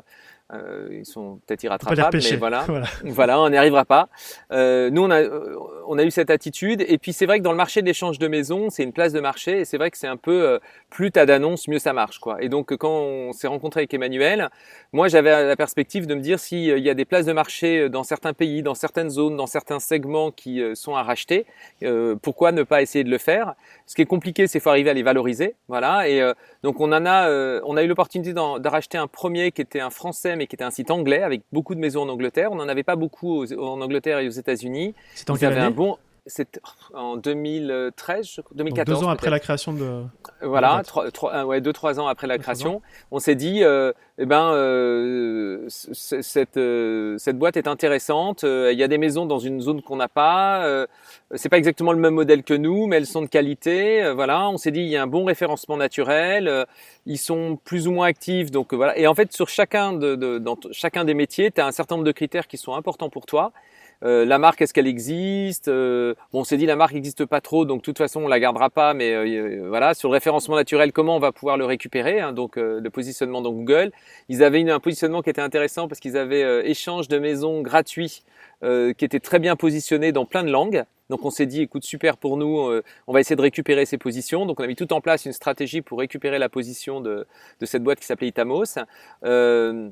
euh, 0.54 0.88
ils 0.92 1.06
sont 1.06 1.40
peut-être 1.46 1.64
irrattrapables, 1.64 2.20
mais 2.24 2.36
voilà, 2.38 2.66
voilà. 3.04 3.40
on 3.40 3.50
n'y 3.50 3.58
arrivera 3.58 3.86
pas. 3.86 4.10
Euh, 4.52 4.90
nous, 4.90 5.04
on 5.04 5.10
a, 5.10 5.22
euh, 5.22 5.56
on 5.88 5.98
a 5.98 6.04
eu 6.04 6.12
cette 6.12 6.30
attitude. 6.30 6.84
Et 6.88 6.98
puis, 6.98 7.14
c'est 7.14 7.26
vrai 7.26 7.40
que 7.40 7.44
dans 7.44 7.52
le 7.52 7.58
marché 7.58 7.82
de 7.82 7.88
l'échange 7.88 8.20
de 8.20 8.28
maisons, 8.28 8.70
c'est 8.70 8.84
une 8.84 8.94
place 8.94 9.14
de 9.14 9.20
marché. 9.20 9.60
Et 9.60 9.66
c'est 9.66 9.78
vrai 9.78 9.92
que 9.92 9.98
c'est 9.98 10.08
un 10.08 10.18
peu, 10.18 10.44
euh, 10.44 10.60
plus 10.90 11.12
t'as 11.12 11.26
d'annonces, 11.26 11.68
mieux 11.68 11.80
ça 11.80 11.94
marche. 11.94 12.20
quoi. 12.20 12.42
Et 12.42 12.50
donc, 12.50 12.76
quand 12.76 12.92
on 12.92 13.34
s'est 13.34 13.48
rencontré 13.48 13.82
avec 13.82 13.94
Emmanuel, 13.94 14.50
moi, 14.92 15.08
j'avais 15.08 15.46
la 15.46 15.56
perspective 15.56 16.08
de 16.08 16.16
me 16.16 16.22
dire 16.22 16.40
s'il 16.40 16.80
y 16.80 16.90
a 16.90 16.94
des 16.94 17.06
places 17.06 17.26
de 17.26 17.34
marché 17.34 17.90
dans 17.90 18.04
certains 18.04 18.34
pays, 18.34 18.64
dans 18.64 18.76
certaines 18.76 19.10
zones, 19.10 19.36
dans 19.36 19.48
certains 19.48 19.80
segments 19.80 20.32
qui 20.32 20.62
sont 20.76 20.96
à 20.96 21.04
racheter, 21.04 21.46
pourquoi 22.22 22.52
ne 22.52 22.64
pas 22.64 22.82
essayer 22.82 23.04
de 23.04 23.10
le 23.10 23.18
faire? 23.18 23.54
Ce 23.86 23.96
qui 23.96 24.02
est 24.02 24.06
compliqué, 24.06 24.48
c'est 24.48 24.60
faut 24.60 24.70
arriver 24.70 24.90
à 24.90 24.94
les 24.94 25.04
valoriser. 25.04 25.56
Voilà. 25.68 26.08
Et 26.08 26.22
donc, 26.64 26.80
on 26.80 26.92
en 26.92 27.06
a, 27.06 27.30
on 27.64 27.76
a 27.76 27.84
eu 27.84 27.88
l'opportunité 27.88 28.34
de 28.34 28.68
racheter 28.68 28.98
un 28.98 29.08
premier 29.08 29.52
qui 29.52 29.62
était 29.62 29.80
un 29.80 29.90
français 29.90 30.36
mais 30.36 30.43
qui 30.48 30.56
était 30.56 30.64
un 30.64 30.72
site 30.72 30.92
anglais 30.92 31.22
avec 31.22 31.42
beaucoup 31.52 31.76
de 31.76 31.80
maisons 31.80 32.04
en 32.04 32.10
Angleterre. 32.10 32.52
On 32.52 32.56
n'en 32.56 32.68
avait 32.68 32.84
pas 32.84 32.96
beaucoup 32.96 33.46
en 33.46 33.82
Angleterre 33.82 34.20
et 34.20 34.28
aux 34.28 34.32
États-Unis. 34.32 34.94
C'est 35.16 35.30
en 35.30 35.36
quelle 35.36 35.54
année? 35.54 35.62
un 35.62 35.72
bon 35.72 35.98
c'est 36.26 36.62
en 36.94 37.18
2013, 37.18 38.42
2014. 38.56 39.00
deux 39.00 39.06
ans 39.06 39.10
après 39.10 39.30
la 39.30 39.40
création 39.40 39.74
de. 39.74 40.04
Voilà, 40.42 40.82
trois, 40.86 41.12
trois, 41.12 41.46
ouais, 41.46 41.60
deux 41.60 41.74
trois 41.74 42.00
ans 42.00 42.08
après 42.08 42.28
la 42.28 42.38
création, 42.38 42.82
on 43.12 43.20
s'est 43.20 43.36
dit, 43.36 43.64
euh, 43.64 43.92
eh 44.18 44.26
ben, 44.26 44.54
euh, 44.54 45.66
cette 45.68 46.58
euh, 46.58 47.18
cette 47.18 47.38
boîte 47.38 47.58
est 47.58 47.68
intéressante. 47.68 48.46
Euh, 48.46 48.72
il 48.72 48.80
y 48.80 48.84
a 48.84 48.88
des 48.88 48.98
maisons 48.98 49.26
dans 49.26 49.40
une 49.40 49.60
zone 49.60 49.82
qu'on 49.82 49.98
n'a 49.98 50.08
pas. 50.08 50.66
Euh, 50.66 50.88
c'est 51.36 51.50
pas 51.50 51.58
exactement 51.58 51.92
le 51.92 52.00
même 52.00 52.14
modèle 52.14 52.44
que 52.44 52.54
nous, 52.54 52.88
mais 52.88 52.98
elles 52.98 53.06
sont 53.06 53.22
de 53.22 53.28
qualité. 53.28 54.12
voilà, 54.14 54.48
on 54.50 54.58
s'est 54.58 54.72
dit, 54.72 54.82
il 54.82 54.90
y 54.90 54.96
a 54.96 55.04
un 55.04 55.08
bon 55.08 55.26
référencement 55.26 55.76
naturel. 55.76 56.66
ils 57.06 57.18
sont 57.18 57.60
plus 57.66 57.88
ou 57.88 57.92
moins 57.92 58.08
actifs, 58.08 58.50
donc 58.50 58.74
voilà. 58.74 58.98
Et 58.98 59.08
en 59.08 59.16
fait, 59.16 59.34
sur 59.34 59.50
chacun 59.50 59.92
de, 59.94 60.16
de 60.16 60.38
dans 60.38 60.58
chacun 60.72 61.04
des 61.04 61.16
métiers, 61.16 61.52
tu 61.52 61.60
as 61.60 61.66
un 61.66 61.72
certain 61.72 61.96
nombre 61.96 62.06
de 62.06 62.12
critères 62.14 62.48
qui 62.48 62.58
sont 62.58 62.76
importants 62.76 63.10
pour 63.10 63.26
toi. 63.26 63.52
Euh, 64.04 64.26
la 64.26 64.38
marque, 64.38 64.62
est-ce 64.62 64.74
qu'elle 64.74 64.88
existe? 64.88 65.68
Euh, 65.68 66.14
bon, 66.32 66.42
On 66.42 66.44
s'est 66.44 66.58
dit 66.58 66.66
la 66.66 66.76
marque 66.76 66.94
n'existe 66.94 67.26
pas 67.26 67.42
trop, 67.42 67.66
donc 67.66 67.80
de 67.80 67.84
toute 67.84 67.98
façon 67.98 68.22
on 68.22 68.28
la 68.28 68.40
gardera 68.40 68.70
pas. 68.70 68.94
Mais 68.94 69.14
euh, 69.14 69.66
voilà, 69.68 69.94
sur 69.94 70.10
le 70.10 70.14
référencement 70.14 70.56
naturel, 70.56 70.92
comment 70.92 71.16
on 71.16 71.20
va 71.20 71.32
pouvoir 71.32 71.58
le 71.58 71.66
récupérer 71.66 72.20
hein, 72.20 72.34
Donc 72.34 72.56
le 72.58 72.90
positionnement 72.90 73.42
dans 73.42 73.52
Google, 73.52 73.92
ils 74.30 74.44
avaient 74.44 74.62
une, 74.62 74.70
un 74.70 74.80
positionnement 74.80 75.22
qui 75.22 75.30
était 75.30 75.42
intéressant 75.42 75.88
parce 75.88 76.00
qu'ils 76.00 76.18
avaient 76.18 76.70
échange 76.70 77.08
de 77.08 77.18
maisons 77.20 77.62
gratuits 77.62 78.24
qui 78.62 79.06
était 79.06 79.20
très 79.20 79.40
bien 79.40 79.58
positionné 79.58 80.14
dans 80.14 80.26
plein 80.26 80.44
de 80.44 80.50
langues. 80.50 80.84
Donc 81.10 81.26
on 81.26 81.30
s'est 81.30 81.46
dit, 81.46 81.62
écoute, 81.62 81.84
super 81.84 82.16
pour 82.16 82.38
nous, 82.38 82.72
on 83.08 83.14
va 83.14 83.20
essayer 83.20 83.36
de 83.36 83.42
récupérer 83.42 83.86
ces 83.86 83.98
positions. 83.98 84.46
Donc 84.46 84.60
on 84.60 84.64
a 84.64 84.68
mis 84.68 84.76
tout 84.76 84.94
en 84.94 85.02
place 85.02 85.26
une 85.26 85.34
stratégie 85.34 85.82
pour 85.82 86.00
récupérer 86.00 86.40
la 86.40 86.50
position 86.50 87.02
de, 87.02 87.28
de 87.60 87.66
cette 87.66 87.84
boîte 87.84 88.00
qui 88.00 88.06
s'appelait 88.06 88.28
Itamos. 88.28 88.76
Euh, 89.26 89.90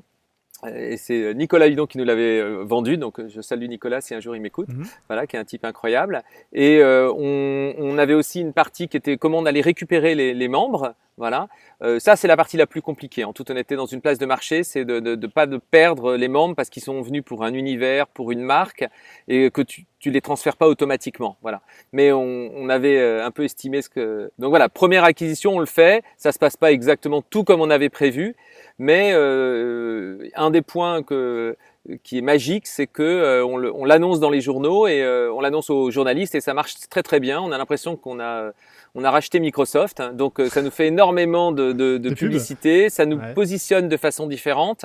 et 0.68 0.96
c'est 0.96 1.20
euh, 1.22 1.32
Nicolas 1.32 1.68
Hudon 1.68 1.86
qui 1.86 1.98
nous 1.98 2.04
l'avait 2.04 2.40
euh, 2.40 2.62
vendu, 2.64 2.96
donc 2.96 3.18
euh, 3.18 3.28
je 3.28 3.40
salue 3.40 3.66
Nicolas 3.66 4.00
si 4.00 4.14
un 4.14 4.20
jour 4.20 4.36
il 4.36 4.42
m'écoute, 4.42 4.68
mhm. 4.68 4.84
voilà, 5.08 5.26
qui 5.26 5.36
est 5.36 5.38
un 5.38 5.44
type 5.44 5.64
incroyable. 5.64 6.22
Et 6.52 6.80
on, 6.82 7.74
on, 7.78 7.98
avait 7.98 8.14
aussi 8.14 8.40
une 8.40 8.52
partie 8.52 8.88
qui 8.88 8.96
était 8.96 9.16
comment 9.16 9.38
on 9.38 9.46
allait 9.46 9.60
récupérer 9.60 10.14
les, 10.14 10.34
les 10.34 10.48
membres, 10.48 10.94
voilà. 11.18 11.48
Euh, 11.82 11.98
ça 11.98 12.16
c'est 12.16 12.28
la 12.28 12.36
partie 12.36 12.56
la 12.56 12.66
plus 12.66 12.82
compliquée. 12.82 13.24
En 13.24 13.32
toute 13.32 13.50
honnêteté, 13.50 13.76
dans 13.76 13.86
une 13.86 14.00
place 14.00 14.18
de 14.18 14.26
marché, 14.26 14.64
c'est 14.64 14.84
de 14.84 14.98
ne 15.00 15.26
pas 15.26 15.46
de 15.46 15.58
perdre 15.58 16.16
les 16.16 16.28
membres 16.28 16.54
parce 16.54 16.70
qu'ils 16.70 16.82
sont 16.82 17.00
venus 17.02 17.22
pour 17.24 17.44
un 17.44 17.52
univers, 17.54 18.06
pour 18.06 18.32
une 18.32 18.42
marque, 18.42 18.84
et 19.28 19.50
que 19.50 19.62
tu 19.62 19.84
tu 20.02 20.10
les 20.10 20.20
transfères 20.20 20.56
pas 20.56 20.66
automatiquement, 20.66 21.36
voilà. 21.42 21.62
Mais 21.92 22.10
on, 22.10 22.50
on 22.54 22.68
avait 22.68 23.00
un 23.22 23.30
peu 23.30 23.44
estimé 23.44 23.80
ce 23.82 23.88
que. 23.88 24.32
Donc 24.38 24.50
voilà, 24.50 24.68
première 24.68 25.04
acquisition, 25.04 25.54
on 25.56 25.60
le 25.60 25.66
fait. 25.66 26.02
Ça 26.18 26.32
se 26.32 26.38
passe 26.40 26.56
pas 26.56 26.72
exactement 26.72 27.22
tout 27.22 27.44
comme 27.44 27.60
on 27.60 27.70
avait 27.70 27.88
prévu, 27.88 28.34
mais 28.78 29.12
euh, 29.14 30.28
un 30.34 30.50
des 30.50 30.60
points 30.60 31.04
que, 31.04 31.56
qui 32.02 32.18
est 32.18 32.22
magique, 32.22 32.66
c'est 32.66 32.86
que 32.86 33.02
euh, 33.02 33.44
on 33.44 33.84
l'annonce 33.84 34.20
dans 34.20 34.30
les 34.30 34.40
journaux 34.40 34.86
et 34.86 35.02
euh, 35.02 35.32
on 35.32 35.40
l'annonce 35.40 35.70
aux 35.70 35.90
journalistes 35.90 36.34
et 36.34 36.40
ça 36.40 36.54
marche 36.54 36.74
très 36.88 37.02
très 37.02 37.20
bien. 37.20 37.40
On 37.40 37.52
a 37.52 37.58
l'impression 37.58 37.96
qu'on 37.96 38.20
a 38.20 38.52
on 38.94 39.04
a 39.04 39.10
racheté 39.10 39.40
Microsoft, 39.40 40.00
hein. 40.00 40.12
donc 40.12 40.38
euh, 40.38 40.50
ça 40.50 40.60
nous 40.60 40.70
fait 40.70 40.88
énormément 40.88 41.50
de, 41.50 41.72
de, 41.72 41.96
de, 41.96 42.14
publicité, 42.14 42.90
ça 42.90 43.06
nous 43.06 43.18
positionne 43.34 43.88
de 43.88 43.96
façon 43.96 44.26
différente. 44.26 44.84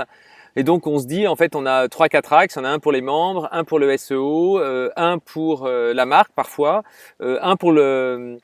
Et 0.58 0.63
donc 0.63 0.88
on 0.88 1.00
se 1.00 1.06
dit 1.06 1.26
en 1.28 1.38
fait 1.38 1.56
on 1.56 1.65
a 1.65 1.88
trois 1.88 2.10
quatre 2.10 2.34
axes, 2.34 2.58
on 2.58 2.65
a 2.65 2.70
un 2.70 2.80
pour 2.80 2.91
les 2.91 3.02
membres, 3.02 3.48
un 3.54 3.63
pour 3.63 3.80
le 3.80 3.96
SEO, 3.96 4.60
un 4.98 5.20
pour 5.20 5.67
la 5.67 6.06
marque 6.06 6.34
parfois, 6.34 6.84
un 7.22 7.56
pour 7.56 7.72
le 7.72 8.39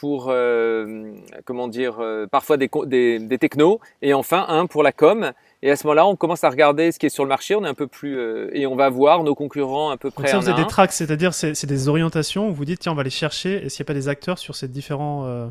pour 0.00 0.28
euh, 0.30 1.12
comment 1.44 1.68
dire 1.68 1.98
euh, 2.00 2.26
parfois 2.26 2.56
des, 2.56 2.70
des, 2.86 3.18
des, 3.18 3.38
technos 3.38 3.80
et 4.00 4.14
enfin 4.14 4.46
un 4.48 4.64
pour 4.64 4.82
la 4.82 4.92
com. 4.92 5.32
Et 5.62 5.70
à 5.70 5.76
ce 5.76 5.86
moment-là 5.86 6.06
on 6.06 6.16
commence 6.16 6.42
à 6.42 6.48
regarder 6.48 6.90
ce 6.90 6.98
qui 6.98 7.06
est 7.06 7.10
sur 7.10 7.24
le 7.24 7.28
marché. 7.28 7.54
On 7.54 7.64
est 7.64 7.68
un 7.68 7.74
peu 7.74 7.86
plus 7.86 8.18
euh, 8.18 8.48
et 8.54 8.66
on 8.66 8.76
va 8.76 8.88
voir 8.88 9.22
nos 9.24 9.34
concurrents 9.34 9.90
un 9.90 9.98
peu 9.98 10.10
près 10.10 10.32
Donc 10.32 10.42
ça, 10.42 10.52
vous 10.52 10.56
des 10.56 10.66
tracks 10.66 10.92
c'est-à-dire 10.92 11.34
c'est 11.34 11.66
des 11.66 11.88
orientations. 11.88 12.48
Où 12.48 12.54
vous 12.54 12.64
dites 12.64 12.80
tiens 12.80 12.92
on 12.92 12.94
va 12.94 13.02
aller 13.02 13.10
chercher. 13.10 13.66
Est-ce 13.66 13.76
qu'il 13.76 13.82
n'y 13.82 13.88
a 13.88 13.92
pas 13.92 13.98
des 13.98 14.08
acteurs 14.08 14.38
sur 14.38 14.56
ces 14.56 14.68
différents 14.68 15.50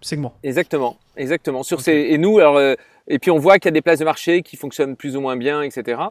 segments 0.00 0.34
exactement 0.42 0.96
exactement. 1.16 1.62
Sur 1.62 1.80
ces 1.80 1.92
et 1.92 2.18
nous 2.18 2.38
alors 2.38 2.60
et 2.60 3.18
puis 3.18 3.30
on 3.30 3.38
voit 3.38 3.58
qu'il 3.58 3.66
y 3.66 3.68
a 3.68 3.72
des 3.72 3.82
places 3.82 4.00
de 4.00 4.04
marché 4.04 4.42
qui 4.42 4.56
fonctionnent 4.56 4.96
plus 4.96 5.16
ou 5.16 5.20
moins 5.20 5.36
bien 5.36 5.62
etc 5.62 6.08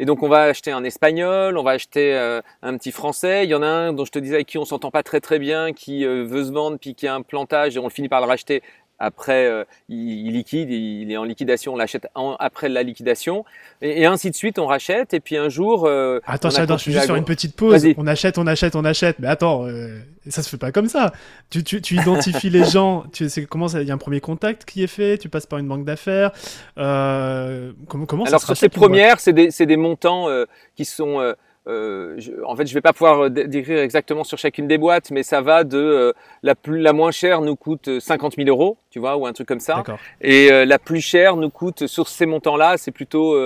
et 0.00 0.06
donc 0.06 0.22
on 0.22 0.28
va 0.28 0.44
acheter 0.44 0.70
un 0.70 0.82
espagnol, 0.82 1.58
on 1.58 1.62
va 1.62 1.72
acheter 1.72 2.14
euh, 2.14 2.40
un 2.62 2.78
petit 2.78 2.90
français. 2.90 3.44
Il 3.44 3.50
y 3.50 3.54
en 3.54 3.62
a 3.62 3.66
un 3.66 3.92
dont 3.92 4.06
je 4.06 4.10
te 4.10 4.18
disais 4.18 4.36
avec 4.36 4.46
qui 4.46 4.56
on 4.56 4.64
s'entend 4.64 4.90
pas 4.90 5.02
très 5.02 5.20
très 5.20 5.38
bien, 5.38 5.74
qui 5.74 6.06
euh, 6.06 6.24
veut 6.24 6.44
se 6.44 6.52
vendre 6.52 6.78
puis 6.78 6.94
qui 6.94 7.06
a 7.06 7.14
un 7.14 7.20
plantage 7.20 7.76
et 7.76 7.78
on 7.78 7.90
finit 7.90 8.08
par 8.08 8.22
le 8.22 8.26
racheter 8.26 8.62
après, 9.00 9.46
euh, 9.46 9.64
il, 9.88 10.32
liquide, 10.34 10.70
il 10.70 11.10
est 11.10 11.16
en 11.16 11.24
liquidation, 11.24 11.72
on 11.72 11.76
l'achète 11.76 12.06
après 12.38 12.68
la 12.68 12.82
liquidation, 12.82 13.46
et, 13.80 14.04
ainsi 14.04 14.30
de 14.30 14.36
suite, 14.36 14.58
on 14.58 14.66
rachète, 14.66 15.14
et 15.14 15.20
puis 15.20 15.38
un 15.38 15.48
jour. 15.48 15.86
Euh, 15.86 16.20
attends, 16.26 16.50
je 16.50 16.76
suis 16.76 16.92
juste 16.92 17.06
sur 17.06 17.16
une 17.16 17.24
petite 17.24 17.56
pause. 17.56 17.86
On 17.96 18.06
achète, 18.06 18.36
on 18.36 18.46
achète, 18.46 18.76
on 18.76 18.84
achète. 18.84 19.18
Mais 19.18 19.28
attends, 19.28 19.66
euh, 19.66 20.00
ça 20.28 20.42
se 20.42 20.50
fait 20.50 20.58
pas 20.58 20.70
comme 20.70 20.88
ça. 20.88 21.12
Tu, 21.48 21.64
tu, 21.64 21.80
tu 21.80 21.94
identifies 21.96 22.50
les 22.50 22.64
gens. 22.64 23.04
Tu 23.12 23.28
sais 23.28 23.44
comment 23.46 23.68
Il 23.68 23.88
y 23.88 23.90
a 23.90 23.94
un 23.94 23.98
premier 23.98 24.20
contact 24.20 24.64
qui 24.64 24.82
est 24.82 24.86
fait? 24.86 25.16
Tu 25.18 25.28
passes 25.28 25.46
par 25.46 25.58
une 25.58 25.66
banque 25.66 25.84
d'affaires. 25.84 26.32
comment, 26.76 28.06
comment 28.06 28.24
Alors 28.24 28.40
ça 28.40 28.46
sur 28.46 28.56
ces 28.56 28.68
premières, 28.68 29.18
c'est 29.20 29.32
des, 29.32 29.48
des 29.48 29.76
montants 29.76 30.28
qui 30.76 30.84
sont 30.84 31.34
euh, 31.70 32.18
en 32.46 32.56
fait, 32.56 32.66
je 32.66 32.74
vais 32.74 32.80
pas 32.80 32.92
pouvoir 32.92 33.24
euh, 33.24 33.28
décrire 33.28 33.78
exactement 33.78 34.24
sur 34.24 34.38
chacune 34.38 34.66
des 34.66 34.78
boîtes, 34.78 35.10
mais 35.10 35.22
ça 35.22 35.40
va 35.40 35.64
de 35.64 35.78
euh, 35.78 36.12
la 36.42 36.54
plus, 36.54 36.80
la 36.80 36.92
moins 36.92 37.10
chère 37.10 37.40
nous 37.40 37.56
coûte 37.56 38.00
50 38.00 38.36
000 38.36 38.48
euros, 38.48 38.76
tu 38.90 38.98
vois, 38.98 39.16
ou 39.16 39.26
un 39.26 39.32
truc 39.32 39.46
comme 39.46 39.60
ça. 39.60 39.82
Et 40.20 40.50
la 40.50 40.78
plus 40.78 41.00
chère 41.00 41.36
nous 41.36 41.50
coûte 41.50 41.86
sur 41.86 42.08
ces 42.08 42.26
montants-là, 42.26 42.76
c'est 42.76 42.90
plutôt 42.90 43.36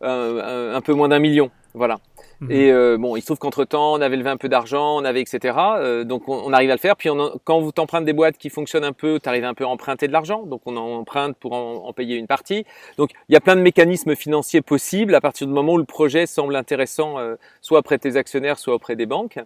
un, 0.00 0.80
peu 0.84 0.94
moins 0.94 1.08
d'un 1.08 1.18
million, 1.18 1.50
voilà. 1.74 1.98
Mhm. 2.42 2.50
Et 2.50 2.72
euh, 2.72 2.96
bon, 2.98 3.14
il 3.14 3.20
se 3.20 3.26
trouve 3.26 3.38
qu'entre 3.38 3.64
temps, 3.64 3.92
on 3.92 4.00
avait 4.00 4.16
levé 4.16 4.28
un 4.28 4.36
peu 4.36 4.48
d'argent, 4.48 4.96
on 4.96 5.04
avait 5.04 5.20
etc. 5.20 5.56
Euh, 5.76 6.02
donc 6.02 6.28
on, 6.28 6.52
arrive 6.52 6.70
à 6.70 6.74
le 6.74 6.80
faire. 6.80 6.96
Puis 6.96 7.08
on, 7.08 7.38
quand 7.44 7.60
vous 7.60 7.70
t'empruntes 7.70 8.04
des 8.04 8.12
boîtes 8.12 8.36
qui 8.36 8.50
fonctionnent 8.50 8.84
un 8.84 8.92
peu, 8.92 9.20
tu 9.22 9.28
arrives 9.28 9.44
un 9.44 9.54
peu 9.54 9.62
à 9.64 9.68
emprunter 9.68 10.08
de 10.08 10.12
l'argent. 10.12 10.42
Donc 10.44 10.62
on 10.66 10.76
emprunte 10.76 11.36
pour 11.36 11.52
en, 11.52 11.92
payer 11.92 12.16
une 12.16 12.26
partie. 12.26 12.64
Donc 12.96 13.10
il 13.28 13.32
y 13.32 13.36
a 13.36 13.40
plein 13.40 13.54
de 13.54 13.60
mécanismes 13.60 14.16
financiers 14.16 14.60
possibles 14.60 15.14
à 15.14 15.20
partir 15.20 15.46
du 15.46 15.52
moment 15.52 15.74
où 15.74 15.78
le 15.78 15.84
projet 15.84 16.26
semble 16.26 16.56
intéressant, 16.56 17.18
euh, 17.18 17.36
soit 17.60 17.78
auprès 17.78 17.96
de 17.96 18.02
tes 18.02 18.16
actionnaires, 18.16 18.58
soit 18.58 18.74
auprès 18.74 18.96
des 18.96 19.06
banques. 19.06 19.38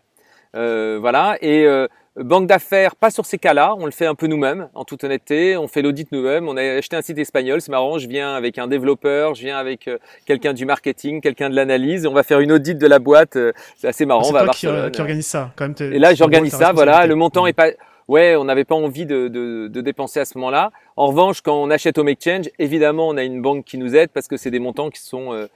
voilà. 0.55 1.37
Et 1.43 1.67
Banque 2.17 2.47
d'affaires, 2.47 2.97
pas 2.97 3.11
sur 3.11 3.27
ces 3.27 3.37
cas-là, 3.37 3.75
on 3.79 3.85
le 3.85 3.91
fait 3.91 4.07
un 4.07 4.15
peu 4.15 4.27
nous-mêmes, 4.27 4.69
en 4.75 4.85
toute 4.85 5.05
honnêteté, 5.05 5.57
on 5.59 5.69
fait 5.69 5.83
l'audit 5.83 6.11
nous-mêmes, 6.13 6.49
on 6.49 6.57
a 6.57 6.63
acheté 6.63 6.97
un 6.97 7.03
site 7.03 7.19
espagnol, 7.19 7.61
c'est 7.61 7.71
marrant, 7.71 7.99
je 7.99 8.09
viens 8.09 8.35
avec 8.35 8.57
un 8.57 8.69
développeur, 8.69 9.35
je 9.35 9.43
viens 9.43 9.59
avec 9.59 9.87
euh, 9.87 9.99
quelqu'un 10.25 10.55
du 10.55 10.65
marketing, 10.65 11.21
quelqu'un 11.21 11.51
de 11.51 11.55
l'analyse, 11.55 12.07
on 12.07 12.15
va 12.15 12.23
faire 12.23 12.41
une 12.41 12.53
audit 12.53 12.79
de 12.79 12.87
la 12.87 12.99
boîte, 12.99 13.37
euh, 13.37 13.53
c'est 13.77 13.89
assez 13.89 14.07
marrant. 14.07 14.25
C'est 14.25 14.31
toi 14.31 14.49
qui, 14.49 14.67
qui, 14.93 15.01
organise 15.01 15.27
ça, 15.27 15.53
quand 15.57 15.79
même. 15.79 15.93
Et 15.93 15.99
là, 15.99 16.15
j'organise 16.15 16.55
ça, 16.55 16.73
voilà, 16.73 17.07
le 17.07 17.15
montant 17.17 17.47
est 17.47 17.53
pas 17.53 17.69
ouais, 18.09 18.37
on 18.37 18.45
n'avait 18.45 18.65
pas 18.65 18.75
envie 18.75 19.07
de, 19.07 19.29
de, 19.29 19.69
de, 19.69 19.81
dépenser 19.81 20.21
à 20.21 20.25
ce 20.25 20.39
moment-là. 20.39 20.71
En 20.97 21.09
revanche, 21.09 21.41
quand 21.41 21.57
on 21.57 21.71
achète 21.71 21.99
au 21.99 22.07
Exchange, 22.07 22.49
évidemment, 22.59 23.09
on 23.09 23.17
a 23.17 23.25
une 23.25 23.43
banque 23.43 23.65
qui 23.65 23.79
nous 23.79 23.97
aide 23.97 24.11
parce 24.11 24.29
que 24.29 24.37
c'est 24.37 24.51
des 24.51 24.59
montants 24.59 24.91
qui 24.91 25.01
sont 25.01 25.33
euh, 25.33 25.47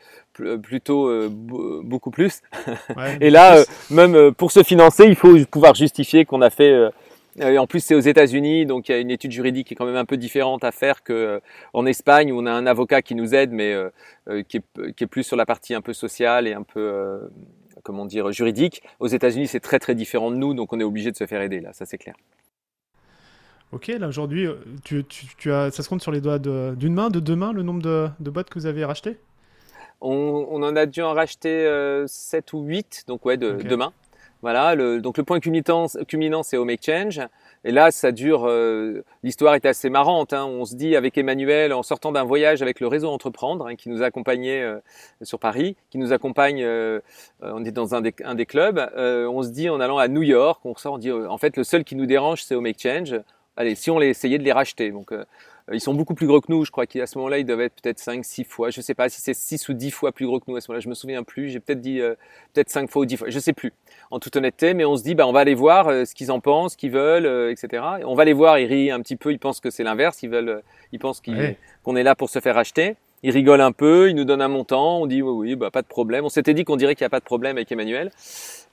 plutôt 0.62 1.08
euh, 1.08 1.28
beaucoup 1.30 2.10
plus. 2.10 2.42
et 3.20 3.30
là, 3.30 3.64
même 3.90 4.32
pour 4.34 4.52
se 4.52 4.62
financer, 4.62 5.04
il 5.06 5.16
faut 5.16 5.36
pouvoir 5.50 5.74
justifier 5.74 6.24
qu'on 6.24 6.42
a 6.42 6.50
fait 6.50 6.90
Et 7.38 7.58
en 7.58 7.66
plus, 7.66 7.80
c'est 7.80 7.94
aux 7.94 8.00
États-Unis, 8.00 8.66
donc 8.66 8.88
il 8.88 8.92
y 8.92 8.94
a 8.94 8.98
une 8.98 9.10
étude 9.10 9.32
juridique 9.32 9.68
qui 9.68 9.74
est 9.74 9.76
quand 9.76 9.86
même 9.86 9.96
un 9.96 10.04
peu 10.04 10.16
différente 10.16 10.64
à 10.64 10.72
faire 10.72 11.02
que 11.02 11.40
en 11.72 11.86
Espagne 11.86 12.32
où 12.32 12.40
on 12.40 12.46
a 12.46 12.52
un 12.52 12.66
avocat 12.66 13.02
qui 13.02 13.14
nous 13.14 13.34
aide, 13.34 13.52
mais 13.52 13.74
qui, 14.48 14.58
est, 14.58 14.92
qui, 14.94 15.04
est, 15.04 15.06
plus 15.06 15.22
sur 15.22 15.36
la 15.36 15.46
partie 15.46 15.74
un 15.74 15.80
peu 15.80 15.92
sociale 15.92 16.46
et 16.46 16.54
un 16.54 16.62
peu 16.62 17.20
comment 17.82 18.06
dire 18.06 18.30
juridique. 18.32 18.82
Aux 18.98 19.08
États-Unis, 19.08 19.46
c'est 19.46 19.60
très 19.60 19.78
très 19.78 19.94
différent 19.94 20.30
de 20.30 20.36
nous, 20.36 20.54
donc 20.54 20.72
on 20.72 20.80
est 20.80 20.84
obligé 20.84 21.10
de 21.10 21.16
se 21.16 21.26
faire 21.26 21.40
aider 21.40 21.60
là, 21.60 21.72
ça 21.72 21.86
c'est 21.86 21.98
clair. 21.98 22.14
Ok, 23.72 23.86
là 23.86 24.08
aujourd'hui, 24.08 24.48
tu, 24.82 25.04
tu, 25.04 25.52
as, 25.52 25.70
ça 25.70 25.84
se 25.84 25.88
compte 25.88 26.02
sur 26.02 26.10
les 26.10 26.20
doigts 26.20 26.40
d'une 26.40 26.92
main, 26.92 27.08
de 27.08 27.20
deux 27.20 27.36
mains, 27.36 27.52
le 27.52 27.62
nombre 27.62 27.80
de, 27.80 28.08
de 28.18 28.30
boîtes 28.30 28.50
que 28.50 28.58
vous 28.58 28.66
avez 28.66 28.84
rachetées? 28.84 29.16
On, 30.00 30.46
on, 30.50 30.62
en 30.62 30.76
a 30.76 30.86
dû 30.86 31.02
en 31.02 31.14
racheter 31.14 31.68
7 32.06 32.52
ou 32.52 32.62
8, 32.62 33.04
donc 33.06 33.24
ouais, 33.26 33.36
de, 33.36 33.52
deux 33.52 33.76
mains. 33.76 33.92
Voilà, 34.42 34.74
le, 34.74 35.02
donc 35.02 35.18
le 35.18 35.24
point 35.24 35.38
culminant, 35.38 35.86
culminant 36.08 36.42
c'est 36.42 36.56
Home 36.56 36.70
Exchange. 36.70 37.20
Et 37.64 37.72
là, 37.72 37.90
ça 37.90 38.10
dure. 38.10 38.48
Euh, 38.48 39.04
l'histoire 39.22 39.54
est 39.54 39.66
assez 39.66 39.90
marrante. 39.90 40.32
Hein. 40.32 40.46
On 40.46 40.64
se 40.64 40.74
dit 40.74 40.96
avec 40.96 41.18
Emmanuel, 41.18 41.74
en 41.74 41.82
sortant 41.82 42.10
d'un 42.10 42.24
voyage 42.24 42.62
avec 42.62 42.80
le 42.80 42.86
réseau 42.86 43.10
Entreprendre, 43.10 43.66
hein, 43.66 43.76
qui 43.76 43.90
nous 43.90 44.02
accompagnait 44.02 44.62
euh, 44.62 44.78
sur 45.20 45.38
Paris, 45.38 45.76
qui 45.90 45.98
nous 45.98 46.14
accompagne. 46.14 46.62
Euh, 46.62 47.00
on 47.42 47.62
est 47.64 47.70
dans 47.70 47.94
un 47.94 48.00
des, 48.00 48.14
un 48.24 48.34
des 48.34 48.46
clubs. 48.46 48.80
on 48.96 49.42
se 49.42 49.50
dit 49.50 49.68
en 49.68 49.78
allant 49.78 49.98
à 49.98 50.08
New 50.08 50.22
York, 50.22 50.62
on 50.64 50.72
ressort, 50.72 50.94
on 50.94 50.98
dit 50.98 51.12
en 51.12 51.36
fait 51.36 51.56
le 51.58 51.64
seul 51.64 51.84
qui 51.84 51.96
nous 51.96 52.06
dérange, 52.06 52.42
c'est 52.42 52.54
Home 52.54 52.66
Exchange. 52.66 53.20
Allez, 53.56 53.74
si 53.74 53.90
on 53.90 54.00
essayait 54.00 54.38
de 54.38 54.42
les 54.42 54.52
racheter. 54.52 54.90
Donc 54.90 55.12
euh, 55.12 55.24
ils 55.72 55.80
sont 55.80 55.94
beaucoup 55.94 56.14
plus 56.14 56.26
gros 56.26 56.40
que 56.40 56.50
nous. 56.50 56.64
Je 56.64 56.70
crois 56.70 56.86
qu'à 56.86 57.06
ce 57.06 57.18
moment-là, 57.18 57.38
ils 57.38 57.44
doivent 57.44 57.60
être 57.60 57.80
peut-être 57.80 57.98
5, 57.98 58.24
6 58.24 58.44
fois. 58.44 58.70
Je 58.70 58.80
ne 58.80 58.82
sais 58.82 58.94
pas 58.94 59.08
si 59.08 59.20
c'est 59.20 59.34
6 59.34 59.68
ou 59.68 59.72
10 59.72 59.90
fois 59.90 60.12
plus 60.12 60.26
gros 60.26 60.40
que 60.40 60.44
nous 60.48 60.56
à 60.56 60.60
ce 60.60 60.70
moment-là. 60.70 60.80
Je 60.80 60.88
me 60.88 60.94
souviens 60.94 61.22
plus. 61.22 61.50
J'ai 61.50 61.60
peut-être 61.60 61.80
dit 61.80 62.00
euh, 62.00 62.14
peut-être 62.52 62.70
5 62.70 62.90
fois 62.90 63.02
ou 63.02 63.04
10 63.06 63.16
fois. 63.16 63.30
Je 63.30 63.36
ne 63.36 63.40
sais 63.40 63.52
plus. 63.52 63.72
En 64.10 64.18
toute 64.18 64.36
honnêteté, 64.36 64.74
mais 64.74 64.84
on 64.84 64.96
se 64.96 65.02
dit, 65.02 65.14
bah, 65.14 65.26
on 65.26 65.32
va 65.32 65.40
aller 65.40 65.54
voir 65.54 65.88
euh, 65.88 66.04
ce 66.04 66.14
qu'ils 66.14 66.32
en 66.32 66.40
pensent, 66.40 66.72
ce 66.72 66.76
qu'ils 66.76 66.90
veulent, 66.90 67.50
etc. 67.50 67.82
on 68.04 68.14
va 68.14 68.24
les 68.24 68.32
voir. 68.32 68.58
Ils 68.58 68.66
rient 68.66 68.90
un 68.90 69.00
petit 69.00 69.16
peu. 69.16 69.32
Ils 69.32 69.38
pensent 69.38 69.60
que 69.60 69.70
c'est 69.70 69.84
l'inverse. 69.84 70.22
Ils 70.22 70.30
veulent, 70.30 70.62
ils 70.92 70.98
pensent 70.98 71.20
qu'on 71.20 71.96
est 71.96 72.02
là 72.02 72.14
pour 72.14 72.30
se 72.30 72.40
faire 72.40 72.56
acheter. 72.58 72.96
Ils 73.22 73.30
rigolent 73.30 73.60
un 73.60 73.72
peu. 73.72 74.08
Ils 74.08 74.14
nous 74.14 74.24
donnent 74.24 74.42
un 74.42 74.48
montant. 74.48 75.00
On 75.00 75.06
dit 75.06 75.22
oui, 75.22 75.56
bah, 75.56 75.70
pas 75.70 75.82
de 75.82 75.86
problème. 75.86 76.24
On 76.24 76.28
s'était 76.28 76.54
dit 76.54 76.64
qu'on 76.64 76.76
dirait 76.76 76.94
qu'il 76.94 77.04
n'y 77.04 77.06
a 77.08 77.10
pas 77.10 77.20
de 77.20 77.24
problème 77.24 77.56
avec 77.56 77.70
Emmanuel. 77.70 78.10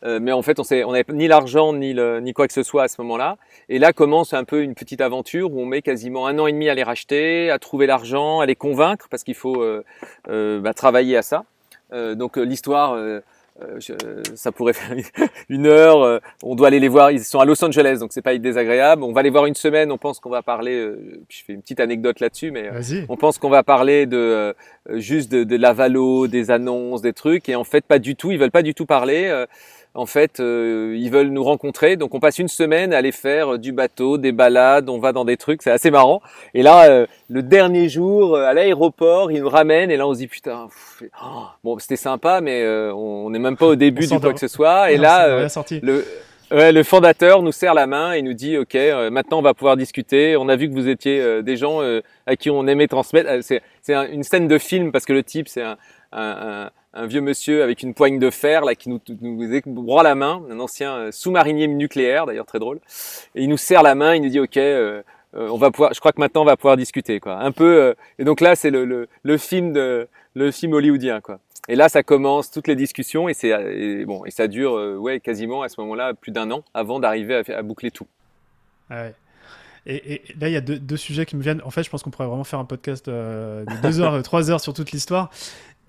Euh, 0.04 0.20
mais 0.22 0.32
en 0.32 0.42
fait, 0.42 0.60
on 0.60 0.92
n'avait 0.92 1.06
ni 1.10 1.28
l'argent 1.28 1.74
ni, 1.74 1.96
ni 2.22 2.34
quoi 2.34 2.48
que 2.48 2.54
ce 2.54 2.64
soit 2.64 2.84
à 2.84 2.88
ce 2.88 3.02
moment-là. 3.02 3.38
Et 3.70 3.80
là 3.80 3.94
commence 3.94 4.34
un 4.34 4.44
peu 4.44 4.62
une 4.62 4.76
petite 4.76 5.02
aventure 5.02 5.52
où 5.52 5.60
on 5.60 5.66
met 5.66 5.82
quasiment 5.82 6.28
un 6.28 6.38
an 6.40 6.48
et 6.48 6.52
demi 6.52 6.70
à 6.70 6.76
les 6.76 6.84
racheter, 6.84 7.50
à 7.50 7.60
trouver 7.60 7.88
l'argent, 7.88 8.40
à 8.40 8.46
les 8.46 8.56
convaincre 8.56 9.08
parce 9.10 9.24
qu'il 9.24 9.36
faut 9.36 9.62
euh, 9.62 9.84
euh, 10.30 10.60
bah, 10.60 10.74
travailler 10.74 11.18
à 11.18 11.22
ça. 11.22 11.44
donc 11.92 12.38
l'histoire, 12.38 12.96
ça 14.36 14.52
pourrait 14.52 14.74
faire 14.74 14.96
une 15.50 15.66
heure. 15.66 16.22
on 16.44 16.56
doit 16.56 16.68
aller 16.68 16.80
les 16.80 16.88
voir. 16.88 17.12
Ils 17.12 17.24
sont 17.24 17.40
à 17.40 17.46
Los 17.46 17.64
Angeles, 17.64 17.98
donc 18.00 18.12
c'est 18.14 18.22
pas 18.22 18.38
désagréable. 18.38 19.04
On 19.04 19.14
va 19.14 19.24
les 19.24 19.30
voir 19.30 19.46
une 19.46 19.56
semaine. 19.56 19.92
On 19.92 19.98
pense 19.98 20.20
qu'on 20.20 20.30
va 20.30 20.42
parler. 20.42 20.94
je 21.30 21.44
fais 21.44 21.54
une 21.54 21.62
petite 21.62 21.80
anecdote 21.80 22.20
là-dessus, 22.20 22.52
mais 22.52 22.70
on 23.10 23.18
pense 23.18 23.38
qu'on 23.38 23.50
va 23.50 23.64
parler 23.64 24.06
de 24.06 24.56
juste 24.94 25.32
de, 25.32 25.44
de 25.44 25.56
l'avalo, 25.56 26.28
des 26.28 26.52
annonces, 26.52 27.02
des 27.02 27.14
trucs, 27.14 27.50
et 27.50 27.56
en 27.56 27.64
fait 27.64 27.86
pas 27.86 28.00
du 28.00 28.16
tout. 28.16 28.32
Ils 28.32 28.40
veulent 28.40 28.52
pas 28.52 28.64
du 28.64 28.74
tout 28.74 28.86
parler 28.86 29.46
en 29.98 30.06
fait, 30.06 30.40
euh, 30.40 30.96
ils 30.96 31.10
veulent 31.10 31.30
nous 31.30 31.44
rencontrer. 31.44 31.96
Donc 31.96 32.14
on 32.14 32.20
passe 32.20 32.38
une 32.38 32.48
semaine 32.48 32.94
à 32.94 32.98
aller 32.98 33.12
faire 33.12 33.56
euh, 33.56 33.58
du 33.58 33.72
bateau, 33.72 34.20
des 34.20 34.32
balades, 34.32 34.90
on 34.90 35.00
va 35.00 35.12
dans 35.12 35.26
des 35.26 35.38
trucs, 35.38 35.64
c'est 35.64 35.72
assez 35.72 35.90
marrant. 35.90 36.22
Et 36.54 36.62
là, 36.62 36.88
euh, 36.88 37.08
le 37.30 37.42
dernier 37.42 37.90
jour, 37.90 38.38
à 38.38 38.54
l'aéroport, 38.54 39.32
ils 39.32 39.42
nous 39.42 39.50
ramènent 39.50 39.90
et 39.90 39.98
là 39.98 40.08
on 40.08 40.14
se 40.14 40.20
dit 40.20 40.28
putain, 40.28 40.68
oh, 41.02 41.46
bon 41.64 41.80
c'était 41.80 41.96
sympa, 41.96 42.42
mais 42.42 42.66
on 42.94 43.32
n'est 43.32 43.40
même 43.40 43.58
pas 43.58 43.66
au 43.66 43.76
début 43.76 44.06
du 44.06 44.20
quoi 44.20 44.34
que 44.34 44.40
ce 44.40 44.48
soit. 44.48 44.92
Et 44.92 44.98
là, 44.98 45.48
le 45.82 46.06
le 46.50 46.84
fondateur 46.84 47.42
nous 47.42 47.52
serre 47.52 47.74
la 47.74 47.88
main 47.88 48.14
et 48.14 48.22
nous 48.22 48.34
dit 48.34 48.56
OK, 48.58 48.78
maintenant 49.12 49.40
on 49.40 49.42
va 49.42 49.54
pouvoir 49.54 49.76
discuter. 49.78 50.38
On 50.38 50.48
a 50.48 50.56
vu 50.56 50.70
que 50.70 50.74
vous 50.74 50.88
étiez 50.88 51.42
des 51.42 51.58
gens 51.58 51.82
à 52.26 52.36
qui 52.36 52.50
on 52.50 52.68
aimait 52.68 52.88
transmettre. 52.88 53.30
C'est 53.42 53.62
une 53.90 54.24
scène 54.24 54.48
de 54.48 54.58
film 54.58 54.92
parce 54.92 55.06
que 55.06 55.14
le 55.14 55.24
type 55.24 55.48
c'est 55.50 55.64
un, 55.64 55.78
un, 56.14 56.22
un 56.62 56.70
vieux 57.06 57.22
monsieur 57.22 57.64
avec 57.64 57.84
une 57.84 57.94
poigne 57.94 58.20
de 58.20 58.30
fer 58.30 58.66
là 58.66 58.76
qui 58.76 58.90
nous, 58.90 59.00
nous 59.22 59.84
broie 59.84 60.04
la 60.04 60.16
main, 60.16 60.42
un 60.50 60.60
ancien 60.60 60.96
euh, 60.96 61.12
sous-marinier 61.12 61.68
nucléaire 61.68 62.26
d'ailleurs 62.26 62.46
très 62.46 62.60
drôle. 62.60 62.80
Et 63.36 63.44
il 63.44 63.50
nous 63.50 63.58
serre 63.58 63.84
la 63.84 63.96
main, 63.96 64.16
il 64.16 64.22
nous 64.22 64.30
dit 64.30 64.40
ok, 64.40 64.58
euh, 64.58 65.02
euh, 65.36 65.50
on 65.50 65.58
va 65.58 65.72
pouvoir, 65.72 65.94
je 65.94 66.00
crois 66.00 66.12
que 66.12 66.20
maintenant 66.20 66.42
on 66.42 66.46
va 66.46 66.58
pouvoir 66.58 66.78
discuter 66.78 67.20
quoi. 67.20 67.40
Un 67.40 67.52
peu. 67.52 67.96
et 68.18 68.24
donc 68.24 68.42
là 68.42 68.56
c'est 68.56 68.70
le, 68.70 68.86
le, 68.86 69.08
le, 69.24 69.38
film 69.38 69.74
de 69.74 70.08
le 70.34 70.52
film 70.52 70.74
hollywoodien 70.74 71.22
quoi. 71.22 71.40
Et 71.68 71.76
là 71.76 71.90
ça 71.90 72.04
commence 72.04 72.50
toutes 72.50 72.68
les 72.68 72.76
discussions 72.76 73.30
et 73.30 73.34
c'est 73.34 74.06
bon 74.06 74.26
et 74.26 74.32
ça 74.32 74.48
dure 74.48 74.74
ouais 75.00 75.20
quasiment 75.20 75.62
à 75.62 75.70
ce 75.70 75.80
moment-là 75.82 76.14
plus 76.14 76.32
d'un 76.32 76.50
an 76.52 76.64
avant 76.74 77.00
d'arriver 77.00 77.44
à, 77.54 77.62
boucler 77.62 77.92
tout. 77.92 78.08
Ah 78.90 79.04
ouais. 79.04 79.14
Et, 79.90 80.22
là, 80.38 80.50
il 80.50 80.52
y 80.52 80.58
a 80.58 80.62
deux, 80.62 80.78
deux, 80.80 80.98
sujets 80.98 81.26
qui 81.26 81.38
me 81.38 81.42
viennent. 81.42 81.62
En 81.64 81.72
fait, 81.72 81.82
je 81.82 81.90
pense 81.90 82.04
qu'on 82.04 82.10
pourrait 82.10 82.28
vraiment 82.28 82.44
faire 82.44 82.60
un 82.60 82.66
podcast 82.66 83.06
de 83.06 83.64
deux 83.82 84.02
heures, 84.02 84.22
trois 84.24 84.52
heures 84.52 84.60
sur 84.60 84.74
toute 84.74 84.92
l'histoire. 84.92 85.30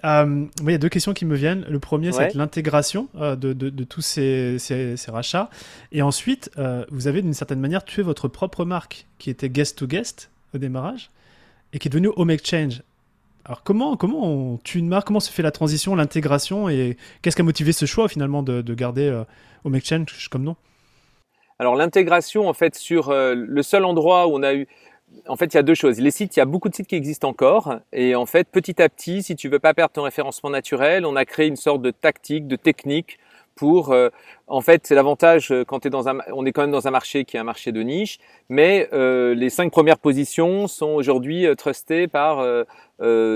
Euh, 0.05 0.45
il 0.61 0.71
y 0.71 0.75
a 0.75 0.79
deux 0.79 0.89
questions 0.89 1.13
qui 1.13 1.25
me 1.25 1.35
viennent. 1.35 1.65
Le 1.69 1.79
premier, 1.79 2.13
c'est 2.13 2.35
l'intégration 2.35 3.09
euh, 3.17 3.37
de, 3.37 3.53
de, 3.53 3.85
tous 3.85 4.01
ces, 4.01 4.59
ces, 4.59 4.97
rachats. 5.11 5.51
Et 5.93 6.03
ensuite, 6.03 6.51
euh, 6.59 6.85
vous 6.91 7.09
avez 7.09 7.23
d'une 7.23 7.35
certaine 7.35 7.61
manière 7.61 7.85
tué 7.85 8.03
votre 8.03 8.29
propre 8.29 8.65
marque, 8.65 9.07
qui 9.19 9.31
était 9.31 9.49
Guest 9.49 9.79
to 9.79 9.87
Guest 9.87 10.31
au 10.55 10.59
démarrage, 10.59 11.11
et 11.73 11.79
qui 11.79 11.89
est 11.89 11.91
devenue 11.91 12.11
Home 12.17 12.31
Exchange. 12.31 12.83
Alors 13.45 13.63
comment, 13.63 13.97
comment 13.97 14.25
on 14.25 14.59
tue 14.59 14.79
une 14.79 14.89
marque? 14.89 15.07
Comment 15.07 15.21
se 15.21 15.33
fait 15.33 15.43
la 15.43 15.51
transition, 15.51 15.97
l'intégration? 15.97 16.69
Et 16.69 16.97
qu'est-ce 17.23 17.35
qui 17.35 17.43
a 17.43 17.45
motivé 17.45 17.73
ce 17.73 17.87
choix 17.87 18.09
finalement 18.09 18.43
de, 18.43 18.61
de 18.61 18.75
garder 18.75 19.23
Home 19.65 19.75
Exchange 19.75 20.29
comme 20.29 20.45
nom? 20.45 20.57
Alors 21.59 21.75
l'intégration, 21.75 22.49
en 22.49 22.53
fait, 22.53 22.77
sur 22.77 23.11
le 23.11 23.63
seul 23.63 23.85
endroit 23.85 24.29
où 24.29 24.37
on 24.37 24.43
a 24.43 24.55
eu, 24.55 24.69
en 25.27 25.37
fait, 25.37 25.47
il 25.47 25.57
y 25.57 25.61
a 25.61 25.63
deux 25.63 25.75
choses. 25.75 26.01
Les 26.01 26.11
sites, 26.11 26.37
il 26.37 26.41
y 26.41 26.43
a 26.43 26.47
beaucoup 26.47 26.69
de 26.69 26.75
sites 26.75 26.87
qui 26.87 26.97
existent 26.97 27.29
encore. 27.29 27.77
Et 27.93 28.15
en 28.15 28.27
fait, 28.27 28.49
petit 28.49 28.81
à 28.81 28.89
petit, 28.89 29.23
si 29.23 29.37
tu 29.37 29.49
veux 29.49 29.59
pas 29.59 29.75
perdre 29.75 29.93
ton 29.93 30.03
référencement 30.03 30.51
naturel, 30.51 31.05
on 31.05 31.17
a 31.17 31.25
créé 31.25 31.47
une 31.47 31.57
sorte 31.57 31.83
de 31.83 31.91
tactique, 31.91 32.47
de 32.47 32.57
technique 32.57 33.19
pour, 33.59 33.91
euh, 33.91 34.09
en 34.47 34.61
fait, 34.61 34.87
c'est 34.87 34.95
l'avantage 34.95 35.51
euh, 35.51 35.65
quand 35.65 35.85
es 35.85 35.91
dans 35.91 36.09
un, 36.09 36.19
on 36.33 36.47
est 36.47 36.53
quand 36.53 36.63
même 36.63 36.71
dans 36.71 36.87
un 36.87 36.93
marché 36.93 37.25
qui 37.25 37.37
est 37.37 37.41
un 37.41 37.45
marché 37.45 37.73
de 37.73 37.83
niche, 37.83 38.19
mais 38.49 38.89
euh, 38.93 39.35
les 39.35 39.51
cinq 39.51 39.73
premières 39.73 39.99
positions 39.99 40.69
sont 40.69 40.91
aujourd'hui 40.91 41.45
trustées 41.57 42.07
par 42.07 42.45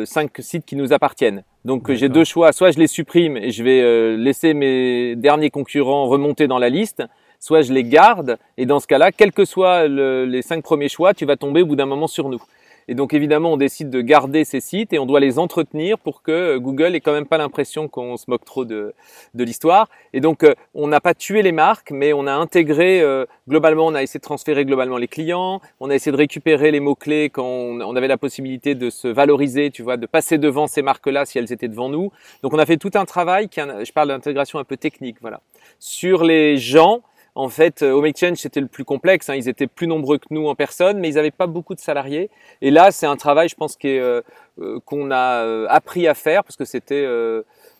cinq 0.04 0.30
sites 0.38 0.64
qui 0.64 0.76
nous 0.76 0.92
appartiennent. 0.92 1.42
Donc 1.64 1.90
j'ai 1.92 2.08
deux 2.08 2.24
choix, 2.24 2.52
soit 2.52 2.70
je 2.70 2.78
les 2.78 2.86
supprime 2.86 3.36
et 3.36 3.50
je 3.50 3.62
vais 3.64 4.16
laisser 4.16 4.54
mes 4.54 5.16
derniers 5.16 5.50
concurrents 5.50 6.06
remonter 6.06 6.46
dans 6.46 6.58
la 6.58 6.68
liste, 6.68 7.02
soit 7.42 7.62
je 7.62 7.72
les 7.72 7.82
garde, 7.82 8.38
et 8.56 8.66
dans 8.66 8.78
ce 8.78 8.86
cas-là, 8.86 9.10
quels 9.10 9.32
que 9.32 9.44
soient 9.44 9.88
les 9.88 10.42
cinq 10.42 10.62
premiers 10.62 10.88
choix, 10.88 11.12
tu 11.12 11.26
vas 11.26 11.36
tomber 11.36 11.62
au 11.62 11.66
bout 11.66 11.74
d'un 11.74 11.86
moment 11.86 12.06
sur 12.06 12.28
nous. 12.28 12.40
Et 12.88 12.94
donc 12.94 13.14
évidemment, 13.14 13.52
on 13.52 13.56
décide 13.56 13.90
de 13.90 14.00
garder 14.00 14.44
ces 14.44 14.60
sites 14.60 14.92
et 14.92 14.98
on 14.98 15.06
doit 15.06 15.20
les 15.20 15.38
entretenir 15.38 15.98
pour 15.98 16.22
que 16.22 16.32
euh, 16.32 16.58
Google 16.58 16.94
ait 16.94 17.00
quand 17.00 17.12
même 17.12 17.26
pas 17.26 17.38
l'impression 17.38 17.88
qu'on 17.88 18.16
se 18.16 18.24
moque 18.28 18.44
trop 18.44 18.64
de, 18.64 18.94
de 19.34 19.44
l'histoire. 19.44 19.88
Et 20.12 20.20
donc 20.20 20.42
euh, 20.42 20.54
on 20.74 20.88
n'a 20.88 21.00
pas 21.00 21.14
tué 21.14 21.42
les 21.42 21.52
marques, 21.52 21.90
mais 21.90 22.12
on 22.12 22.26
a 22.26 22.32
intégré 22.32 23.00
euh, 23.00 23.24
globalement, 23.48 23.86
on 23.86 23.94
a 23.94 24.02
essayé 24.02 24.18
de 24.18 24.24
transférer 24.24 24.64
globalement 24.64 24.96
les 24.96 25.08
clients, 25.08 25.60
on 25.80 25.90
a 25.90 25.94
essayé 25.94 26.12
de 26.12 26.16
récupérer 26.16 26.70
les 26.70 26.80
mots-clés 26.80 27.30
quand 27.30 27.44
on, 27.44 27.96
avait 27.96 28.08
la 28.08 28.18
possibilité 28.18 28.74
de 28.74 28.90
se 28.90 29.06
valoriser, 29.06 29.70
tu 29.70 29.82
vois, 29.82 29.96
de 29.96 30.06
passer 30.06 30.38
devant 30.38 30.66
ces 30.66 30.82
marques-là 30.82 31.24
si 31.24 31.38
elles 31.38 31.52
étaient 31.52 31.68
devant 31.68 31.88
nous. 31.88 32.10
Donc 32.42 32.52
on 32.52 32.58
a 32.58 32.66
fait 32.66 32.78
tout 32.78 32.90
un 32.94 33.04
travail, 33.04 33.48
qui, 33.48 33.60
je 33.60 33.92
parle 33.92 34.08
d'intégration 34.08 34.58
un 34.58 34.64
peu 34.64 34.76
technique, 34.76 35.16
voilà. 35.20 35.40
Sur 35.78 36.24
les 36.24 36.56
gens, 36.56 37.02
en 37.34 37.48
fait, 37.48 37.82
euh, 37.82 37.92
Home 37.92 38.06
Exchange, 38.06 38.36
c'était 38.36 38.60
le 38.60 38.66
plus 38.66 38.84
complexe. 38.84 39.30
Hein. 39.30 39.36
Ils 39.36 39.48
étaient 39.48 39.66
plus 39.66 39.86
nombreux 39.86 40.18
que 40.18 40.26
nous 40.30 40.46
en 40.48 40.54
personne, 40.54 40.98
mais 40.98 41.08
ils 41.08 41.14
n'avaient 41.14 41.30
pas 41.30 41.46
beaucoup 41.46 41.74
de 41.74 41.80
salariés. 41.80 42.30
Et 42.60 42.70
là, 42.70 42.90
c'est 42.90 43.06
un 43.06 43.16
travail, 43.16 43.48
je 43.48 43.54
pense, 43.54 43.76
euh, 43.84 44.22
euh, 44.60 44.80
qu'on 44.84 45.10
a 45.10 45.66
appris 45.68 46.06
à 46.06 46.14
faire 46.14 46.44
parce 46.44 46.56
que 46.56 46.64
c'était, 46.64 47.06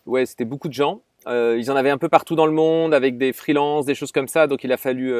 ouais, 0.06 0.26
c'était 0.26 0.46
beaucoup 0.46 0.68
de 0.68 0.74
gens. 0.74 1.00
ils 1.26 1.70
en 1.70 1.76
avaient 1.76 1.90
un 1.90 1.98
peu 1.98 2.08
partout 2.08 2.34
dans 2.34 2.46
le 2.46 2.52
monde 2.52 2.94
avec 2.94 3.18
des 3.18 3.32
freelances, 3.32 3.84
des 3.84 3.94
choses 3.94 4.12
comme 4.12 4.28
ça. 4.28 4.46
Donc, 4.46 4.64
il 4.64 4.72
a 4.72 4.78
fallu 4.78 5.14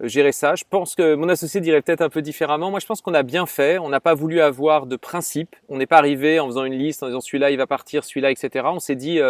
gérer 0.00 0.32
ça. 0.32 0.54
Je 0.54 0.64
pense 0.68 0.94
que 0.94 1.14
mon 1.14 1.28
associé 1.28 1.60
dirait 1.60 1.82
peut-être 1.82 2.00
un 2.00 2.08
peu 2.08 2.22
différemment. 2.22 2.70
Moi, 2.70 2.80
je 2.80 2.86
pense 2.86 3.02
qu'on 3.02 3.14
a 3.14 3.22
bien 3.22 3.44
fait. 3.44 3.78
On 3.78 3.90
n'a 3.90 4.00
pas 4.00 4.14
voulu 4.14 4.40
avoir 4.40 4.86
de 4.86 4.96
principe. 4.96 5.54
On 5.68 5.76
n'est 5.76 5.86
pas 5.86 5.98
arrivé 5.98 6.40
en 6.40 6.46
faisant 6.46 6.64
une 6.64 6.78
liste, 6.78 7.02
en 7.02 7.08
disant 7.08 7.20
celui-là, 7.20 7.50
il 7.50 7.58
va 7.58 7.66
partir, 7.66 8.04
celui-là, 8.04 8.30
etc. 8.30 8.66
On 8.68 8.80
s'est 8.80 8.96
dit, 8.96 9.20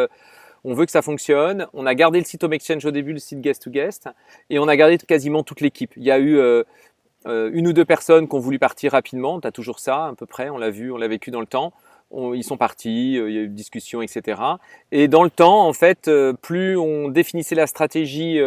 on 0.64 0.74
veut 0.74 0.86
que 0.86 0.92
ça 0.92 1.02
fonctionne. 1.02 1.66
On 1.72 1.86
a 1.86 1.94
gardé 1.94 2.18
le 2.18 2.24
site 2.24 2.44
Home 2.44 2.52
Exchange 2.52 2.84
au 2.84 2.90
début, 2.90 3.12
le 3.12 3.18
site 3.18 3.40
Guest 3.40 3.62
to 3.62 3.70
Guest, 3.70 4.08
et 4.50 4.58
on 4.58 4.68
a 4.68 4.76
gardé 4.76 4.98
quasiment 4.98 5.42
toute 5.42 5.60
l'équipe. 5.60 5.92
Il 5.96 6.04
y 6.04 6.10
a 6.10 6.18
eu 6.18 6.36
euh, 6.36 6.64
euh, 7.26 7.50
une 7.52 7.68
ou 7.68 7.72
deux 7.72 7.84
personnes 7.84 8.28
qui 8.28 8.34
ont 8.34 8.40
voulu 8.40 8.58
partir 8.58 8.92
rapidement. 8.92 9.40
Tu 9.40 9.46
as 9.46 9.52
toujours 9.52 9.78
ça, 9.78 10.06
à 10.06 10.14
peu 10.14 10.26
près. 10.26 10.50
On 10.50 10.58
l'a 10.58 10.70
vu, 10.70 10.92
on 10.92 10.96
l'a 10.96 11.08
vécu 11.08 11.30
dans 11.30 11.40
le 11.40 11.46
temps. 11.46 11.72
ils 12.12 12.44
sont 12.44 12.56
partis, 12.56 13.18
euh, 13.18 13.30
il 13.30 13.36
y 13.36 13.38
a 13.38 13.42
eu 13.42 13.48
discussion, 13.48 14.02
etc. 14.02 14.40
Et 14.92 15.08
dans 15.08 15.22
le 15.22 15.30
temps, 15.30 15.66
en 15.66 15.72
fait, 15.72 16.10
plus 16.42 16.76
on 16.76 17.08
définissait 17.08 17.54
la 17.54 17.66
stratégie 17.66 18.40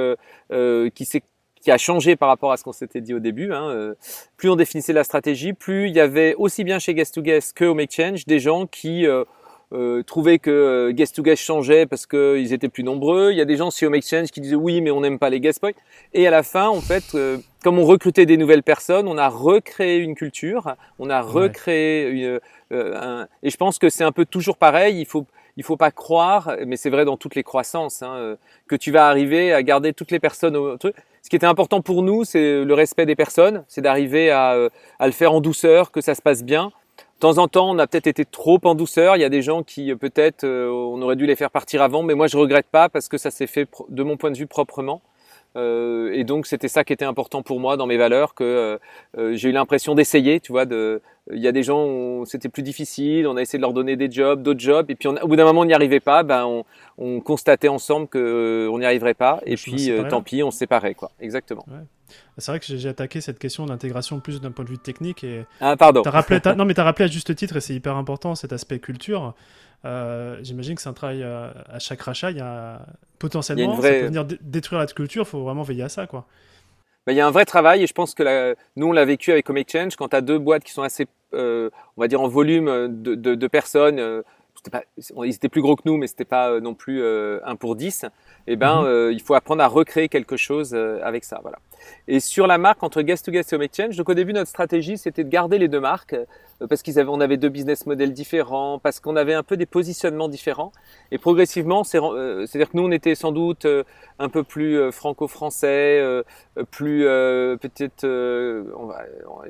qui 0.94 1.22
qui 1.62 1.70
a 1.70 1.78
changé 1.78 2.16
par 2.16 2.28
rapport 2.28 2.52
à 2.52 2.58
ce 2.58 2.64
qu'on 2.64 2.72
s'était 2.72 3.02
dit 3.02 3.14
au 3.14 3.20
début. 3.20 3.54
Hein, 3.54 3.94
plus 4.36 4.50
on 4.50 4.56
définissait 4.56 4.94
la 4.94 5.04
stratégie, 5.04 5.54
plus 5.54 5.90
il 5.90 5.96
y 5.96 6.00
avait 6.00 6.34
aussi 6.34 6.64
bien 6.64 6.80
chez 6.80 6.96
Guest 6.96 7.14
to 7.14 7.22
Guest 7.22 7.56
que 7.56 7.66
Home 7.66 7.80
Exchange 7.80 8.26
des 8.26 8.40
gens 8.40 8.66
qui 8.66 9.06
trouvaient 10.06 10.40
que 10.40 10.52
euh, 10.52 10.92
guest 10.92 11.16
to 11.16 11.24
guest 11.24 11.42
changeait 11.42 11.86
parce 11.86 12.06
qu'ils 12.06 12.54
étaient 12.54 12.70
plus 12.70 12.84
nombreux. 12.84 13.32
Il 13.32 13.38
y 13.38 13.42
a 13.42 13.46
des 13.46 13.56
gens 13.56 13.72
sur 13.72 13.88
Home 13.88 13.96
Exchange 13.96 14.30
qui 14.30 14.42
disaient 14.42 14.56
oui, 14.56 14.82
mais 14.82 14.92
on 14.92 15.02
n'aime 15.02 15.20
pas 15.20 15.30
les 15.30 15.40
guest 15.40 15.60
points. 15.60 15.72
Et 16.14 16.28
à 16.28 16.32
la 16.32 16.44
fin, 16.44 16.68
en 16.68 16.82
fait, 16.82 17.16
euh, 17.16 17.38
comme 17.64 17.80
on 17.80 17.86
recrutait 17.86 18.26
des 18.26 18.38
nouvelles 18.38 18.64
personnes, 18.64 19.08
on 19.08 19.18
a 19.18 19.30
recréé 19.30 19.98
une 19.98 20.16
culture, 20.16 20.76
on 21.00 21.10
a 21.10 21.22
recréé 21.22 22.10
une, 22.10 22.40
un, 22.72 23.28
et 23.44 23.50
je 23.50 23.58
pense 23.58 23.80
que 23.80 23.90
c'est 23.90 24.04
un 24.04 24.12
peu 24.12 24.26
toujours 24.26 24.58
pareil. 24.58 25.00
Il 25.00 25.06
faut 25.06 25.26
il 25.58 25.64
faut 25.64 25.78
pas 25.78 25.92
croire, 25.92 26.56
mais 26.66 26.78
c'est 26.78 26.90
vrai 26.90 27.04
dans 27.04 27.18
toutes 27.18 27.36
les 27.36 27.44
croissances, 27.44 28.04
hein, 28.04 28.38
que 28.68 28.76
tu 28.78 28.90
vas 28.90 29.10
arriver 29.10 29.52
à 29.52 29.62
garder 29.62 29.92
toutes 29.92 30.10
les 30.10 30.20
personnes 30.20 30.56
au 30.56 30.78
truc. 30.78 30.96
Ce 31.22 31.30
qui 31.30 31.36
était 31.36 31.46
important 31.46 31.82
pour 31.82 32.04
nous, 32.04 32.24
c'est 32.24 32.64
le 32.64 32.74
respect 32.74 33.06
des 33.06 33.18
personnes, 33.18 33.66
c'est 33.68 33.82
d'arriver 33.82 34.32
à, 34.32 34.70
à 34.98 35.06
le 35.06 35.12
faire 35.12 35.34
en 35.34 35.42
douceur, 35.42 35.92
que 35.92 36.00
ça 36.00 36.16
se 36.16 36.22
passe 36.22 36.44
bien. 36.44 36.72
De 37.22 37.28
temps 37.28 37.38
en 37.38 37.48
temps, 37.48 37.70
on 37.70 37.78
a 37.78 37.86
peut-être 37.86 38.08
été 38.08 38.26
trop 38.26 38.60
en 38.64 38.74
douceur. 38.74 39.16
Il 39.16 39.20
y 39.20 39.24
a 39.24 39.30
des 39.30 39.44
gens 39.44 39.62
qui 39.62 39.94
peut-être 39.94 40.44
on 40.44 41.00
aurait 41.04 41.16
dû 41.16 41.28
les 41.28 41.36
faire 41.36 41.52
partir 41.52 41.84
avant, 41.84 42.02
mais 42.02 42.16
moi 42.16 42.26
je 42.26 42.36
regrette 42.36 42.66
pas 42.66 42.90
parce 42.90 43.08
que 43.10 43.20
ça 43.20 43.30
s'est 43.30 43.46
fait 43.46 43.70
de 43.90 44.02
mon 44.02 44.18
point 44.18 44.32
de 44.32 44.38
vue 44.40 44.48
proprement. 44.48 45.04
Euh, 45.58 46.12
et 46.14 46.24
donc 46.24 46.48
c'était 46.48 46.68
ça 46.68 46.84
qui 46.84 46.94
était 46.94 47.06
important 47.06 47.42
pour 47.42 47.60
moi 47.60 47.78
dans 47.78 47.88
mes 47.88 47.98
valeurs, 47.98 48.34
que 48.34 48.44
euh, 48.44 48.78
euh, 49.18 49.36
j'ai 49.36 49.50
eu 49.50 49.52
l'impression 49.52 49.96
d'essayer, 49.96 50.40
tu 50.40 50.52
vois. 50.52 50.66
De, 50.66 51.02
il 51.32 51.40
y 51.40 51.48
a 51.48 51.52
des 51.52 51.64
gens 51.64 51.86
où 51.86 52.26
c'était 52.26 52.50
plus 52.50 52.64
difficile, 52.64 53.28
on 53.28 53.36
a 53.36 53.42
essayé 53.42 53.60
de 53.60 53.64
leur 53.64 53.74
donner 53.74 53.96
des 53.96 54.10
jobs, 54.10 54.42
d'autres 54.42 54.60
jobs, 54.60 54.90
et 54.90 54.96
puis 54.96 55.10
au 55.10 55.28
bout 55.28 55.36
d'un 55.36 55.46
moment 55.46 55.62
on 55.62 55.66
n'y 55.66 55.74
arrivait 55.74 56.00
pas, 56.00 56.24
ben 56.24 56.46
on, 56.46 56.64
on 56.98 57.20
constatait 57.20 57.68
ensemble 57.68 58.08
que 58.08 58.68
on 58.72 58.80
n'y 58.80 58.86
arriverait 58.86 59.14
pas, 59.14 59.42
et 59.46 59.56
puis 59.56 59.92
tant 60.10 60.22
pis, 60.22 60.42
on 60.42 60.52
se 60.52 60.58
séparait, 60.58 60.96
quoi. 60.96 61.12
Exactement. 61.20 61.66
Ouais. 61.68 61.86
C'est 62.38 62.52
vrai 62.52 62.60
que 62.60 62.66
j'ai 62.66 62.90
attaqué 62.90 63.22
cette 63.22 63.40
question 63.40 63.66
d'intégration 63.66 64.20
plus 64.20 64.42
d'un 64.42 64.52
point 64.52 64.66
de 64.66 64.70
vue 64.70 64.78
technique 64.78 65.24
et 65.24 65.46
ah 65.62 65.78
pardon. 65.78 66.02
As 66.02 66.10
rappelé, 66.10 66.40
non 66.58 66.66
mais 66.66 66.74
tu 66.74 66.82
as 66.82 66.84
rappelé 66.84 67.06
à 67.06 67.08
juste 67.08 67.34
titre 67.36 67.58
et 67.58 67.62
c'est 67.62 67.74
hyper 67.74 67.96
important 67.96 68.36
cet 68.36 68.52
aspect 68.52 68.80
culture. 68.80 69.34
Euh, 69.84 70.38
j'imagine 70.44 70.76
que 70.76 70.82
c'est 70.82 70.90
un 70.90 70.94
travail 70.94 71.24
euh, 71.24 71.50
à 71.70 71.80
chaque 71.80 72.02
rachat. 72.02 72.32
Il 72.32 72.38
y 72.38 72.42
a 72.42 72.82
potentiellement, 73.20 73.82
ça 73.82 73.90
peut 73.90 74.06
venir 74.06 74.26
détruire 74.42 74.80
la 74.80 74.88
culture. 74.88 75.24
Il 75.24 75.30
faut 75.30 75.44
vraiment 75.44 75.64
veiller 75.64 75.84
à 75.84 75.90
ça, 75.90 76.08
quoi. 76.08 76.26
Il 77.08 77.16
y 77.16 77.20
a 77.20 77.26
un 77.26 77.32
vrai 77.32 77.46
travail 77.46 77.82
et 77.82 77.88
je 77.88 77.94
pense 77.94 78.14
que 78.14 78.56
nous 78.76 78.88
on 78.88 78.92
l'a 78.92 79.06
vécu 79.06 79.32
avec 79.32 79.50
Home 79.50 79.58
Exchange 79.58 79.96
quand 79.96 80.10
tu 80.10 80.16
as 80.16 80.22
deux 80.22 80.38
boîtes 80.38 80.64
qui 80.64 80.72
sont 80.72 80.84
assez, 80.84 81.08
euh, 81.34 81.72
on 81.98 82.02
va 82.02 82.08
dire 82.08 82.22
en 82.22 82.28
volume 82.28 82.68
de, 83.02 83.16
de, 83.16 83.34
de 83.34 83.48
personnes, 83.48 84.22
pas, 84.72 84.84
ils 85.26 85.34
étaient 85.34 85.50
plus 85.50 85.64
gros 85.64 85.76
que 85.76 85.82
nous, 85.86 85.98
mais 85.98 86.06
c'était 86.06 86.26
pas 86.26 86.60
non 86.60 86.76
plus 86.76 87.04
1 87.04 87.56
pour 87.56 87.76
10. 87.76 88.04
Et 88.04 88.54
eh 88.54 88.56
ben, 88.56 88.84
mm-hmm. 88.84 89.14
il 89.14 89.20
faut 89.20 89.34
apprendre 89.34 89.64
à 89.64 89.68
recréer 89.68 90.10
quelque 90.10 90.38
chose 90.38 90.76
avec 90.76 91.24
ça. 91.24 91.40
Voilà. 91.42 91.58
Et 92.08 92.20
sur 92.20 92.48
la 92.48 92.58
marque 92.58 92.84
entre 92.84 93.02
Guest 93.02 93.26
to 93.26 93.32
Guest 93.32 93.54
et 93.54 93.56
Home 93.56 93.62
Exchange, 93.62 93.96
donc 93.96 94.10
au 94.10 94.14
début 94.14 94.34
notre 94.34 94.50
stratégie 94.50 94.98
c'était 94.98 95.24
de 95.24 95.30
garder 95.30 95.58
les 95.58 95.68
deux 95.68 95.80
marques 95.80 96.16
euh, 96.62 96.68
parce 96.68 96.82
qu'ils 96.82 97.00
avaient, 97.00 97.10
on 97.10 97.22
avait 97.22 97.38
deux 97.38 97.50
business 97.50 97.86
models 97.86 98.14
différents, 98.14 98.80
parce 98.80 99.00
qu'on 99.00 99.16
avait 99.16 99.34
un 99.34 99.44
peu 99.44 99.58
des 99.58 99.66
positionnements 99.66 100.30
différents. 100.30 100.72
Et 101.12 101.18
progressivement, 101.18 101.84
euh, 101.96 102.46
c'est-à-dire 102.46 102.72
que 102.72 102.78
nous 102.78 102.84
on 102.84 102.92
était 102.92 103.16
sans 103.16 103.32
doute 103.32 103.66
euh, 103.66 103.84
un 104.20 104.30
peu 104.30 104.44
plus 104.44 104.92
franco-français, 104.92 106.24
plus 106.70 107.04
peut-être, 107.60 108.06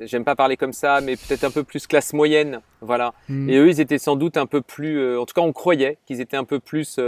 j'aime 0.00 0.24
pas 0.24 0.34
parler 0.34 0.56
comme 0.56 0.72
ça, 0.72 1.00
mais 1.02 1.16
peut-être 1.16 1.44
un 1.44 1.50
peu 1.50 1.62
plus 1.62 1.86
classe 1.86 2.14
moyenne, 2.14 2.60
voilà. 2.80 3.12
Mm. 3.28 3.50
Et 3.50 3.56
eux 3.58 3.68
ils 3.68 3.80
étaient 3.80 3.98
sans 3.98 4.16
doute 4.16 4.38
un 4.38 4.46
peu 4.46 4.62
plus, 4.62 5.18
en 5.18 5.26
tout 5.26 5.34
cas 5.34 5.42
on 5.42 5.52
croyait 5.52 5.98
qu'ils 6.06 6.22
étaient 6.22 6.38
un 6.38 6.44
peu 6.44 6.58
plus 6.58 6.98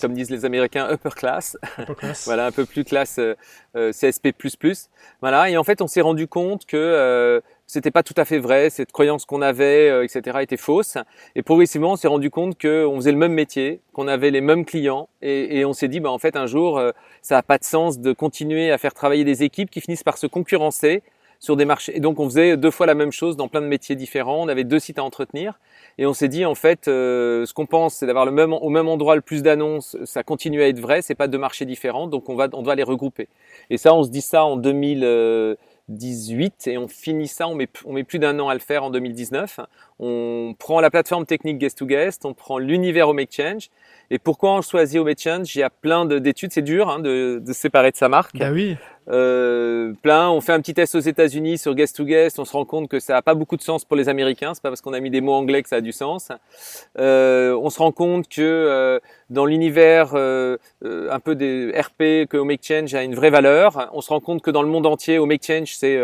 comme 0.00 0.14
disent 0.14 0.30
les 0.30 0.44
Américains, 0.44 0.88
upper 0.90 1.10
class. 1.10 1.56
voilà, 2.24 2.46
un 2.46 2.52
peu 2.52 2.64
plus 2.64 2.84
classe 2.84 3.18
euh, 3.18 3.34
euh 3.76 3.92
CSP++. 4.32 4.88
Voilà, 5.20 5.50
et 5.50 5.56
en 5.56 5.64
fait, 5.64 5.82
on 5.82 5.86
s'est 5.86 6.00
rendu 6.00 6.26
compte 6.28 6.66
que 6.66 6.76
euh, 6.76 7.40
c'était 7.66 7.90
pas 7.90 8.02
tout 8.02 8.14
à 8.16 8.24
fait 8.24 8.38
vrai, 8.38 8.70
cette 8.70 8.92
croyance 8.92 9.24
qu'on 9.24 9.42
avait, 9.42 9.90
euh, 9.90 10.04
etc., 10.04 10.38
était 10.42 10.56
fausse. 10.56 10.96
Et 11.34 11.42
progressivement, 11.42 11.92
on 11.92 11.96
s'est 11.96 12.08
rendu 12.08 12.30
compte 12.30 12.60
qu'on 12.60 12.96
faisait 12.96 13.12
le 13.12 13.18
même 13.18 13.32
métier, 13.32 13.80
qu'on 13.92 14.08
avait 14.08 14.30
les 14.30 14.40
mêmes 14.40 14.64
clients, 14.64 15.08
et, 15.22 15.58
et 15.58 15.64
on 15.64 15.72
s'est 15.72 15.88
dit, 15.88 16.00
bah 16.00 16.10
en 16.10 16.18
fait, 16.18 16.36
un 16.36 16.46
jour, 16.46 16.80
ça 17.22 17.36
n'a 17.36 17.42
pas 17.42 17.58
de 17.58 17.64
sens 17.64 17.98
de 17.98 18.12
continuer 18.12 18.70
à 18.70 18.78
faire 18.78 18.94
travailler 18.94 19.24
des 19.24 19.42
équipes 19.42 19.70
qui 19.70 19.80
finissent 19.80 20.02
par 20.02 20.18
se 20.18 20.26
concurrencer 20.26 21.02
sur 21.44 21.56
des 21.56 21.66
marchés. 21.66 21.96
Et 21.96 22.00
donc, 22.00 22.18
on 22.18 22.24
faisait 22.24 22.56
deux 22.56 22.70
fois 22.70 22.86
la 22.86 22.94
même 22.94 23.12
chose 23.12 23.36
dans 23.36 23.48
plein 23.48 23.60
de 23.60 23.66
métiers 23.66 23.96
différents. 23.96 24.42
On 24.42 24.48
avait 24.48 24.64
deux 24.64 24.78
sites 24.78 24.98
à 24.98 25.04
entretenir. 25.04 25.60
Et 25.98 26.06
on 26.06 26.14
s'est 26.14 26.28
dit, 26.28 26.46
en 26.46 26.54
fait, 26.54 26.88
euh, 26.88 27.44
ce 27.44 27.52
qu'on 27.52 27.66
pense, 27.66 27.96
c'est 27.96 28.06
d'avoir 28.06 28.24
le 28.24 28.32
même, 28.32 28.54
au 28.54 28.70
même 28.70 28.88
endroit 28.88 29.14
le 29.14 29.20
plus 29.20 29.42
d'annonces. 29.42 29.98
Ça 30.04 30.22
continue 30.22 30.62
à 30.62 30.68
être 30.68 30.80
vrai. 30.80 31.02
C'est 31.02 31.14
pas 31.14 31.28
deux 31.28 31.38
marchés 31.38 31.66
différents. 31.66 32.06
Donc, 32.06 32.30
on 32.30 32.34
va, 32.34 32.48
on 32.54 32.62
doit 32.62 32.74
les 32.74 32.82
regrouper. 32.82 33.28
Et 33.68 33.76
ça, 33.76 33.94
on 33.94 34.02
se 34.02 34.08
dit 34.08 34.22
ça 34.22 34.46
en 34.46 34.56
2018 34.56 36.66
et 36.66 36.78
on 36.78 36.88
finit 36.88 37.28
ça. 37.28 37.46
On 37.46 37.54
met, 37.54 37.68
on 37.84 37.92
met 37.92 38.04
plus 38.04 38.18
d'un 38.18 38.40
an 38.40 38.48
à 38.48 38.54
le 38.54 38.60
faire 38.60 38.82
en 38.82 38.90
2019. 38.90 39.60
On 40.00 40.54
prend 40.58 40.80
la 40.80 40.90
plateforme 40.90 41.26
technique 41.26 41.58
Guest 41.58 41.78
to 41.78 41.86
Guest. 41.86 42.24
On 42.24 42.32
prend 42.32 42.56
l'univers 42.56 43.10
Home 43.10 43.18
Exchange. 43.18 43.68
Et 44.14 44.20
pourquoi 44.20 44.52
on 44.52 44.62
choisit 44.62 45.00
Home 45.00 45.08
Exchange 45.08 45.56
Il 45.56 45.58
y 45.58 45.62
a 45.64 45.70
plein 45.70 46.04
d'études. 46.06 46.52
C'est 46.52 46.62
dur 46.62 46.88
hein, 46.88 47.00
de, 47.00 47.42
de, 47.44 47.52
séparer 47.52 47.90
de 47.90 47.96
sa 47.96 48.08
marque. 48.08 48.36
Bah 48.36 48.52
oui. 48.52 48.76
Euh, 49.08 49.92
plein. 50.02 50.30
On 50.30 50.40
fait 50.40 50.52
un 50.52 50.60
petit 50.60 50.72
test 50.72 50.94
aux 50.94 51.00
États-Unis 51.00 51.58
sur 51.58 51.74
Guest 51.74 51.96
to 51.96 52.04
Guest. 52.04 52.38
On 52.38 52.44
se 52.44 52.52
rend 52.52 52.64
compte 52.64 52.88
que 52.88 53.00
ça 53.00 53.14
n'a 53.14 53.22
pas 53.22 53.34
beaucoup 53.34 53.56
de 53.56 53.62
sens 53.62 53.84
pour 53.84 53.96
les 53.96 54.08
Américains. 54.08 54.54
C'est 54.54 54.62
pas 54.62 54.68
parce 54.68 54.82
qu'on 54.82 54.92
a 54.92 55.00
mis 55.00 55.10
des 55.10 55.20
mots 55.20 55.32
anglais 55.32 55.64
que 55.64 55.68
ça 55.68 55.76
a 55.76 55.80
du 55.80 55.90
sens. 55.90 56.30
Euh, 56.96 57.58
on 57.60 57.70
se 57.70 57.80
rend 57.80 57.90
compte 57.90 58.28
que 58.28 58.40
euh, 58.40 59.00
dans 59.30 59.46
l'univers 59.46 60.12
euh, 60.14 60.58
euh, 60.84 61.10
un 61.10 61.18
peu 61.18 61.34
des 61.34 61.72
RP, 61.76 62.28
que 62.30 62.36
Home 62.36 62.52
Exchange 62.52 62.94
a 62.94 63.02
une 63.02 63.16
vraie 63.16 63.30
valeur. 63.30 63.90
On 63.94 64.00
se 64.00 64.10
rend 64.10 64.20
compte 64.20 64.42
que 64.42 64.52
dans 64.52 64.62
le 64.62 64.68
monde 64.68 64.86
entier, 64.86 65.18
Home 65.18 65.32
Exchange, 65.32 65.74
c'est 65.74 65.98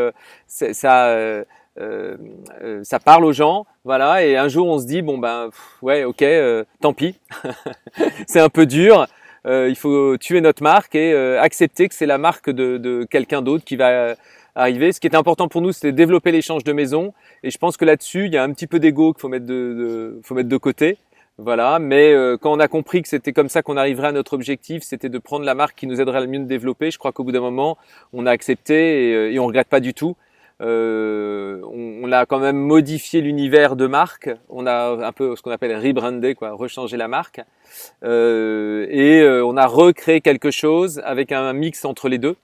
ça. 0.73 1.44
Ça 2.83 2.99
parle 2.99 3.25
aux 3.25 3.33
gens, 3.33 3.66
voilà. 3.85 4.25
Et 4.25 4.37
un 4.37 4.49
jour, 4.49 4.66
on 4.69 4.79
se 4.79 4.87
dit 4.87 5.03
bon 5.03 5.19
ben 5.19 5.51
ouais, 5.83 6.05
ok, 6.05 6.25
tant 6.81 6.93
pis. 6.93 7.19
c'est 8.27 8.40
un 8.40 8.49
peu 8.49 8.66
dur. 8.66 9.07
Euh, 9.47 9.69
il 9.69 9.77
faut 9.77 10.16
tuer 10.19 10.40
notre 10.40 10.62
marque 10.62 10.95
et 10.95 11.12
euh, 11.12 11.40
accepter 11.40 11.88
que 11.88 11.95
c'est 11.95 12.07
la 12.07 12.19
marque 12.19 12.51
de, 12.51 12.77
de 12.77 13.07
quelqu'un 13.09 13.43
d'autre 13.43 13.64
qui 13.64 13.77
va 13.77 13.88
euh, 13.88 14.14
arriver. 14.55 14.93
Ce 14.93 15.01
qui 15.01 15.07
était 15.07 15.16
important 15.16 15.49
pour 15.49 15.62
nous, 15.62 15.71
de 15.71 15.90
développer 15.90 16.33
l'échange 16.33 16.64
de 16.64 16.73
maison. 16.73 17.14
Et 17.43 17.51
je 17.51 17.59
pense 17.59 17.77
que 17.77 17.85
là-dessus, 17.85 18.27
il 18.27 18.33
y 18.33 18.37
a 18.37 18.43
un 18.43 18.53
petit 18.53 18.66
peu 18.66 18.79
d'ego 18.79 19.12
qu'il 19.12 19.21
faut 19.21 19.29
mettre 19.29 19.47
de, 19.47 19.55
de, 19.55 20.21
faut 20.23 20.35
mettre 20.35 20.49
de 20.49 20.57
côté. 20.57 20.99
Voilà, 21.38 21.79
mais 21.79 22.14
quand 22.43 22.53
on 22.53 22.61
a 22.61 22.69
compris 22.69 23.01
que 23.01 23.09
c'était 23.09 23.33
comme 23.33 23.49
ça 23.49 23.62
qu'on 23.62 23.79
arriverait 23.79 24.09
à 24.09 24.12
notre 24.12 24.35
objectif, 24.35 24.83
c'était 24.83 25.09
de 25.09 25.19
prendre 25.19 25.47
la 25.47 25.55
marque 25.55 25.75
qui 25.79 25.87
nous 25.87 25.99
aiderait 25.99 26.21
le 26.21 26.27
mieux 26.27 26.40
de 26.40 26.45
développer. 26.45 26.90
Je 26.90 26.99
crois 26.99 27.12
qu'au 27.12 27.25
bout 27.25 27.33
d'un 27.33 27.40
moment, 27.40 27.79
on 28.12 28.27
a 28.27 28.31
accepté 28.31 29.09
et, 29.09 29.35
et 29.35 29.38
on 29.38 29.47
regrette 29.47 29.69
pas 29.69 29.81
du 29.81 29.95
tout. 29.95 30.16
Euh, 30.61 31.61
on, 31.64 32.09
on, 32.09 32.12
a 32.12 32.27
quand 32.27 32.38
même 32.38 32.59
modifié 32.59 33.20
l'univers 33.20 33.77
de 33.77 33.87
marque. 33.87 34.31
On 34.49 34.66
a 34.66 35.07
un 35.07 35.12
peu 35.12 35.35
ce 35.37 35.42
qu'on 35.42 35.51
appelle 35.51 35.75
rebrandé, 35.77 36.35
quoi, 36.35 36.53
rechanger 36.53 36.96
la 36.96 37.09
marque. 37.09 37.40
Euh, 38.05 38.87
et 38.90 39.20
euh, 39.20 39.44
on 39.44 39.57
a 39.57 39.66
recréé 39.66 40.20
quelque 40.20 40.51
chose 40.51 41.01
avec 41.05 41.33
un 41.33 41.53
mix 41.53 41.85
entre 41.85 42.09
les 42.09 42.18
deux. 42.18 42.37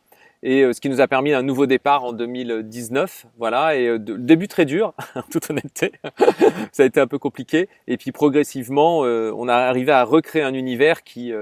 Et 0.43 0.63
euh, 0.63 0.73
ce 0.73 0.81
qui 0.81 0.89
nous 0.89 1.01
a 1.01 1.09
permis 1.09 1.33
un 1.33 1.43
nouveau 1.43 1.67
départ 1.67 2.05
en 2.05 2.13
2019. 2.13 3.27
Voilà, 3.39 3.77
et 3.77 3.99
de, 3.99 4.17
début 4.17 4.49
très 4.49 4.65
dur, 4.65 4.95
en 5.15 5.23
toute 5.23 5.51
honnêteté. 5.51 5.93
Ça 6.73 6.85
a 6.85 6.87
été 6.87 7.01
un 7.01 7.07
peu 7.07 7.19
compliqué. 7.19 7.69
Et 7.87 7.97
puis 7.97 8.13
progressivement, 8.13 9.01
on 9.01 9.49
a 9.49 9.55
arrivé 9.55 9.93
à 9.93 10.05
recréer 10.05 10.43
un 10.43 10.55
univers 10.55 11.03
qui 11.03 11.33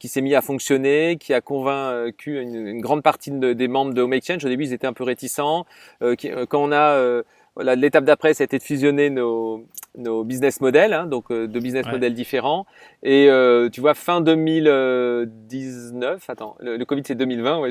qui 0.00 0.08
s'est 0.08 0.22
mis 0.22 0.34
à 0.34 0.40
fonctionner, 0.40 1.18
qui 1.20 1.34
a 1.34 1.42
convaincu 1.42 2.40
une, 2.40 2.80
grande 2.80 3.02
partie 3.02 3.30
des 3.30 3.68
membres 3.68 3.92
de 3.92 4.00
Home 4.00 4.14
Exchange. 4.14 4.44
Au 4.44 4.48
début, 4.48 4.64
ils 4.64 4.72
étaient 4.72 4.86
un 4.86 4.94
peu 4.94 5.04
réticents. 5.04 5.66
Euh, 6.02 6.16
euh, 6.24 6.46
quand 6.46 6.62
on 6.62 6.72
a 6.72 6.96
euh, 6.96 7.22
voilà, 7.60 7.76
l'étape 7.76 8.04
d'après, 8.04 8.30
été 8.30 8.56
de 8.56 8.62
fusionner 8.62 9.10
nos, 9.10 9.66
nos 9.98 10.24
business 10.24 10.62
models, 10.62 10.94
hein, 10.94 11.04
donc 11.04 11.30
euh, 11.30 11.46
de 11.46 11.60
business 11.60 11.84
models 11.84 12.14
différents. 12.14 12.64
Et 13.02 13.28
euh, 13.28 13.68
tu 13.68 13.82
vois, 13.82 13.92
fin 13.92 14.22
2019, 14.22 16.30
attends, 16.30 16.56
le, 16.60 16.82
Covid 16.86 17.02
c'est 17.04 17.14
2020, 17.14 17.58
ouais, 17.58 17.70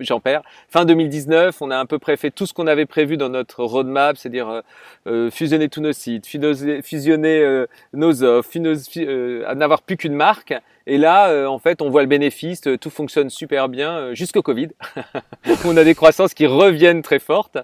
j'en 0.00 0.18
perds. 0.18 0.42
Fin 0.68 0.84
2019, 0.84 1.62
on 1.62 1.70
a 1.70 1.78
à 1.78 1.86
peu 1.86 2.00
près 2.00 2.16
fait 2.16 2.32
tout 2.32 2.46
ce 2.46 2.52
qu'on 2.52 2.66
avait 2.66 2.86
prévu 2.86 3.16
dans 3.16 3.28
notre 3.28 3.62
roadmap, 3.62 4.16
c'est-à-dire 4.16 4.62
euh, 5.06 5.30
fusionner 5.30 5.68
tous 5.68 5.82
nos 5.82 5.92
sites, 5.92 6.26
fusionner 6.26 7.64
nos 7.92 8.24
offres, 8.24 8.58
n'avoir 9.54 9.82
plus 9.82 9.96
qu'une 9.96 10.14
marque. 10.14 10.52
Et 10.88 10.98
là, 10.98 11.48
en 11.48 11.60
fait, 11.60 11.80
on 11.80 11.90
voit 11.90 12.02
le 12.02 12.08
bénéfice, 12.08 12.62
tout 12.80 12.90
fonctionne 12.90 13.30
super 13.30 13.68
bien 13.68 14.14
jusqu'au 14.14 14.42
Covid. 14.42 14.70
on 15.64 15.76
a 15.76 15.84
des 15.84 15.94
croissances 15.94 16.34
qui 16.34 16.46
reviennent 16.46 17.02
très 17.02 17.20
fortes. 17.20 17.58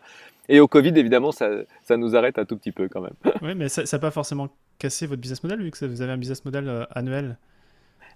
Et 0.48 0.60
au 0.60 0.68
Covid, 0.68 0.92
évidemment, 0.96 1.32
ça, 1.32 1.48
ça, 1.82 1.96
nous 1.96 2.16
arrête 2.16 2.38
un 2.38 2.44
tout 2.44 2.56
petit 2.56 2.72
peu 2.72 2.88
quand 2.88 3.00
même. 3.00 3.14
oui, 3.42 3.54
mais 3.54 3.68
ça 3.68 3.82
n'a 3.90 3.98
pas 3.98 4.10
forcément 4.10 4.48
cassé 4.78 5.06
votre 5.06 5.20
business 5.20 5.42
model, 5.42 5.62
vu 5.62 5.70
que 5.70 5.84
vous 5.84 6.02
avez 6.02 6.12
un 6.12 6.18
business 6.18 6.44
model 6.44 6.68
euh, 6.68 6.84
annuel. 6.94 7.36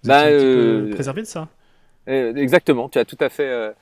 Vous 0.03 0.09
bah, 0.09 0.25
euh, 0.25 0.91
préservé 0.91 1.21
de 1.21 1.27
ça 1.27 1.47
euh, 2.07 2.35
Exactement, 2.35 2.87
tu 2.87 2.99
as 2.99 3.05
tout 3.05 3.17
à 3.19 3.29
fait. 3.29 3.73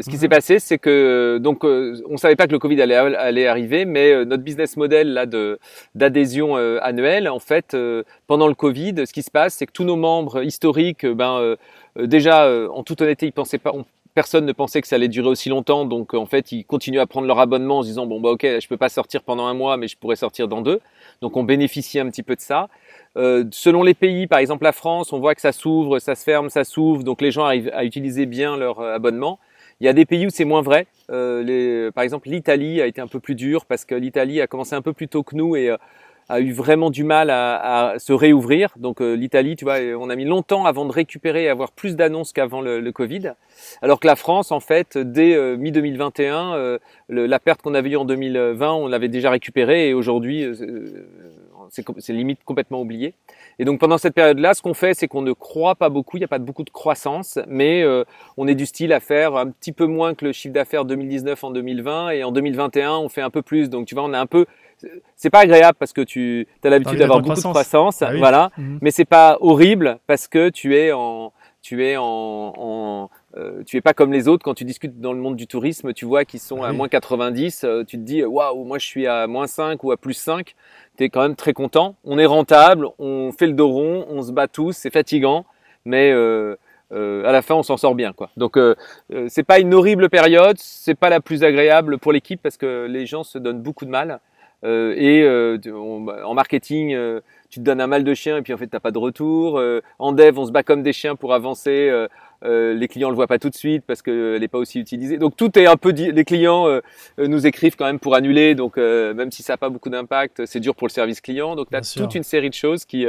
ce 0.00 0.08
qui 0.08 0.16
s'est 0.16 0.28
passé, 0.28 0.60
c'est 0.60 0.78
que 0.78 1.38
donc 1.42 1.64
on 1.64 2.16
savait 2.16 2.36
pas 2.36 2.46
que 2.46 2.52
le 2.52 2.58
Covid 2.58 2.80
allait, 2.80 2.94
allait 2.94 3.46
arriver, 3.46 3.84
mais 3.84 4.24
notre 4.24 4.42
business 4.42 4.76
model 4.78 5.12
là 5.12 5.26
de 5.26 5.58
d'adhésion 5.94 6.56
annuelle, 6.56 7.28
en 7.28 7.38
fait, 7.38 7.76
pendant 8.26 8.48
le 8.48 8.54
Covid, 8.54 9.06
ce 9.06 9.12
qui 9.12 9.22
se 9.22 9.30
passe, 9.30 9.54
c'est 9.54 9.66
que 9.66 9.72
tous 9.72 9.84
nos 9.84 9.96
membres 9.96 10.42
historiques, 10.42 11.04
ben 11.04 11.56
déjà, 11.96 12.50
en 12.70 12.82
toute 12.82 13.02
honnêteté, 13.02 13.26
ils 13.26 13.32
pensaient 13.32 13.58
pas, 13.58 13.72
personne 14.18 14.46
ne 14.46 14.52
pensait 14.52 14.80
que 14.80 14.88
ça 14.88 14.96
allait 14.96 15.06
durer 15.06 15.28
aussi 15.28 15.48
longtemps, 15.48 15.84
donc 15.84 16.12
en 16.12 16.26
fait 16.26 16.50
ils 16.50 16.64
continuent 16.64 16.98
à 16.98 17.06
prendre 17.06 17.28
leur 17.28 17.38
abonnement 17.38 17.78
en 17.78 17.82
se 17.82 17.86
disant 17.86 18.04
bon 18.04 18.20
bah 18.20 18.30
ok 18.30 18.42
je 18.42 18.66
peux 18.66 18.76
pas 18.76 18.88
sortir 18.88 19.22
pendant 19.22 19.46
un 19.46 19.54
mois 19.54 19.76
mais 19.76 19.86
je 19.86 19.96
pourrais 19.96 20.16
sortir 20.16 20.48
dans 20.48 20.60
deux, 20.60 20.80
donc 21.22 21.36
on 21.36 21.44
bénéficie 21.44 22.00
un 22.00 22.10
petit 22.10 22.24
peu 22.24 22.34
de 22.34 22.40
ça. 22.40 22.68
Euh, 23.16 23.44
selon 23.52 23.84
les 23.84 23.94
pays, 23.94 24.26
par 24.26 24.40
exemple 24.40 24.64
la 24.64 24.72
France, 24.72 25.12
on 25.12 25.20
voit 25.20 25.36
que 25.36 25.40
ça 25.40 25.52
s'ouvre, 25.52 26.00
ça 26.00 26.16
se 26.16 26.24
ferme, 26.24 26.50
ça 26.50 26.64
s'ouvre, 26.64 27.04
donc 27.04 27.20
les 27.20 27.30
gens 27.30 27.44
arrivent 27.44 27.70
à 27.72 27.84
utiliser 27.84 28.26
bien 28.26 28.56
leur 28.56 28.80
euh, 28.80 28.92
abonnement. 28.92 29.38
Il 29.80 29.84
y 29.84 29.88
a 29.88 29.92
des 29.92 30.04
pays 30.04 30.26
où 30.26 30.30
c'est 30.30 30.44
moins 30.44 30.62
vrai. 30.62 30.88
Les, 31.08 31.90
par 31.94 32.02
exemple, 32.02 32.28
l'Italie 32.28 32.82
a 32.82 32.86
été 32.88 33.00
un 33.00 33.06
peu 33.06 33.20
plus 33.20 33.36
dur 33.36 33.66
parce 33.66 33.84
que 33.84 33.94
l'Italie 33.94 34.40
a 34.40 34.48
commencé 34.48 34.74
un 34.74 34.82
peu 34.82 34.92
plus 34.92 35.06
tôt 35.06 35.22
que 35.22 35.36
nous 35.36 35.54
et 35.54 35.72
a 36.28 36.40
eu 36.40 36.52
vraiment 36.52 36.90
du 36.90 37.04
mal 37.04 37.30
à, 37.30 37.92
à 37.92 37.98
se 37.98 38.12
réouvrir. 38.12 38.70
Donc 38.76 39.00
euh, 39.00 39.14
l'Italie, 39.14 39.56
tu 39.56 39.64
vois, 39.64 39.78
on 39.98 40.10
a 40.10 40.16
mis 40.16 40.26
longtemps 40.26 40.66
avant 40.66 40.84
de 40.84 40.92
récupérer 40.92 41.44
et 41.44 41.48
avoir 41.48 41.72
plus 41.72 41.96
d'annonces 41.96 42.32
qu'avant 42.32 42.60
le, 42.60 42.80
le, 42.80 42.92
Covid. 42.92 43.32
Alors 43.80 43.98
que 43.98 44.06
la 44.06 44.16
France, 44.16 44.52
en 44.52 44.60
fait, 44.60 44.98
dès 44.98 45.34
euh, 45.34 45.56
mi-2021, 45.56 46.54
euh, 46.54 46.78
la 47.08 47.38
perte 47.38 47.62
qu'on 47.62 47.74
avait 47.74 47.90
eue 47.90 47.96
en 47.96 48.04
2020, 48.04 48.72
on 48.72 48.88
l'avait 48.88 49.08
déjà 49.08 49.30
récupérée 49.30 49.88
et 49.88 49.94
aujourd'hui, 49.94 50.44
c'est 51.70 52.12
limite 52.12 52.40
complètement 52.44 52.82
oublié. 52.82 53.14
Et 53.58 53.64
donc 53.64 53.80
pendant 53.80 53.98
cette 53.98 54.14
période-là, 54.14 54.52
ce 54.52 54.62
qu'on 54.62 54.74
fait, 54.74 54.94
c'est 54.94 55.08
qu'on 55.08 55.22
ne 55.22 55.32
croit 55.32 55.74
pas 55.74 55.88
beaucoup, 55.88 56.18
il 56.18 56.20
n'y 56.20 56.24
a 56.24 56.28
pas 56.28 56.38
beaucoup 56.38 56.64
de 56.64 56.70
croissance, 56.70 57.38
mais 57.46 57.84
on 58.36 58.46
est 58.46 58.54
du 58.54 58.66
style 58.66 58.92
à 58.92 59.00
faire 59.00 59.36
un 59.36 59.50
petit 59.50 59.72
peu 59.72 59.86
moins 59.86 60.14
que 60.14 60.24
le 60.24 60.32
chiffre 60.32 60.54
d'affaires 60.54 60.84
2019 60.84 61.42
en 61.44 61.50
2020 61.50 62.10
et 62.10 62.24
en 62.24 62.32
2021, 62.32 62.98
on 62.98 63.08
fait 63.08 63.22
un 63.22 63.30
peu 63.30 63.42
plus. 63.42 63.70
Donc 63.70 63.86
tu 63.86 63.94
vois, 63.94 64.04
on 64.04 64.12
a 64.12 64.20
un 64.20 64.26
peu 64.26 64.46
c'est 65.16 65.30
pas 65.30 65.40
agréable 65.40 65.76
parce 65.78 65.92
que 65.92 66.00
tu 66.00 66.46
as 66.64 66.70
l'habitude 66.70 66.98
d'avoir 66.98 67.20
beaucoup 67.20 67.36
de 67.36 67.40
croissance, 67.40 68.02
ah 68.02 68.12
voilà, 68.16 68.50
mhm. 68.58 68.78
mais 68.82 68.90
c'est 68.90 69.04
pas 69.04 69.38
horrible 69.40 69.98
parce 70.06 70.28
que 70.28 70.48
tu 70.48 70.76
es 70.76 70.92
en, 70.92 71.32
tu 71.62 71.84
es 71.84 71.96
en, 71.96 72.04
en 72.56 73.10
euh, 73.36 73.62
tu 73.64 73.76
es 73.76 73.80
pas 73.80 73.92
comme 73.92 74.12
les 74.12 74.28
autres 74.28 74.44
quand 74.44 74.54
tu 74.54 74.64
discutes 74.64 75.00
dans 75.00 75.12
le 75.12 75.20
monde 75.20 75.36
du 75.36 75.46
tourisme, 75.46 75.92
tu 75.92 76.04
vois 76.04 76.24
qu'ils 76.24 76.40
sont 76.40 76.62
à 76.62 76.72
moins 76.72 76.88
90, 76.88 77.64
euh, 77.64 77.84
tu 77.84 77.98
te 77.98 78.02
dis 78.02 78.24
waouh, 78.24 78.64
moi 78.64 78.78
je 78.78 78.86
suis 78.86 79.06
à 79.06 79.26
moins 79.26 79.46
5 79.46 79.82
ou 79.84 79.92
à 79.92 79.96
plus 79.96 80.14
5, 80.14 80.54
tu 80.96 81.04
es 81.04 81.08
quand 81.08 81.22
même 81.22 81.36
très 81.36 81.52
content. 81.52 81.96
On 82.04 82.18
est 82.18 82.26
rentable, 82.26 82.88
on 82.98 83.32
fait 83.32 83.46
le 83.46 83.52
dos 83.52 83.68
rond, 83.68 84.06
on 84.08 84.22
se 84.22 84.32
bat 84.32 84.48
tous, 84.48 84.72
c'est 84.72 84.92
fatigant, 84.92 85.44
mais 85.84 86.10
euh, 86.12 86.56
euh, 86.92 87.22
à 87.26 87.32
la 87.32 87.42
fin 87.42 87.54
on 87.54 87.62
s'en 87.62 87.76
sort 87.76 87.94
bien 87.94 88.12
quoi. 88.12 88.30
Donc 88.36 88.56
euh, 88.56 88.74
c'est 89.28 89.42
pas 89.42 89.58
une 89.58 89.74
horrible 89.74 90.08
période, 90.08 90.56
c'est 90.58 90.94
pas 90.94 91.10
la 91.10 91.20
plus 91.20 91.44
agréable 91.44 91.98
pour 91.98 92.12
l'équipe 92.12 92.40
parce 92.42 92.56
que 92.56 92.86
les 92.88 93.04
gens 93.04 93.24
se 93.24 93.38
donnent 93.38 93.60
beaucoup 93.60 93.84
de 93.84 93.90
mal. 93.90 94.20
Euh, 94.64 94.94
et 94.96 95.22
euh, 95.22 95.56
bah, 96.00 96.26
en 96.26 96.34
marketing, 96.34 96.92
euh, 96.94 97.20
tu 97.48 97.60
te 97.60 97.64
donnes 97.64 97.80
un 97.80 97.86
mal 97.86 98.02
de 98.02 98.14
chien 98.14 98.38
et 98.38 98.42
puis 98.42 98.52
en 98.52 98.56
fait 98.58 98.66
t'as 98.66 98.80
pas 98.80 98.90
de 98.90 98.98
retour. 98.98 99.62
en 99.98 100.12
dev, 100.12 100.38
on 100.38 100.46
se 100.46 100.52
bat 100.52 100.62
comme 100.62 100.82
des 100.82 100.92
chiens 100.92 101.16
pour 101.16 101.32
avancer. 101.32 101.90
les 102.42 102.88
clients 102.88 103.08
le 103.08 103.14
voient 103.14 103.26
pas 103.26 103.38
tout 103.38 103.48
de 103.48 103.54
suite 103.54 103.84
parce 103.86 104.02
qu'elle 104.02 104.40
n'est 104.40 104.48
pas 104.48 104.58
aussi 104.58 104.80
utilisée. 104.80 105.16
Donc 105.16 105.36
tout 105.36 105.58
est 105.58 105.66
un 105.66 105.76
peu 105.76 105.90
les 105.90 106.24
clients 106.24 106.66
nous 107.18 107.46
écrivent 107.46 107.76
quand 107.76 107.86
même 107.86 108.00
pour 108.00 108.14
annuler. 108.14 108.54
Donc 108.54 108.76
même 108.76 109.30
si 109.30 109.42
ça 109.42 109.54
n'a 109.54 109.56
pas 109.56 109.70
beaucoup 109.70 109.88
d'impact, 109.88 110.44
c'est 110.44 110.60
dur 110.60 110.74
pour 110.74 110.88
le 110.88 110.92
service 110.92 111.20
client. 111.20 111.56
Donc 111.56 111.70
tu 111.70 111.76
as 111.76 111.94
toute 111.96 112.14
une 112.14 112.22
série 112.22 112.50
de 112.50 112.54
choses 112.54 112.84
qui, 112.84 113.06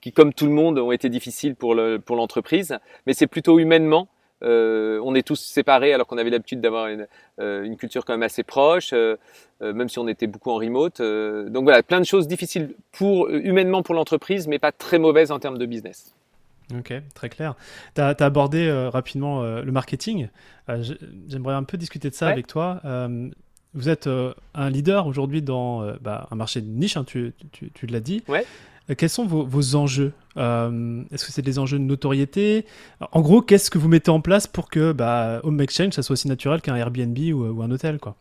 qui, 0.00 0.12
comme 0.12 0.32
tout 0.32 0.46
le 0.46 0.52
monde, 0.52 0.78
ont 0.78 0.92
été 0.92 1.10
difficiles 1.10 1.54
pour 1.54 1.74
l'entreprise. 1.74 2.70
Le, 2.70 2.78
pour 2.78 2.86
Mais 3.06 3.12
c'est 3.12 3.26
plutôt 3.26 3.58
humainement 3.58 4.08
euh, 4.42 5.00
on 5.04 5.14
est 5.14 5.26
tous 5.26 5.40
séparés 5.40 5.92
alors 5.92 6.06
qu'on 6.06 6.18
avait 6.18 6.30
l'habitude 6.30 6.60
d'avoir 6.60 6.88
une, 6.88 7.06
euh, 7.40 7.74
culture 7.76 8.04
quand 8.04 8.12
même 8.12 8.22
assez 8.22 8.42
proche, 8.42 8.92
euh, 8.92 9.16
même 9.60 9.88
si 9.88 9.98
on 9.98 10.08
était 10.08 10.26
beaucoup 10.26 10.50
en 10.50 10.56
remote. 10.56 11.00
donc 11.00 11.64
voilà, 11.64 11.82
plein 11.82 12.00
de 12.00 12.06
choses 12.06 12.26
difficiles 12.26 12.74
pour, 12.90 13.28
humainement 13.30 13.82
pour 13.82 13.94
l'entreprise, 13.94 14.48
mais 14.48 14.58
pas 14.58 14.72
très 14.72 14.98
mauvaises 14.98 15.30
en 15.30 15.38
termes 15.38 15.58
de 15.58 15.66
business. 15.66 16.14
Ok, 16.76 16.92
très 17.14 17.28
clair. 17.28 17.54
Tu 17.94 18.00
as, 18.00 18.08
abordé 18.18 18.70
rapidement 18.92 19.42
le 19.42 19.70
marketing. 19.70 20.28
J'aimerais 21.28 21.54
un 21.54 21.64
peu 21.64 21.76
discuter 21.76 22.10
de 22.10 22.14
ça 22.14 22.28
avec 22.28 22.46
toi. 22.46 22.80
vous 23.74 23.88
êtes 23.88 24.08
un 24.54 24.70
leader 24.70 25.06
aujourd'hui 25.06 25.42
dans 25.42 25.86
bah, 26.00 26.26
un 26.30 26.34
marché 26.34 26.60
de 26.60 26.66
niche, 26.66 26.96
hein, 26.96 27.04
tu, 27.04 27.32
tu 27.52 27.86
l'as 27.86 28.00
dit. 28.00 28.24
Ouais. 28.26 28.44
Quels 28.96 29.08
sont 29.08 29.26
vos, 29.26 29.74
enjeux 29.76 30.12
euh, 30.36 31.02
Est-ce 31.12 31.24
que 31.24 31.32
c'est 31.32 31.42
des 31.42 31.58
enjeux 31.58 31.78
de 31.78 31.84
notoriété? 31.84 32.66
En 33.12 33.20
gros, 33.20 33.42
qu'est-ce 33.42 33.70
que 33.70 33.78
vous 33.78 33.88
mettez 33.88 34.10
en 34.10 34.20
place 34.20 34.46
pour 34.46 34.68
que 34.68 34.92
bah, 34.92 35.40
Home 35.44 35.60
Exchange 35.60 35.92
ça 35.92 36.02
soit 36.02 36.14
aussi 36.14 36.28
naturel 36.28 36.60
qu'un 36.60 36.76
Airbnb 36.76 37.18
ou, 37.34 37.62
un 37.62 37.70
hôtel 37.70 37.98
quoi? 37.98 38.16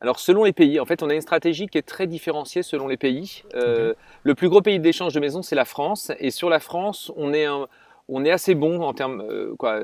Alors 0.00 0.20
selon 0.20 0.44
les 0.44 0.52
pays, 0.52 0.78
en 0.78 0.84
fait, 0.84 1.02
on 1.02 1.08
a 1.08 1.14
une 1.14 1.22
stratégie 1.22 1.68
qui 1.68 1.78
est 1.78 1.82
très 1.82 2.06
différenciée 2.06 2.62
selon 2.62 2.86
les 2.86 2.98
pays. 2.98 3.42
Euh, 3.54 3.94
le 4.24 4.34
plus 4.34 4.50
gros 4.50 4.60
pays 4.60 4.78
d'échange 4.78 5.14
de 5.14 5.20
maisons, 5.20 5.42
c'est 5.42 5.56
la 5.56 5.64
France, 5.64 6.12
et 6.20 6.30
sur 6.30 6.50
la 6.50 6.60
France, 6.60 7.10
on 7.16 7.32
est 7.32 7.46
un, 7.46 7.66
on 8.08 8.24
est 8.24 8.30
assez 8.30 8.54
bon 8.54 8.82
en 8.82 8.92
termes, 8.92 9.24
quoi, 9.58 9.80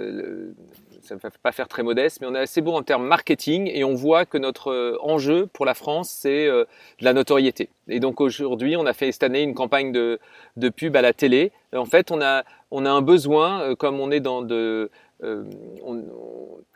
ça 1.03 1.17
ne 1.17 1.21
va 1.21 1.31
pas 1.43 1.53
faire 1.53 1.69
très 1.69 1.83
modeste, 1.83 2.19
mais 2.21 2.27
on 2.29 2.35
est 2.35 2.41
assez 2.41 2.61
bon 2.61 2.75
en 2.75 2.83
termes 2.83 3.07
marketing 3.07 3.71
et 3.73 3.85
on 3.85 3.95
voit 3.95 4.25
que 4.25 4.39
notre 4.39 4.71
euh, 4.71 4.97
enjeu 5.03 5.49
pour 5.53 5.67
la 5.67 5.75
France, 5.75 6.11
c'est 6.11 6.47
euh, 6.47 6.65
de 7.01 7.05
la 7.05 7.13
notoriété. 7.13 7.69
Et 7.89 8.01
donc 8.01 8.21
aujourd'hui, 8.21 8.77
on 8.77 8.87
a 8.87 8.93
fait 8.93 9.11
cette 9.11 9.25
année 9.25 9.43
une 9.43 9.55
campagne 9.55 9.93
de, 9.93 10.21
de 10.57 10.69
pub 10.69 10.97
à 10.97 11.03
la 11.03 11.13
télé. 11.13 11.53
En 11.75 11.87
fait, 11.87 12.11
on 12.11 12.21
a, 12.23 12.45
on 12.71 12.87
a 12.87 12.91
un 12.91 13.03
besoin, 13.03 13.63
euh, 13.63 13.75
comme 13.75 14.01
on 14.01 14.11
est 14.11 14.21
dans 14.21 14.43
de... 14.43 14.91
on, 15.23 16.05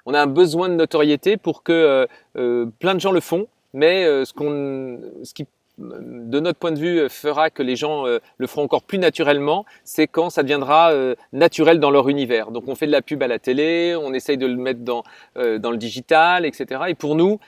on, 0.06 0.14
a 0.14 0.20
un 0.20 0.26
besoin 0.26 0.68
de 0.68 0.74
notoriété 0.74 1.36
pour 1.36 1.62
que 1.62 2.06
plein 2.78 2.94
de 2.94 3.00
gens 3.00 3.12
le 3.12 3.20
font, 3.20 3.48
mais 3.72 4.04
ce, 4.24 4.32
qu'on, 4.32 5.00
ce 5.24 5.34
qui 5.34 5.46
de 5.78 6.40
notre 6.40 6.58
point 6.58 6.72
de 6.72 6.78
vue, 6.78 7.00
euh, 7.00 7.08
fera 7.08 7.50
que 7.50 7.62
les 7.62 7.76
gens 7.76 8.06
euh, 8.06 8.18
le 8.38 8.46
feront 8.46 8.62
encore 8.62 8.82
plus 8.82 8.98
naturellement, 8.98 9.64
c'est 9.84 10.06
quand 10.06 10.30
ça 10.30 10.42
deviendra 10.42 10.92
euh, 10.92 11.14
naturel 11.32 11.80
dans 11.80 11.90
leur 11.90 12.08
univers. 12.08 12.50
Donc 12.50 12.64
on 12.66 12.74
fait 12.74 12.86
de 12.86 12.92
la 12.92 13.02
pub 13.02 13.22
à 13.22 13.26
la 13.26 13.38
télé, 13.38 13.94
on 14.00 14.14
essaye 14.14 14.38
de 14.38 14.46
le 14.46 14.56
mettre 14.56 14.80
dans, 14.80 15.02
dans 15.36 15.70
le 15.70 15.76
digital, 15.76 16.46
etc. 16.46 16.82
Et 16.88 16.94
pour 16.94 17.14
nous, 17.14 17.38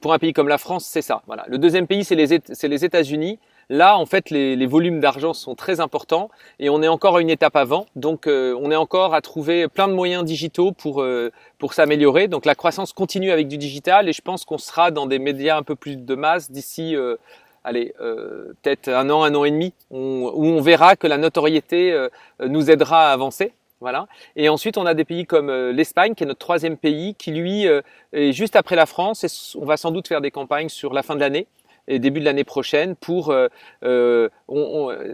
pour 0.00 0.12
un 0.12 0.18
pays 0.18 0.32
comme 0.32 0.48
la 0.48 0.58
France, 0.58 0.84
c'est 0.84 1.02
ça. 1.02 1.22
Voilà. 1.26 1.44
Le 1.48 1.58
deuxième 1.58 1.86
pays, 1.86 2.04
c'est 2.04 2.14
les, 2.14 2.40
les 2.62 2.84
États-Unis. 2.84 3.38
Là, 3.68 3.96
en 3.96 4.06
fait, 4.06 4.30
les, 4.30 4.56
les 4.56 4.66
volumes 4.66 4.98
d'argent 5.00 5.32
sont 5.32 5.54
très 5.54 5.80
importants 5.80 6.28
et 6.58 6.70
on 6.70 6.82
est 6.82 6.88
encore 6.88 7.16
à 7.16 7.20
une 7.20 7.30
étape 7.30 7.56
avant. 7.56 7.86
Donc, 7.94 8.26
on 8.26 8.70
est 8.70 8.76
encore 8.76 9.14
à 9.14 9.20
trouver 9.20 9.68
plein 9.68 9.88
de 9.88 9.92
moyens 9.92 10.24
digitaux 10.24 10.72
pour, 10.72 11.04
pour 11.58 11.74
s'améliorer. 11.74 12.28
Donc, 12.28 12.46
la 12.46 12.54
croissance 12.54 12.92
continue 12.92 13.30
avec 13.30 13.48
du 13.48 13.58
digital 13.58 14.08
et 14.08 14.12
je 14.12 14.22
pense 14.22 14.44
qu'on 14.44 14.58
sera 14.58 14.90
dans 14.90 15.06
des 15.06 15.18
médias 15.18 15.56
un 15.56 15.62
peu 15.62 15.76
plus 15.76 15.96
de 15.96 16.14
masse 16.14 16.50
d'ici 16.50 16.96
allez, 17.64 17.94
euh, 18.00 18.52
peut-être 18.62 18.88
un 18.88 19.08
an, 19.10 19.22
un 19.22 19.34
an 19.34 19.44
et 19.44 19.50
demi, 19.50 19.72
où 19.90 20.30
on 20.34 20.60
verra 20.60 20.96
que 20.96 21.06
la 21.06 21.18
notoriété 21.18 21.92
euh, 21.92 22.08
nous 22.46 22.70
aidera 22.70 23.10
à 23.10 23.12
avancer. 23.12 23.52
Voilà. 23.80 24.06
Et 24.36 24.48
ensuite, 24.48 24.76
on 24.76 24.84
a 24.84 24.92
des 24.92 25.04
pays 25.04 25.24
comme 25.24 25.48
euh, 25.48 25.72
l'Espagne, 25.72 26.14
qui 26.14 26.24
est 26.24 26.26
notre 26.26 26.40
troisième 26.40 26.76
pays, 26.76 27.14
qui 27.14 27.32
lui 27.32 27.66
est 28.12 28.32
juste 28.32 28.56
après 28.56 28.76
la 28.76 28.86
France. 28.86 29.24
Et 29.24 29.58
on 29.58 29.64
va 29.64 29.76
sans 29.76 29.90
doute 29.90 30.08
faire 30.08 30.20
des 30.20 30.30
campagnes 30.30 30.68
sur 30.68 30.92
la 30.92 31.02
fin 31.02 31.14
de 31.14 31.20
l'année 31.20 31.46
début 31.98 32.20
de 32.20 32.24
l'année 32.24 32.44
prochaine 32.44 32.94
pour 32.96 33.32
euh, 33.32 34.28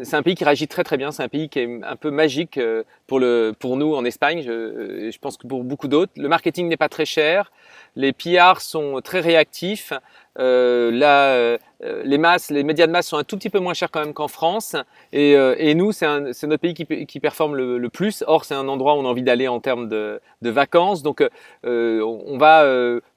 c'est 0.02 0.16
un 0.16 0.22
pays 0.22 0.34
qui 0.34 0.44
réagit 0.44 0.68
très 0.68 0.84
très 0.84 0.96
bien 0.96 1.10
c'est 1.12 1.22
un 1.22 1.28
pays 1.28 1.48
qui 1.48 1.60
est 1.60 1.80
un 1.82 1.96
peu 1.96 2.10
magique 2.10 2.60
pour 3.06 3.18
le 3.18 3.52
pour 3.58 3.76
nous 3.76 3.94
en 3.94 4.04
Espagne 4.04 4.42
je, 4.42 5.18
pense 5.18 5.36
que 5.36 5.46
pour 5.46 5.64
beaucoup 5.64 5.88
d'autres 5.88 6.12
le 6.16 6.28
marketing 6.28 6.68
n'est 6.68 6.76
pas 6.76 6.88
très 6.88 7.06
cher 7.06 7.52
les 7.94 8.12
PR 8.12 8.60
sont 8.60 9.00
très 9.02 9.20
réactifs 9.20 9.92
euh, 10.38 11.58
euh, 11.82 12.02
les 12.04 12.18
masses, 12.18 12.50
les 12.50 12.62
médias 12.62 12.86
de 12.86 12.92
masse 12.92 13.08
sont 13.08 13.16
un 13.16 13.24
tout 13.24 13.36
petit 13.36 13.50
peu 13.50 13.58
moins 13.58 13.74
chers 13.74 13.90
quand 13.90 14.00
même 14.00 14.14
qu'en 14.14 14.28
France. 14.28 14.76
Et, 15.12 15.36
euh, 15.36 15.54
et 15.58 15.74
nous, 15.74 15.92
c'est 15.92 16.06
notre 16.06 16.56
pays 16.56 16.74
qui, 16.74 17.06
qui 17.06 17.20
performe 17.20 17.54
le, 17.56 17.78
le, 17.78 17.88
plus. 17.88 18.24
Or, 18.26 18.44
c'est 18.44 18.54
un 18.54 18.68
endroit 18.68 18.94
où 18.94 18.98
on 18.98 19.04
a 19.04 19.08
envie 19.08 19.22
d'aller 19.22 19.48
en 19.48 19.60
termes 19.60 19.88
de, 19.88 20.20
de 20.42 20.50
vacances. 20.50 21.02
Donc, 21.02 21.22
euh, 21.64 22.00
on 22.02 22.38
va 22.38 22.64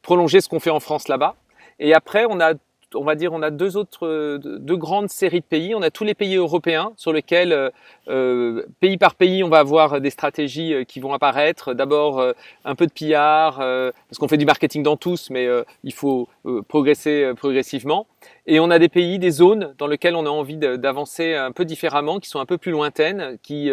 prolonger 0.02 0.42
ce 0.42 0.50
qu'on 0.50 0.60
fait 0.60 0.70
en 0.70 0.80
France 0.80 1.08
là-bas. 1.08 1.36
Et 1.80 1.94
après, 1.94 2.26
on 2.30 2.40
a 2.40 2.54
on 2.96 3.04
va 3.04 3.16
dire, 3.16 3.34
on 3.34 3.42
a 3.42 3.52
deux 3.52 3.78
autres, 3.78 4.08
euh, 4.08 4.38
deux 4.38 4.76
grandes 4.76 5.10
séries 5.10 5.42
de 5.42 5.46
pays. 5.46 5.76
On 5.76 5.82
a 5.82 5.92
tous 5.92 6.04
les 6.04 6.14
pays 6.14 6.36
européens 6.36 6.94
sur 6.98 7.14
lesquels, 7.14 7.54
euh, 7.54 7.70
euh, 8.10 8.66
pays 8.80 8.98
par 8.98 9.16
pays, 9.16 9.44
on 9.44 9.50
va 9.50 9.60
avoir 9.60 10.02
des 10.02 10.10
stratégies 10.10 10.86
qui 10.88 11.00
vont 11.00 11.14
apparaître. 11.14 11.74
D'abord, 11.74 12.24
un 12.66 12.76
peu 12.76 12.88
de 12.88 12.92
pillard, 12.92 13.58
parce 13.58 14.18
qu'on 14.20 14.28
fait 14.28 14.38
du 14.38 14.46
marketing 14.46 14.84
dans 14.84 14.98
tous, 14.98 15.30
mais 15.30 15.48
il 15.84 15.94
faut 15.94 16.28
progresser 16.68 17.34
progressivement. 17.36 18.08
Et 18.48 18.60
on 18.60 18.70
a 18.72 18.80
des 18.80 18.90
pays, 18.90 19.20
des 19.20 19.32
zones 19.32 19.76
dans 19.78 19.88
lesquelles 19.88 20.16
on 20.16 20.26
a 20.26 20.30
envie 20.30 20.58
d'avancer 20.58 21.36
un 21.36 21.52
peu 21.52 21.66
différemment, 21.66 22.20
qui 22.20 22.30
sont 22.30 22.40
un 22.40 22.46
peu 22.46 22.58
plus 22.58 22.72
lointaines, 22.72 23.38
qui, 23.44 23.70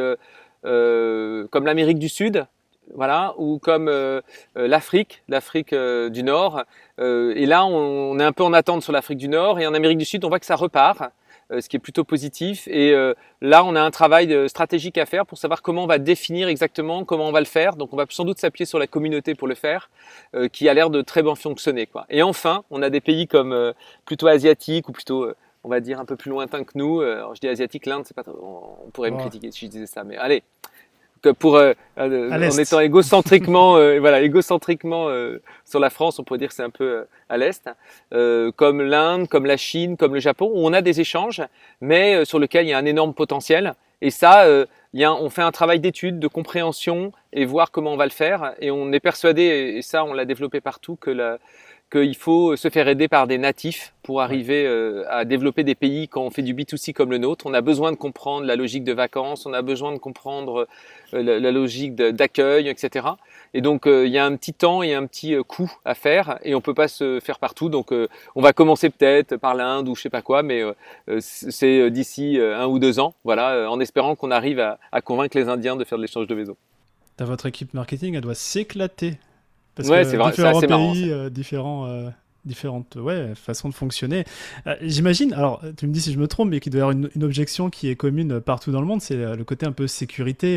comme 0.63 1.65
l'Amérique 1.65 1.99
du 1.99 2.09
Sud, 2.09 2.47
voilà, 2.95 3.35
ou 3.39 3.59
comme 3.59 3.89
euh, 3.89 4.21
euh, 4.57 4.69
l'Afrique, 4.69 5.23
l'Afrique 5.29 5.73
euh, 5.73 6.09
du 6.09 6.23
Nord. 6.23 6.63
et 6.99 7.47
là, 7.47 7.67
on, 7.67 8.19
est 8.19 8.25
un 8.25 8.33
peu 8.33 8.43
en 8.43 8.53
attente 8.53 8.83
sur 8.83 8.93
l'Afrique 8.93 9.19
du 9.19 9.29
Nord. 9.29 9.61
Et 9.61 9.67
en 9.67 9.75
Amérique 9.75 9.99
du 9.99 10.05
Sud, 10.05 10.25
on 10.25 10.29
voit 10.29 10.41
que 10.41 10.47
ça 10.47 10.57
repart, 10.57 11.03
ce 11.51 11.69
qui 11.69 11.77
est 11.77 11.81
plutôt 11.81 12.05
positif. 12.05 12.67
Et 12.69 12.95
là, 13.43 13.65
on 13.65 13.77
a 13.77 13.83
un 13.83 13.91
travail 13.91 14.49
stratégique 14.49 14.97
à 14.97 15.05
faire 15.05 15.27
pour 15.27 15.37
savoir 15.37 15.61
comment 15.61 15.85
on 15.85 15.87
va 15.87 15.99
définir 15.99 16.49
exactement 16.49 17.05
comment 17.05 17.29
on 17.29 17.33
va 17.33 17.41
le 17.41 17.47
faire. 17.47 17.77
Donc, 17.77 17.93
on 17.93 17.97
va 17.97 18.07
sans 18.09 18.25
doute 18.25 18.39
s'appuyer 18.39 18.65
sur 18.65 18.79
la 18.79 18.87
communauté 18.87 19.35
pour 19.35 19.47
le 19.47 19.55
faire, 19.55 19.91
qui 20.53 20.71
a 20.71 20.75
l'air 20.75 20.89
de 20.89 21.03
très 21.03 21.23
bien 21.23 21.35
fonctionner. 21.35 21.87
Quoi. 21.87 22.07
Et 22.09 22.23
enfin, 22.23 22.65
on 22.71 22.81
a 22.81 22.89
des 22.89 23.03
pays 23.03 23.27
comme 23.27 23.75
plutôt 24.07 24.27
asiatiques 24.27 24.89
ou 24.89 24.93
plutôt 24.93 25.31
on 25.65 25.69
va 25.69 25.81
dire 25.81 26.01
un 26.01 26.07
peu 26.07 26.17
plus 26.17 26.31
lointains 26.31 26.65
que 26.65 26.73
nous. 26.77 27.03
Alors, 27.03 27.35
je 27.35 27.41
dis 27.41 27.49
asiatique, 27.49 27.85
l'Inde, 27.85 28.05
c'est 28.07 28.15
pas, 28.15 28.25
on 28.41 28.89
pourrait 28.91 29.11
me 29.11 29.19
critiquer 29.19 29.51
si 29.51 29.67
je 29.67 29.71
disais 29.71 29.87
ça, 29.87 30.03
mais 30.03 30.17
allez, 30.17 30.43
pour 31.39 31.57
euh, 31.57 31.73
euh, 31.99 32.31
en 32.31 32.59
étant 32.59 32.81
égocentriquement 32.81 33.77
euh, 33.77 33.99
voilà 33.99 34.21
égocentriquement 34.21 35.09
sur 35.65 35.81
la 35.81 35.91
France 35.91 36.19
on 36.19 36.25
pourrait 36.25 36.39
dire 36.39 36.49
que 36.49 36.55
c'est 36.55 36.63
un 36.63 36.71
peu 36.71 37.07
à 37.29 37.37
l'est 37.37 37.69
comme 38.57 38.83
l'Inde 38.83 39.29
comme 39.29 39.47
la 39.47 39.57
Chine 39.57 39.97
comme 39.97 40.15
le 40.15 40.21
Japon 40.21 40.51
où 40.53 40.67
on 40.67 40.73
a 40.73 40.83
des 40.83 41.01
échanges 41.01 41.43
mais 41.81 42.25
sur 42.25 42.39
lequel 42.39 42.67
il 42.67 42.71
y 42.71 42.73
a 42.73 42.79
un 42.79 42.85
énorme 42.85 43.15
potentiel 43.15 43.75
et 44.03 44.11
ça 44.11 44.47
y 44.93 45.05
a, 45.05 45.15
on 45.15 45.31
fait 45.31 45.43
un 45.43 45.53
travail 45.53 45.81
d'étude, 45.81 46.19
de 46.19 46.29
compréhension 46.29 47.13
et 47.33 47.47
voir 47.47 47.71
comment 47.71 47.93
on 47.93 47.97
va 47.97 48.05
le 48.05 48.11
faire. 48.11 48.53
Et 48.61 48.71
on 48.71 48.93
est 48.93 49.01
persuadé, 49.01 49.43
et 49.77 49.83
ça 49.83 50.05
on 50.05 50.13
l'a 50.13 50.27
développé 50.27 50.61
partout, 50.61 50.97
que 50.97 51.11
la, 51.11 51.39
qu'il 51.91 52.17
faut 52.17 52.57
se 52.57 52.69
faire 52.69 52.89
aider 52.89 53.07
par 53.07 53.27
des 53.27 53.39
natifs 53.39 53.95
pour 54.03 54.21
arriver 54.21 54.67
euh, 54.67 55.05
à 55.09 55.25
développer 55.25 55.63
des 55.63 55.77
pays 55.77 56.09
quand 56.09 56.23
on 56.23 56.31
fait 56.31 56.43
du 56.43 56.55
B2C 56.55 56.93
comme 56.93 57.11
le 57.11 57.19
nôtre. 57.19 57.47
On 57.47 57.55
a 57.55 57.61
besoin 57.61 57.93
de 57.93 57.97
comprendre 57.97 58.45
la 58.45 58.57
logique 58.57 58.83
de 58.83 58.93
vacances, 58.93 59.47
on 59.47 59.53
a 59.53 59.63
besoin 59.63 59.93
de 59.93 59.99
comprendre 59.99 60.67
euh, 61.15 61.23
la, 61.23 61.53
logique 61.53 61.95
d'accueil, 61.95 62.69
etc. 62.69 63.07
Et 63.55 63.61
donc 63.61 63.87
euh, 63.87 64.07
il 64.07 64.13
y 64.13 64.19
a 64.19 64.25
un 64.25 64.35
petit 64.37 64.53
temps 64.53 64.83
et 64.83 64.95
un 64.95 65.07
petit 65.07 65.37
coût 65.47 65.73
à 65.85 65.95
faire 65.95 66.39
et 66.43 66.55
on 66.57 66.61
peut 66.61 66.75
pas 66.75 66.89
se 66.89 67.21
faire 67.21 67.39
partout. 67.39 67.69
Donc 67.69 67.93
on 68.35 68.43
va 68.43 68.53
commencer 68.53 68.91
peut-être 68.91 69.37
par 69.37 69.55
l'Inde 69.55 69.89
ou 69.89 69.95
je 69.95 70.03
sais 70.03 70.11
pas 70.11 70.23
quoi, 70.23 70.43
mais 70.43 70.63
c'est 71.21 71.91
d'ici 71.91 72.39
un 72.41 72.67
ou 72.67 72.79
deux 72.79 72.99
ans, 72.99 73.15
voilà, 73.25 73.71
en 73.71 73.79
espérant 73.81 74.17
qu'on 74.17 74.31
arrive 74.31 74.59
à, 74.61 74.79
à, 74.93 75.01
convaincre 75.01 75.37
les 75.37 75.49
Indiens 75.49 75.77
de 75.77 75.85
faire 75.85 75.99
de 75.99 76.03
l'échange 76.03 76.27
de 76.27 76.35
maison. 76.35 76.57
Votre 77.19 77.47
équipe 77.47 77.73
marketing, 77.75 78.15
elle 78.15 78.21
doit 78.21 78.35
s'éclater 78.35 79.19
parce 79.77 79.91
ouais, 79.91 80.05
c'est 80.05 80.17
vrai, 80.17 80.31
différents 80.31 80.61
pays, 80.61 80.69
marrant, 80.69 80.95
euh, 80.97 81.29
différents, 81.29 81.87
euh, 81.87 82.09
différentes 82.47 82.97
ouais, 82.97 83.33
façons 83.35 83.69
de 83.69 83.75
fonctionner. 83.75 84.25
Euh, 84.67 84.75
j'imagine, 84.81 85.35
alors 85.35 85.61
tu 85.77 85.87
me 85.87 85.93
dis 85.93 86.01
si 86.01 86.13
je 86.13 86.19
me 86.19 86.27
trompe, 86.27 86.49
mais 86.49 86.61
qu'il 86.61 86.73
doit 86.73 86.79
y 86.79 86.83
avoir 86.83 86.97
une, 86.97 87.23
objection 87.23 87.69
qui 87.69 87.89
est 87.89 87.95
commune 87.95 88.41
partout 88.41 88.73
dans 88.73 88.81
le 88.81 88.87
monde, 88.87 89.03
c'est 89.03 89.37
le 89.37 89.45
côté 89.45 89.67
un 89.67 89.73
peu 89.73 89.87
sécurité. 89.87 90.57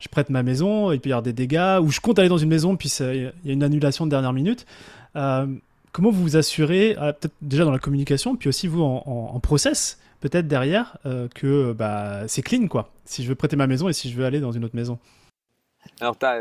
je 0.00 0.08
prête 0.08 0.28
ma 0.28 0.42
maison, 0.42 0.92
il 0.92 1.00
peut 1.00 1.08
y 1.08 1.12
avoir 1.12 1.22
des 1.22 1.32
dégâts, 1.32 1.78
ou 1.80 1.90
je 1.90 2.00
compte 2.00 2.18
aller 2.18 2.28
dans 2.28 2.38
une 2.38 2.50
maison, 2.50 2.76
puis 2.76 2.90
il 3.00 3.32
y 3.44 3.50
a 3.50 3.52
une 3.52 3.62
annulation 3.62 4.04
de 4.04 4.10
dernière 4.10 4.34
minute. 4.34 4.66
comment 5.14 6.10
vous 6.10 6.22
vous 6.22 6.36
assurez, 6.36 6.94
peut-être 6.94 7.34
déjà 7.40 7.64
dans 7.64 7.72
la 7.72 7.78
communication, 7.78 8.36
puis 8.36 8.50
aussi 8.50 8.66
vous 8.68 8.82
en, 8.82 9.30
en, 9.34 9.40
process, 9.40 9.98
peut-être 10.20 10.46
derrière, 10.46 10.98
que 11.34 11.72
bah, 11.72 12.24
c'est 12.28 12.42
clean, 12.42 12.66
quoi, 12.68 12.90
si 13.06 13.22
je 13.24 13.28
veux 13.30 13.34
prêter 13.34 13.56
ma 13.56 13.66
maison 13.66 13.88
et 13.88 13.94
si 13.94 14.10
je 14.10 14.16
veux 14.18 14.26
aller 14.26 14.40
dans 14.40 14.52
une 14.52 14.64
autre 14.66 14.76
maison? 14.76 14.98
Alors, 16.00 16.18
tu 16.18 16.26
as, 16.26 16.40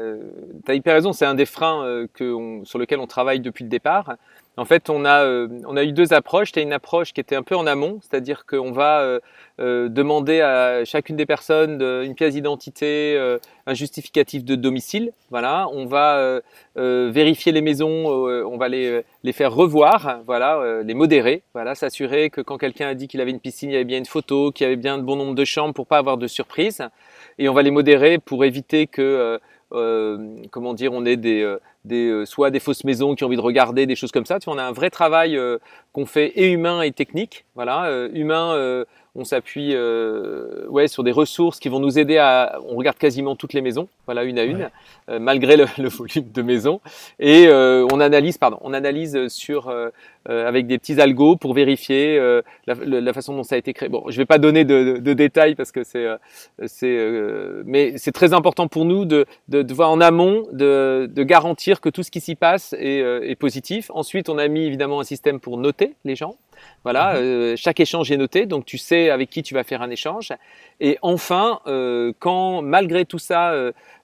as, 0.68 0.74
hyper 0.74 0.96
raison, 0.96 1.14
c'est 1.14 1.26
un 1.26 1.36
des 1.36 1.46
freins 1.46 1.86
euh, 1.86 2.08
que 2.14 2.62
sur 2.64 2.80
lequel 2.80 3.00
on 3.00 3.08
travaille 3.08 3.40
depuis 3.40 3.64
le 3.64 3.70
départ. 3.70 4.16
En 4.58 4.66
fait, 4.66 4.90
on 4.90 5.06
a, 5.06 5.24
euh, 5.24 5.48
on 5.66 5.78
a 5.78 5.84
eu 5.84 5.94
deux 5.94 6.12
approches. 6.12 6.52
Tu 6.52 6.60
as 6.60 6.62
une 6.62 6.74
approche 6.74 7.14
qui 7.14 7.22
était 7.22 7.38
un 7.38 7.44
peu 7.44 7.56
en 7.56 7.66
amont, 7.66 8.00
c'est-à-dire 8.02 8.46
qu'on 8.46 8.74
va 8.74 9.00
euh, 9.00 9.20
euh, 9.62 9.88
demander 9.88 10.42
à 10.42 10.84
chacune 10.84 11.16
des 11.16 11.26
personnes 11.26 11.82
une 11.82 12.16
pièce 12.16 12.34
d'identité, 12.34 13.18
un 13.66 13.74
justificatif 13.74 14.44
de 14.44 14.56
domicile. 14.56 15.14
Voilà, 15.30 15.68
on 15.72 15.86
va 15.86 16.42
vérifier 16.76 17.52
les 17.52 17.62
maisons, 17.62 18.08
on 18.08 18.58
va 18.58 18.68
les, 18.68 19.04
les 19.24 19.32
faire 19.32 19.54
revoir, 19.54 20.20
voilà, 20.26 20.82
les 20.84 20.94
modérer, 20.94 21.44
voilà, 21.54 21.76
s'assurer 21.76 22.30
que 22.30 22.42
quand 22.42 22.58
quelqu'un 22.58 22.90
a 22.90 22.94
dit 22.94 23.08
qu'il 23.08 23.22
avait 23.22 23.32
une 23.32 23.40
piscine, 23.40 23.70
il 23.70 23.74
y 23.74 23.76
avait 23.76 23.86
bien 23.86 24.00
une 24.00 24.06
photo, 24.06 24.52
qu'il 24.52 24.66
y 24.66 24.68
avait 24.68 24.76
bien 24.76 24.98
de 24.98 25.04
bon 25.04 25.16
nombre 25.16 25.36
de 25.36 25.46
chambres 25.46 25.74
pour 25.74 25.88
pas 25.88 25.98
avoir 25.98 26.18
de 26.18 26.28
surprise. 26.28 26.82
Et 27.42 27.50
on 27.50 27.54
va 27.54 27.64
les 27.64 27.72
modérer 27.72 28.20
pour 28.20 28.46
éviter 28.46 28.88
que 28.88 29.40
comment 30.52 30.74
dire, 30.74 30.92
on 30.94 31.06
ait 31.06 31.16
des, 31.18 31.58
des, 31.86 32.10
euh, 32.10 32.26
soit 32.26 32.52
des 32.52 32.60
fausses 32.60 32.84
maisons 32.84 33.16
qui 33.16 33.24
ont 33.24 33.28
envie 33.28 33.36
de 33.36 33.42
regarder, 33.42 33.86
des 33.86 33.96
choses 33.96 34.12
comme 34.12 34.26
ça. 34.26 34.40
Tu 34.40 34.50
on 34.50 34.58
a 34.58 34.64
un 34.64 34.72
vrai 34.72 34.90
travail 34.90 35.38
euh, 35.38 35.58
qu'on 35.94 36.06
fait 36.06 36.28
et 36.36 36.52
humain 36.52 36.82
et 36.82 36.92
technique. 36.92 37.46
Voilà, 37.56 37.86
euh, 37.86 38.10
humain, 38.14 38.56
on 39.16 39.26
s'appuie 39.26 39.76
ouais, 40.70 40.88
sur 40.88 41.04
des 41.04 41.12
ressources 41.12 41.60
qui 41.60 41.70
vont 41.70 41.80
nous 41.80 42.00
aider 42.00 42.18
à. 42.18 42.60
On 42.68 42.76
regarde 42.76 42.98
quasiment 42.98 43.36
toutes 43.36 43.54
les 43.54 43.62
maisons, 43.62 43.88
voilà, 44.06 44.24
une 44.24 44.40
à 44.40 44.44
une, 44.44 44.70
malgré 45.20 45.58
le, 45.58 45.66
le, 45.78 45.90
volume 45.90 46.32
de 46.32 46.42
maisons. 46.42 46.80
Et 47.20 47.50
on 47.50 48.00
analyse, 48.00 48.38
pardon, 48.38 48.58
on 48.62 48.74
analyse 48.74 49.28
sur 49.28 49.70
euh, 50.30 50.48
avec 50.48 50.68
des 50.68 50.78
petits 50.78 51.02
algos 51.02 51.36
pour 51.36 51.56
vérifier 51.56 52.16
euh, 52.20 52.44
la, 52.68 52.76
la, 52.76 53.12
façon 53.12 53.36
dont 53.36 53.42
ça 53.42 53.56
a 53.56 53.58
été 53.58 53.74
créé. 53.74 53.90
Bon, 53.90 54.04
je 54.08 54.18
vais 54.18 54.28
pas 54.28 54.38
donner 54.38 54.66
de, 54.66 55.00
de, 55.00 55.14
détails 55.14 55.56
parce 55.56 55.72
que 55.72 55.84
c'est, 55.84 56.06
euh, 56.06 56.18
c'est, 56.68 56.96
mais 57.66 57.98
c'est 57.98 58.12
très 58.12 58.32
important 58.32 58.68
pour 58.68 58.86
nous 58.86 59.06
de, 59.06 59.26
de, 59.48 59.64
de 59.64 59.74
voir 59.74 59.90
en 59.90 60.00
amont, 60.00 60.46
de, 60.52 61.10
de, 61.12 61.24
garantir 61.24 61.82
que 61.82 61.90
tout 61.90 62.04
ce 62.04 62.12
qui 62.12 62.22
s'y 62.22 62.36
passe 62.36 62.74
est, 62.74 63.00
est, 63.00 63.36
positif. 63.36 63.90
Ensuite, 63.96 64.30
on 64.30 64.38
a 64.38 64.48
mis 64.48 64.64
évidemment 64.64 65.00
un 65.00 65.06
système 65.06 65.40
pour 65.40 65.58
noter 65.58 65.96
les 66.06 66.16
gens. 66.16 66.36
Voilà, 66.84 67.20
mhm. 67.20 67.58
chaque 67.58 67.80
échange 67.80 68.12
est 68.12 68.18
noté, 68.18 68.46
donc 68.46 68.66
tu 68.66 68.78
sais 68.78 69.10
avec 69.10 69.30
qui 69.30 69.44
tu 69.44 69.54
vas 69.54 69.64
faire 69.64 69.82
un 69.82 69.90
échange. 69.90 70.32
Et 70.80 70.98
enfin, 71.02 71.60
quand 72.20 72.62
malgré 72.62 73.06
tout 73.06 73.20
ça, 73.20 73.54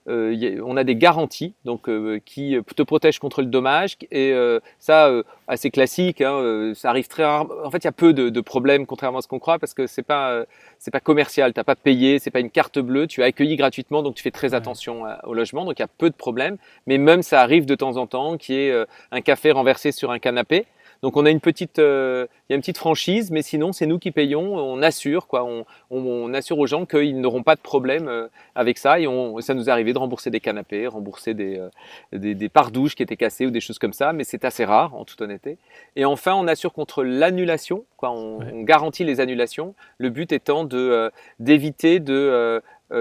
euh, 0.08 0.60
on 0.64 0.76
a 0.78 0.84
des 0.84 0.96
garanties 0.96 1.54
donc 1.66 1.88
euh, 1.88 2.18
qui 2.24 2.56
te 2.74 2.82
protègent 2.82 3.18
contre 3.18 3.42
le 3.42 3.48
dommage 3.48 3.98
et 4.10 4.32
euh, 4.32 4.58
ça 4.78 5.10
assez 5.48 5.70
classique 5.70 6.22
hein, 6.22 6.72
ça 6.74 6.88
arrive 6.88 7.08
très 7.08 7.24
rarement 7.24 7.52
en 7.62 7.70
fait 7.70 7.78
il 7.78 7.84
y 7.84 7.88
a 7.88 7.92
peu 7.92 8.14
de, 8.14 8.40
problèmes 8.40 8.86
contrairement 8.86 9.18
à 9.18 9.22
ce 9.22 9.28
qu'on 9.28 9.38
croit 9.38 9.58
parce 9.58 9.74
que 9.74 9.86
c'est 9.86 10.02
pas 10.02 10.44
c'est 10.78 10.90
pas 10.90 11.00
commercial. 11.00 11.52
T'as 11.52 11.64
pas 11.64 11.76
payé 11.76 12.18
c'est 12.18 12.30
pas 12.30 12.40
une 12.40 12.50
carte 12.50 12.78
bleue. 12.78 13.06
Tu 13.06 13.22
as 13.22 13.26
accueilli 13.26 13.56
gratuitement 13.56 14.02
donc 14.02 14.14
tu 14.14 14.22
fais 14.22 14.30
très 14.30 14.54
attention 14.54 15.04
au 15.24 15.34
logement 15.34 15.64
donc 15.64 15.78
il 15.78 15.82
y 15.82 15.84
a 15.84 15.88
peu 15.88 16.08
de 16.08 16.14
problèmes. 16.14 16.56
Mais 16.86 16.96
même 16.96 17.22
ça 17.22 17.42
arrive 17.42 17.66
de 17.66 17.74
temps 17.74 17.96
en 17.96 18.06
temps 18.06 18.38
qu'il 18.38 18.54
y 18.54 18.58
ait 18.58 18.84
un 19.10 19.20
café 19.20 19.50
renversé 19.50 19.92
sur 19.92 20.10
un 20.10 20.18
canapé 20.18 20.66
donc 21.02 21.16
on 21.16 21.24
a 21.26 21.30
une 21.30 21.40
petite, 21.40 21.78
euh, 21.78 22.26
il 22.48 22.52
y 22.52 22.54
a 22.54 22.56
une 22.56 22.60
petite 22.60 22.78
franchise, 22.78 23.30
mais 23.30 23.42
sinon 23.42 23.72
c'est 23.72 23.86
nous 23.86 23.98
qui 23.98 24.10
payons, 24.10 24.56
on 24.56 24.82
assure 24.82 25.28
quoi, 25.28 25.44
on, 25.44 25.64
on, 25.90 26.34
assure 26.34 26.58
aux 26.58 26.66
gens 26.66 26.86
qu'ils 26.86 27.20
n'auront 27.20 27.44
pas 27.44 27.54
de 27.54 27.60
problème 27.60 28.08
euh, 28.08 28.26
avec 28.54 28.78
ça 28.78 28.98
et 28.98 29.06
on, 29.06 29.40
ça 29.40 29.54
nous 29.54 29.68
est 29.68 29.72
arrivé 29.72 29.92
de 29.92 29.98
rembourser 29.98 30.30
des 30.30 30.40
canapés, 30.40 30.88
rembourser 30.88 31.34
des, 31.34 31.58
euh, 31.58 31.68
des, 32.12 32.34
des 32.34 32.50
qui 32.96 33.02
étaient 33.02 33.16
cassés 33.16 33.46
ou 33.46 33.50
des 33.50 33.60
choses 33.60 33.78
comme 33.78 33.92
ça, 33.92 34.12
mais 34.12 34.24
c'est 34.24 34.44
assez 34.44 34.64
rare 34.64 34.94
en 34.96 35.04
toute 35.04 35.20
honnêteté. 35.20 35.58
Et 35.94 36.04
enfin 36.04 36.34
on 36.34 36.48
assure 36.48 36.72
contre 36.72 37.04
l'annulation, 37.04 37.84
quoi, 37.96 38.10
on, 38.10 38.40
on, 38.40 38.62
garantit 38.62 39.04
les 39.04 39.20
annulations. 39.20 39.74
Le 39.98 40.10
but 40.10 40.32
étant 40.32 40.64
de 40.64 41.10
d'éviter 41.38 42.00
de 42.00 42.60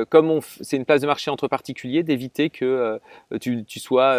comme 0.10 0.40
c'est 0.62 0.78
une 0.78 0.86
place 0.86 1.02
de 1.02 1.08
marché 1.08 1.32
entre 1.32 1.48
particuliers, 1.48 2.04
d'éviter 2.04 2.50
que 2.50 3.00
tu, 3.40 3.64
tu 3.64 3.80
sois, 3.80 4.18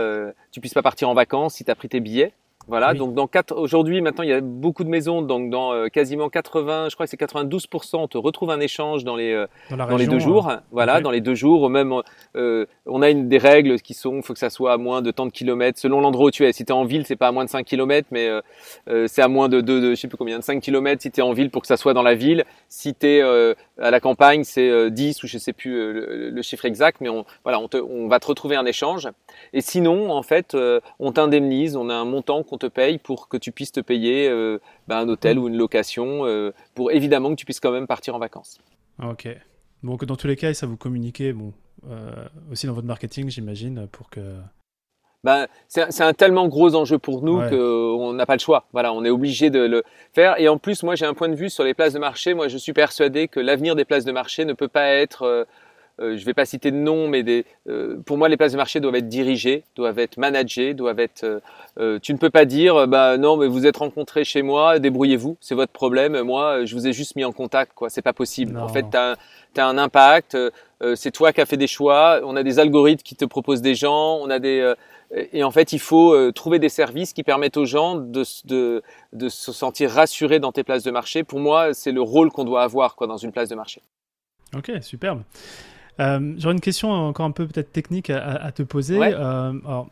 tu 0.50 0.60
puisses 0.60 0.74
pas 0.74 0.82
partir 0.82 1.08
en 1.08 1.14
vacances 1.14 1.54
si 1.54 1.64
tu 1.64 1.70
as 1.70 1.74
pris 1.74 1.88
tes 1.88 2.00
billets. 2.00 2.32
Voilà, 2.68 2.92
donc 2.92 3.14
dans 3.14 3.26
quatre, 3.26 3.56
aujourd'hui, 3.56 4.02
maintenant, 4.02 4.24
il 4.24 4.28
y 4.28 4.32
a 4.34 4.42
beaucoup 4.42 4.84
de 4.84 4.90
maisons, 4.90 5.22
donc 5.22 5.48
dans 5.48 5.72
euh, 5.72 5.88
quasiment 5.88 6.28
80, 6.28 6.88
je 6.90 6.96
crois 6.96 7.06
que 7.06 7.10
c'est 7.10 7.18
92%, 7.18 7.96
on 7.96 8.08
te 8.08 8.18
retrouve 8.18 8.50
un 8.50 8.60
échange 8.60 9.04
dans 9.04 9.16
les, 9.16 9.32
euh, 9.32 9.46
dans, 9.70 9.96
les 9.96 10.06
deux 10.06 10.18
jours. 10.18 10.50
Hein. 10.50 10.60
Voilà, 10.70 11.00
dans 11.00 11.10
les 11.10 11.22
deux 11.22 11.34
jours, 11.34 11.70
même, 11.70 11.94
euh, 12.36 12.66
on 12.84 13.00
a 13.00 13.08
une, 13.08 13.26
des 13.26 13.38
règles 13.38 13.80
qui 13.80 13.94
sont, 13.94 14.20
faut 14.20 14.34
que 14.34 14.38
ça 14.38 14.50
soit 14.50 14.74
à 14.74 14.76
moins 14.76 15.00
de 15.00 15.10
tant 15.10 15.24
de 15.24 15.32
kilomètres, 15.32 15.78
selon 15.78 16.02
l'endroit 16.02 16.26
où 16.26 16.30
tu 16.30 16.44
es. 16.44 16.52
Si 16.52 16.66
tu 16.66 16.70
es 16.70 16.74
en 16.74 16.84
ville, 16.84 17.06
c'est 17.06 17.16
pas 17.16 17.28
à 17.28 17.32
moins 17.32 17.46
de 17.46 17.50
5 17.50 17.64
kilomètres, 17.64 18.08
mais 18.10 18.28
c'est 19.06 19.22
à 19.22 19.28
moins 19.28 19.48
de, 19.48 19.62
de, 19.62 19.80
de, 19.80 19.90
je 19.94 19.94
sais 19.94 20.08
plus 20.08 20.18
combien, 20.18 20.38
de 20.38 20.44
5 20.44 20.60
kilomètres 20.60 21.00
si 21.00 21.10
tu 21.10 21.20
es 21.20 21.22
en 21.22 21.32
ville 21.32 21.50
pour 21.50 21.62
que 21.62 21.68
ça 21.68 21.78
soit 21.78 21.94
dans 21.94 22.02
la 22.02 22.14
ville. 22.14 22.44
Si 22.68 22.94
tu 22.94 23.06
es 23.06 23.22
à 23.22 23.90
la 23.90 24.00
campagne, 24.00 24.44
c'est 24.44 24.90
10 24.90 25.22
ou 25.22 25.26
je 25.26 25.38
sais 25.38 25.54
plus 25.54 25.72
le, 25.72 26.42
chiffre 26.42 26.66
exact, 26.66 27.00
mais 27.00 27.08
on, 27.08 27.24
voilà, 27.44 27.60
on, 27.60 27.68
te, 27.68 27.78
on 27.78 28.08
va 28.08 28.20
te 28.20 28.26
retrouver 28.26 28.56
un 28.56 28.66
échange. 28.66 29.08
Et 29.54 29.62
sinon, 29.62 30.10
en 30.10 30.22
fait, 30.22 30.54
on 30.98 31.12
t'indemnise, 31.12 31.74
on 31.74 31.88
a 31.88 31.94
un 31.94 32.04
montant 32.04 32.42
qu'on 32.42 32.57
te 32.58 32.66
paye 32.66 32.98
pour 32.98 33.28
que 33.28 33.36
tu 33.36 33.52
puisses 33.52 33.72
te 33.72 33.80
payer 33.80 34.28
euh, 34.28 34.58
bah, 34.86 34.98
un 34.98 35.08
hôtel 35.08 35.36
mm. 35.36 35.42
ou 35.42 35.48
une 35.48 35.56
location, 35.56 36.26
euh, 36.26 36.52
pour 36.74 36.90
évidemment 36.92 37.30
que 37.30 37.36
tu 37.36 37.44
puisses 37.44 37.60
quand 37.60 37.72
même 37.72 37.86
partir 37.86 38.14
en 38.14 38.18
vacances. 38.18 38.58
Ok. 39.02 39.28
Donc 39.82 40.04
dans 40.04 40.16
tous 40.16 40.26
les 40.26 40.36
cas, 40.36 40.52
ça 40.54 40.66
vous 40.66 40.76
communiquer, 40.76 41.32
bon, 41.32 41.52
euh, 41.88 42.10
aussi 42.50 42.66
dans 42.66 42.72
votre 42.72 42.86
marketing, 42.86 43.30
j'imagine, 43.30 43.86
pour 43.90 44.10
que. 44.10 44.20
Ben, 45.24 45.48
c'est 45.66 46.00
un 46.00 46.14
tellement 46.14 46.46
gros 46.46 46.76
enjeu 46.76 46.96
pour 46.96 47.22
nous 47.22 47.40
qu'on 47.48 48.12
n'a 48.12 48.24
pas 48.24 48.34
le 48.34 48.40
choix. 48.40 48.66
Voilà, 48.72 48.92
on 48.92 49.04
est 49.04 49.10
obligé 49.10 49.50
de 49.50 49.58
le 49.58 49.82
faire. 50.12 50.38
Et 50.38 50.48
en 50.48 50.58
plus, 50.58 50.84
moi, 50.84 50.94
j'ai 50.94 51.06
un 51.06 51.14
point 51.14 51.28
de 51.28 51.34
vue 51.34 51.50
sur 51.50 51.64
les 51.64 51.74
places 51.74 51.92
de 51.92 51.98
marché. 51.98 52.34
Moi, 52.34 52.46
je 52.46 52.56
suis 52.56 52.72
persuadé 52.72 53.26
que 53.26 53.40
l'avenir 53.40 53.74
des 53.74 53.84
places 53.84 54.04
de 54.04 54.12
marché 54.12 54.44
ne 54.44 54.52
peut 54.52 54.68
pas 54.68 54.86
être 54.86 55.46
euh, 56.00 56.16
je 56.16 56.20
ne 56.20 56.24
vais 56.24 56.34
pas 56.34 56.46
citer 56.46 56.70
de 56.70 56.76
nom, 56.76 57.08
mais 57.08 57.22
des, 57.22 57.44
euh, 57.68 57.96
pour 58.06 58.18
moi, 58.18 58.28
les 58.28 58.36
places 58.36 58.52
de 58.52 58.56
marché 58.56 58.78
doivent 58.80 58.94
être 58.94 59.08
dirigées, 59.08 59.64
doivent 59.74 59.98
être 59.98 60.16
managées, 60.16 60.74
doivent 60.74 61.00
être. 61.00 61.40
Euh, 61.78 61.98
tu 62.00 62.12
ne 62.12 62.18
peux 62.18 62.30
pas 62.30 62.44
dire, 62.44 62.86
bah 62.86 63.16
non, 63.18 63.36
mais 63.36 63.48
vous 63.48 63.66
êtes 63.66 63.76
rencontrés 63.76 64.24
chez 64.24 64.42
moi, 64.42 64.78
débrouillez-vous, 64.78 65.36
c'est 65.40 65.54
votre 65.54 65.72
problème. 65.72 66.20
Moi, 66.22 66.64
je 66.64 66.74
vous 66.74 66.86
ai 66.86 66.92
juste 66.92 67.16
mis 67.16 67.24
en 67.24 67.32
contact, 67.32 67.72
quoi. 67.74 67.90
C'est 67.90 68.02
pas 68.02 68.12
possible. 68.12 68.58
En 68.58 68.68
fait, 68.68 68.86
tu 68.90 68.96
as, 68.96 69.16
as, 69.56 69.66
un 69.66 69.78
impact. 69.78 70.36
c'est 70.94 71.10
toi 71.10 71.32
qui 71.32 71.40
as 71.40 71.46
fait 71.46 71.56
des 71.56 71.66
choix. 71.66 72.20
On 72.24 72.36
a 72.36 72.42
des 72.42 72.58
algorithmes 72.58 73.02
qui 73.02 73.16
te 73.16 73.24
proposent 73.24 73.62
des 73.62 73.74
gens. 73.74 74.18
On 74.20 74.30
a 74.30 74.38
des 74.38 74.74
et 75.32 75.42
en 75.42 75.50
fait, 75.50 75.72
il 75.72 75.78
faut 75.78 76.30
trouver 76.32 76.58
des 76.58 76.68
services 76.68 77.14
qui 77.14 77.22
permettent 77.22 77.56
aux 77.56 77.64
gens 77.64 77.94
de, 77.94 78.24
de, 78.44 78.82
de 79.14 79.28
se 79.30 79.52
sentir 79.52 79.90
rassurés 79.90 80.38
dans 80.38 80.52
tes 80.52 80.62
places 80.62 80.84
de 80.84 80.90
marché. 80.90 81.24
Pour 81.24 81.40
moi, 81.40 81.72
c'est 81.72 81.92
le 81.92 82.02
rôle 82.02 82.30
qu'on 82.30 82.44
doit 82.44 82.62
avoir 82.62 82.94
quoi, 82.94 83.06
dans 83.06 83.16
une 83.16 83.32
place 83.32 83.48
de 83.48 83.54
marché. 83.54 83.80
Ok, 84.54 84.70
superbe. 84.80 85.22
Euh, 86.00 86.34
J'aurais 86.38 86.54
une 86.54 86.60
question 86.60 86.90
encore 86.90 87.26
un 87.26 87.30
peu 87.30 87.46
peut-être 87.46 87.72
technique 87.72 88.10
à, 88.10 88.50
te 88.52 88.62
poser. 88.62 88.98
Euh, 89.00 89.52
alors, 89.64 89.88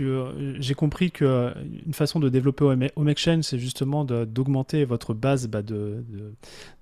euh, 0.00 0.56
j'ai 0.58 0.74
compris 0.74 1.10
qu'une 1.10 1.26
euh, 1.26 1.52
façon 1.92 2.18
de 2.18 2.28
développer 2.30 2.64
Home 2.96 3.08
Exchange, 3.08 3.42
c'est 3.42 3.58
justement 3.58 4.04
d'augmenter 4.04 4.84
votre 4.84 5.12
base 5.12 5.48
bah, 5.48 5.62
de, 5.62 6.04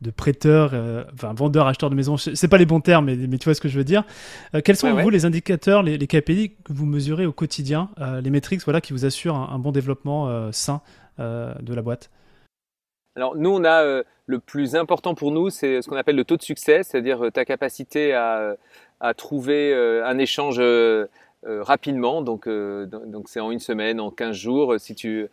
de, 0.01 0.11
prêteurs, 0.11 0.75
enfin 1.13 1.35
vendeurs, 1.35 1.67
acheteurs 1.67 1.91
de 1.91 1.97
maisons. 1.97 2.17
C'est 2.17 2.49
pas 2.49 2.59
les 2.59 2.67
bons 2.67 2.81
termes, 2.81 3.07
mais, 3.07 3.17
mais, 3.17 3.39
tu 3.39 3.45
vois 3.45 3.55
ce 3.55 3.61
que 3.61 3.69
je 3.69 3.77
veux 3.77 3.85
dire. 3.85 4.05
quels 4.65 4.77
sont 4.77 4.95
vous 4.95 5.11
les 5.11 5.25
indicateurs, 5.25 5.83
les, 5.83 5.99
les, 5.99 6.07
KPI 6.07 6.53
que 6.65 6.73
vous 6.73 6.87
mesurez 6.87 7.27
au 7.27 7.33
quotidien, 7.33 7.91
les 8.23 8.31
métriques, 8.31 8.63
voilà, 8.65 8.81
qui 8.81 8.93
vous 8.93 9.05
assurent 9.05 9.37
un, 9.37 9.59
bon 9.59 9.73
développement 9.73 10.53
sain 10.53 10.81
de 11.19 11.75
la 11.75 11.83
boîte? 11.83 12.11
Alors 13.17 13.37
nous, 13.37 13.51
on 13.51 13.65
a 13.65 14.03
le 14.27 14.39
plus 14.39 14.77
important 14.77 15.15
pour 15.15 15.33
nous, 15.33 15.51
c'est 15.51 15.83
ce 15.83 15.89
qu'on 15.89 15.97
appelle 15.97 16.17
le 16.17 16.25
taux 16.25 16.37
de 16.37 16.43
succès, 16.43 16.83
c'est-à-dire 16.83 17.31
ta 17.33 17.45
capacité 17.45 18.15
à, 18.15 18.57
à 19.01 19.15
trouver 19.15 19.75
un 19.75 20.19
échange 20.19 20.61
euh, 21.47 21.63
rapidement. 21.63 22.21
Donc, 22.21 22.47
euh, 22.47 22.85
donc 22.85 23.31
c'est 23.31 23.41
en 23.41 23.51
une 23.51 23.61
semaine, 23.61 23.99
en 23.99 24.11
15 24.11 24.37
jours. 24.37 24.75
Si 24.79 24.95
tu, 24.95 25.27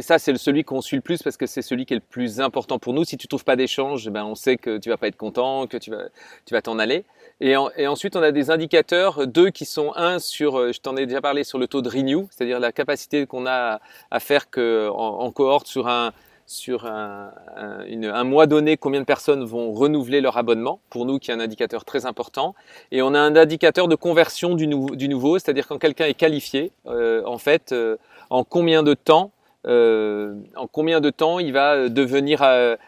ça, 0.00 0.20
c'est 0.20 0.36
celui 0.38 0.62
qu'on 0.62 0.80
suit 0.80 0.94
le 0.94 1.02
plus 1.02 1.20
parce 1.20 1.36
que 1.36 1.46
c'est 1.46 1.62
celui 1.62 1.84
qui 1.84 1.94
est 1.94 1.96
le 1.96 2.02
plus 2.08 2.40
important 2.40 2.78
pour 2.78 2.92
nous. 2.94 3.02
Si 3.02 3.16
tu 3.16 3.26
trouves 3.26 3.42
pas 3.42 3.56
d'échange, 3.56 4.08
ben, 4.08 4.24
on 4.24 4.36
sait 4.36 4.56
que 4.56 4.78
tu 4.78 4.88
vas 4.88 4.96
pas 4.96 5.08
être 5.08 5.16
content, 5.16 5.66
que 5.66 5.76
tu 5.76 5.90
vas, 5.90 6.10
tu 6.46 6.54
vas 6.54 6.62
t'en 6.62 6.78
aller. 6.78 7.04
Et, 7.40 7.56
ensuite, 7.56 8.14
on 8.14 8.22
a 8.22 8.30
des 8.30 8.50
indicateurs, 8.52 9.26
deux 9.26 9.50
qui 9.50 9.64
sont 9.64 9.92
un 9.96 10.20
sur, 10.20 10.58
euh, 10.60 10.72
je 10.72 10.80
t'en 10.80 10.96
ai 10.96 11.06
déjà 11.06 11.20
parlé, 11.20 11.42
sur 11.42 11.58
le 11.58 11.66
taux 11.66 11.82
de 11.82 11.88
renew, 11.88 12.28
c'est-à-dire 12.30 12.60
la 12.60 12.70
capacité 12.70 13.26
qu'on 13.26 13.46
a 13.46 13.80
à 14.12 14.20
faire 14.20 14.50
que 14.50 14.88
en 14.90 15.30
cohorte 15.32 15.66
sur 15.66 15.88
un, 15.88 16.12
sur 16.48 16.86
un, 16.86 17.30
un, 17.56 18.24
mois 18.24 18.46
donné 18.46 18.78
combien 18.78 19.00
de 19.00 19.04
personnes 19.04 19.44
vont 19.44 19.70
renouveler 19.72 20.22
leur 20.22 20.38
abonnement, 20.38 20.80
pour 20.88 21.04
nous 21.04 21.18
qui 21.18 21.30
est 21.30 21.34
un 21.34 21.40
indicateur 21.40 21.84
très 21.84 22.06
important. 22.06 22.54
Et 22.90 23.02
on 23.02 23.12
a 23.12 23.20
un 23.20 23.36
indicateur 23.36 23.86
de 23.86 23.94
conversion 23.94 24.54
du, 24.54 24.66
du 24.66 25.08
nouveau, 25.08 25.38
c'est-à-dire 25.38 25.68
quand 25.68 25.76
quelqu'un 25.76 26.06
est 26.06 26.14
qualifié, 26.14 26.72
euh, 26.86 27.22
en 27.26 27.36
fait, 27.36 27.72
euh, 27.72 27.98
en 28.30 28.44
combien 28.44 28.82
de 28.82 28.94
temps 28.94 29.30
euh, 29.66 30.34
en 30.56 30.68
combien 30.68 31.00
de 31.00 31.10
temps 31.10 31.40
il 31.40 31.52
va 31.52 31.90
devenir 31.90 32.42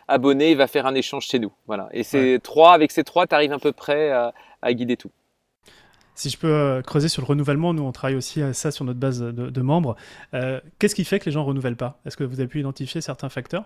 abonné, 0.09 0.53
il 0.53 0.57
va 0.57 0.67
faire 0.67 0.87
un 0.87 0.95
échange 0.95 1.27
chez 1.27 1.39
nous. 1.39 1.53
Voilà. 1.67 1.89
Et 1.93 2.05
ces 2.05 2.39
trois, 2.43 2.73
avec 2.73 2.93
ces 2.93 3.05
trois, 3.05 3.27
tu 3.27 3.35
arrives 3.35 3.53
à 3.53 3.59
peu 3.59 3.73
près 3.73 4.11
à, 4.11 4.33
à 4.63 4.73
guider 4.73 4.97
tout. 4.97 5.11
Si 6.21 6.29
je 6.29 6.37
peux 6.37 6.53
euh, 6.53 6.83
creuser 6.83 7.09
sur 7.09 7.23
le 7.23 7.27
renouvellement, 7.27 7.73
nous 7.73 7.83
on 7.83 7.93
travaille 7.93 8.15
aussi 8.15 8.43
à 8.43 8.53
ça 8.53 8.71
sur 8.71 8.85
notre 8.85 8.99
base 8.99 9.23
de, 9.23 9.61
membres. 9.63 9.97
Euh, 10.35 10.61
qu'est-ce 10.79 10.95
qui 10.95 11.07
fait 11.07 11.19
que 11.19 11.25
les 11.25 11.33
gens 11.33 11.41
ne 11.41 11.47
renouvellent 11.47 11.79
pas? 11.79 11.99
Est-ce 12.05 12.19
que 12.19 12.25
vous 12.25 12.41
avez 12.41 12.47
pu 12.47 12.61
identifier 12.61 13.01
certains 13.01 13.31
facteurs? 13.31 13.65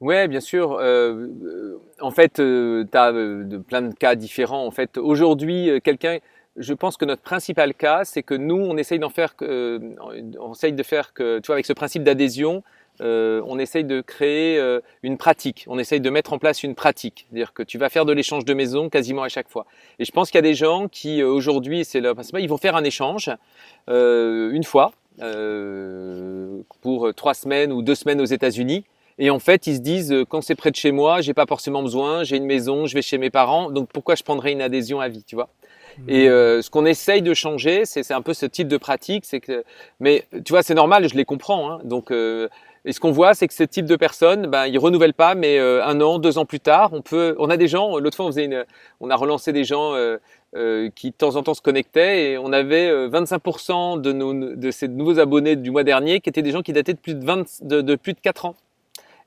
Oui, 0.00 0.28
bien 0.28 0.40
sûr. 0.40 0.78
Euh, 0.80 1.76
en 2.00 2.10
fait, 2.10 2.36
tu 2.36 2.42
as 2.94 3.12
de, 3.12 3.58
plein 3.58 3.82
de 3.82 3.92
cas 3.92 4.14
différents. 4.14 4.64
En 4.64 4.70
fait, 4.70 4.96
aujourd'hui, 4.96 5.68
quelqu'un, 5.84 6.20
je 6.56 6.72
pense 6.72 6.96
que 6.96 7.04
notre 7.04 7.20
principal 7.20 7.74
cas, 7.74 8.06
c'est 8.06 8.22
que 8.22 8.32
nous, 8.32 8.56
on 8.56 8.78
essaye 8.78 8.98
d'en 8.98 9.10
faire, 9.10 9.34
on 9.42 10.52
essaye 10.52 10.72
de 10.72 10.82
faire 10.82 11.12
que, 11.12 11.40
tu 11.40 11.48
vois, 11.48 11.56
avec 11.56 11.66
ce 11.66 11.74
principe 11.74 12.02
d'adhésion, 12.02 12.62
euh, 13.00 13.40
on 13.46 13.58
essaye 13.58 13.84
de 13.84 14.00
créer 14.00 14.58
euh, 14.58 14.80
une 15.02 15.16
pratique, 15.16 15.64
on 15.68 15.78
essaye 15.78 16.00
de 16.00 16.10
mettre 16.10 16.32
en 16.32 16.38
place 16.38 16.62
une 16.62 16.74
pratique, 16.74 17.26
c'est-à-dire 17.28 17.52
que 17.52 17.62
tu 17.62 17.78
vas 17.78 17.88
faire 17.88 18.04
de 18.04 18.12
l'échange 18.12 18.44
de 18.44 18.52
maison 18.52 18.90
quasiment 18.90 19.22
à 19.22 19.28
chaque 19.28 19.48
fois. 19.48 19.66
Et 19.98 20.04
je 20.04 20.12
pense 20.12 20.30
qu'il 20.30 20.36
y 20.36 20.40
a 20.40 20.42
des 20.42 20.54
gens 20.54 20.86
qui 20.88 21.22
euh, 21.22 21.28
aujourd'hui, 21.28 21.84
c'est 21.84 22.00
leur 22.00 22.16
ils 22.38 22.48
vont 22.48 22.58
faire 22.58 22.76
un 22.76 22.84
échange 22.84 23.30
une 23.88 24.64
fois 24.64 24.92
pour 26.80 27.14
trois 27.14 27.34
semaines 27.34 27.72
ou 27.72 27.82
deux 27.82 27.94
semaines 27.94 28.20
aux 28.20 28.26
États-Unis. 28.26 28.84
Et 29.18 29.28
en 29.30 29.38
fait, 29.38 29.66
ils 29.66 29.76
se 29.76 29.80
disent 29.80 30.14
quand 30.28 30.40
c'est 30.40 30.54
près 30.54 30.70
de 30.70 30.76
chez 30.76 30.92
moi, 30.92 31.20
j'ai 31.20 31.34
pas 31.34 31.46
forcément 31.46 31.82
besoin, 31.82 32.24
j'ai 32.24 32.36
une 32.36 32.46
maison, 32.46 32.86
je 32.86 32.94
vais 32.94 33.02
chez 33.02 33.18
mes 33.18 33.30
parents, 33.30 33.70
donc 33.70 33.90
pourquoi 33.92 34.14
je 34.14 34.22
prendrais 34.22 34.52
une 34.52 34.62
adhésion 34.62 35.00
à 35.00 35.08
vie, 35.08 35.24
tu 35.24 35.34
vois? 35.34 35.48
Et 36.08 36.28
mmh. 36.28 36.62
ce 36.62 36.70
qu'on 36.70 36.86
essaye 36.86 37.20
de 37.20 37.34
changer, 37.34 37.84
c'est 37.84 38.12
un 38.12 38.22
peu 38.22 38.32
ce 38.32 38.46
type 38.46 38.68
de 38.68 38.76
pratique. 38.76 39.24
C'est 39.26 39.40
que, 39.40 39.64
mais 39.98 40.24
tu 40.44 40.52
vois, 40.52 40.62
c'est 40.62 40.74
normal, 40.74 41.08
je 41.08 41.14
les 41.14 41.24
comprends. 41.24 41.70
Hein, 41.70 41.80
donc 41.84 42.12
et 42.84 42.92
ce 42.92 43.00
qu'on 43.00 43.10
voit, 43.10 43.34
c'est 43.34 43.46
que 43.46 43.52
ce 43.54 43.62
type 43.62 43.84
de 43.84 43.96
personnes, 43.96 44.46
ben, 44.46 44.66
ils 44.66 44.78
renouvellent 44.78 45.14
pas, 45.14 45.34
mais 45.34 45.58
euh, 45.58 45.84
un 45.84 46.00
an, 46.00 46.18
deux 46.18 46.38
ans 46.38 46.46
plus 46.46 46.60
tard, 46.60 46.90
on 46.92 47.02
peut, 47.02 47.36
on 47.38 47.50
a 47.50 47.56
des 47.56 47.68
gens. 47.68 47.98
L'autre 47.98 48.16
fois, 48.16 48.26
on 48.26 48.28
faisait 48.28 48.46
une, 48.46 48.64
on 49.00 49.10
a 49.10 49.16
relancé 49.16 49.52
des 49.52 49.64
gens 49.64 49.94
euh, 49.94 50.16
euh, 50.56 50.88
qui 50.94 51.10
de 51.10 51.14
temps 51.14 51.36
en 51.36 51.42
temps 51.42 51.52
se 51.52 51.60
connectaient 51.60 52.32
et 52.32 52.38
on 52.38 52.52
avait 52.52 52.90
25% 53.08 54.00
de 54.00 54.12
nos, 54.12 54.32
de 54.56 54.70
ces 54.70 54.88
nouveaux 54.88 55.18
abonnés 55.18 55.56
du 55.56 55.70
mois 55.70 55.84
dernier 55.84 56.20
qui 56.20 56.30
étaient 56.30 56.42
des 56.42 56.52
gens 56.52 56.62
qui 56.62 56.72
dataient 56.72 56.94
de 56.94 56.98
plus 56.98 57.14
de 57.14 57.24
20, 57.24 57.62
de, 57.62 57.82
de 57.82 57.94
plus 57.96 58.14
de 58.14 58.20
4 58.20 58.46
ans. 58.46 58.56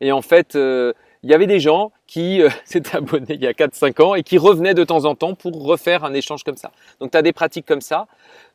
Et 0.02 0.12
en 0.12 0.24
fait, 0.24 0.56
il 0.56 1.30
y 1.30 1.34
avait 1.34 1.48
des 1.48 1.60
gens 1.60 1.92
qui 2.14 2.44
euh, 2.44 2.50
s'étaient 2.66 2.98
abonnés 2.98 3.34
il 3.34 3.42
y 3.42 3.48
a 3.48 3.54
4-5 3.54 4.02
ans 4.04 4.14
et 4.14 4.22
qui 4.22 4.38
revenaient 4.38 4.76
de 4.76 4.84
temps 4.84 5.06
en 5.06 5.16
temps 5.16 5.34
pour 5.34 5.66
refaire 5.66 6.04
un 6.04 6.14
échange 6.14 6.44
comme 6.44 6.58
ça. 6.58 6.72
Donc 7.00 7.10
tu 7.10 7.18
as 7.18 7.24
des 7.24 7.34
pratiques 7.34 7.66
comme 7.66 7.82
ça. 7.82 8.06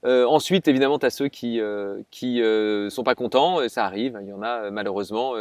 Euh, 0.05 0.25
ensuite, 0.27 0.69
évidemment, 0.69 1.01
tu 1.01 1.07
as 1.07 1.11
ceux 1.11 1.27
qui 1.27 1.61
euh, 1.61 2.01
qui 2.13 2.41
sont 2.91 3.03
pas 3.03 3.17
contents, 3.17 3.69
ça 3.69 3.85
arrive, 3.85 4.17
il 4.23 4.29
y 4.29 4.33
en 4.33 4.43
a 4.43 4.71
malheureusement 4.71 5.35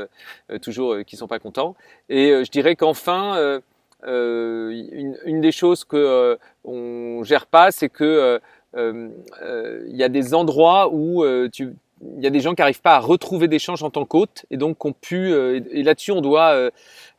toujours 0.62 0.98
qui 1.06 1.16
sont 1.16 1.28
pas 1.28 1.38
contents. 1.38 1.76
Et 2.10 2.44
je 2.44 2.50
dirais 2.50 2.76
qu'enfin, 2.76 3.62
une, 4.04 5.18
une, 5.26 5.42
des 5.42 5.52
choses 5.52 5.86
que 5.86 6.40
on 6.64 7.24
gère 7.24 7.46
pas, 7.46 7.72
c'est 7.72 7.90
que 7.90 8.40
il 8.76 9.96
y 9.96 10.04
a 10.04 10.10
des 10.10 10.34
endroits 10.34 10.90
où 10.92 11.24
tu 11.50 11.76
il 12.18 12.24
y 12.24 12.28
a 12.28 12.30
des 12.30 12.40
gens 12.40 12.54
qui 12.54 12.62
n'arrivent 12.62 12.82
pas 12.82 12.96
à 12.96 13.00
retrouver 13.00 13.48
d'échanges 13.48 13.84
en 13.84 13.90
tant 13.90 14.06
qu'hôtes 14.06 14.46
et 14.52 14.58
donc 14.58 14.84
ont 14.86 14.94
pu 14.94 15.32
et 15.34 15.84
là-dessus 15.84 16.12
on 16.12 16.22
doit 16.22 16.70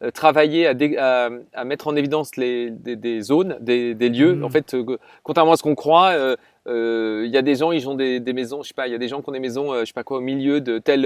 euh, 0.00 0.12
travailler 0.12 0.68
à, 0.68 1.30
à, 1.54 1.64
mettre 1.64 1.88
en 1.88 1.96
évidence 1.96 2.36
les, 2.36 2.70
des, 2.70 2.94
des 2.94 3.20
zones, 3.20 3.56
des, 3.60 3.94
des 3.94 4.08
lieux. 4.08 4.36
Mmh. 4.36 4.44
En 4.44 4.48
fait, 4.48 4.74
euh, 4.74 4.96
contrairement 5.24 5.52
à 5.52 5.56
ce 5.56 5.64
qu'on 5.64 5.74
croit, 5.74 6.10
euh, 6.10 6.36
euh, 6.68 7.24
il 7.26 7.32
y 7.32 7.36
a 7.36 7.42
des 7.42 7.56
gens, 7.56 7.72
ils 7.72 7.88
ont 7.88 7.96
des, 7.96 8.20
des, 8.20 8.32
maisons, 8.32 8.62
je 8.62 8.68
sais 8.68 8.74
pas, 8.74 8.86
il 8.86 8.92
y 8.92 8.94
a 8.94 8.98
des 8.98 9.08
gens 9.08 9.22
qui 9.22 9.28
ont 9.28 9.32
des 9.32 9.40
maisons, 9.40 9.74
je 9.80 9.86
sais 9.86 9.92
pas 9.92 10.04
quoi, 10.04 10.18
au 10.18 10.20
milieu 10.20 10.60
de 10.60 10.78
telle, 10.78 11.02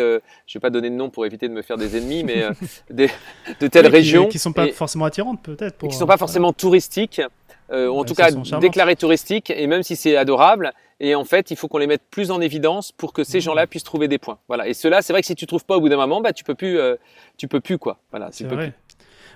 je 0.46 0.58
vais 0.58 0.60
pas 0.60 0.68
donner 0.68 0.90
de 0.90 0.94
nom 0.94 1.08
pour 1.08 1.24
éviter 1.24 1.48
de 1.48 1.54
me 1.54 1.62
faire 1.62 1.78
des 1.78 1.96
ennemis, 1.96 2.22
mais 2.22 2.44
des, 2.90 3.08
de 3.60 3.66
telle 3.68 3.86
région. 3.86 4.28
Qui, 4.28 4.38
sont 4.38 4.52
pas 4.52 4.68
forcément 4.68 5.06
attirantes 5.06 5.40
peut-être. 5.42 5.88
Qui 5.88 5.94
sont 5.94 6.06
pas 6.06 6.18
forcément 6.18 6.52
touristiques. 6.52 7.22
Euh, 7.72 7.88
en 7.88 8.04
tout 8.04 8.14
cas 8.14 8.30
déclarés 8.60 8.96
touristiques, 8.96 9.50
et 9.50 9.66
même 9.66 9.82
si 9.82 9.96
c'est 9.96 10.16
adorable. 10.16 10.72
Et 11.00 11.14
en 11.14 11.24
fait, 11.24 11.50
il 11.50 11.56
faut 11.56 11.68
qu'on 11.68 11.78
les 11.78 11.86
mette 11.86 12.02
plus 12.10 12.30
en 12.30 12.40
évidence 12.40 12.92
pour 12.92 13.12
que 13.12 13.24
ces 13.24 13.38
mmh. 13.38 13.42
gens-là 13.42 13.66
puissent 13.66 13.82
trouver 13.82 14.08
des 14.08 14.18
points. 14.18 14.38
Voilà. 14.46 14.68
Et 14.68 14.74
cela, 14.74 15.02
c'est 15.02 15.12
vrai 15.12 15.22
que 15.22 15.26
si 15.26 15.34
tu 15.34 15.46
trouves 15.46 15.64
pas 15.64 15.76
au 15.76 15.80
bout 15.80 15.88
d'un 15.88 15.96
moment, 15.96 16.20
bah 16.20 16.32
tu 16.32 16.44
peux 16.44 16.54
plus, 16.54 16.78
tu 17.36 17.48
peux 17.48 17.60
plus 17.60 17.78
quoi. 17.78 17.98
Voilà. 18.10 18.28
C'est 18.30 18.44
vrai. 18.44 18.74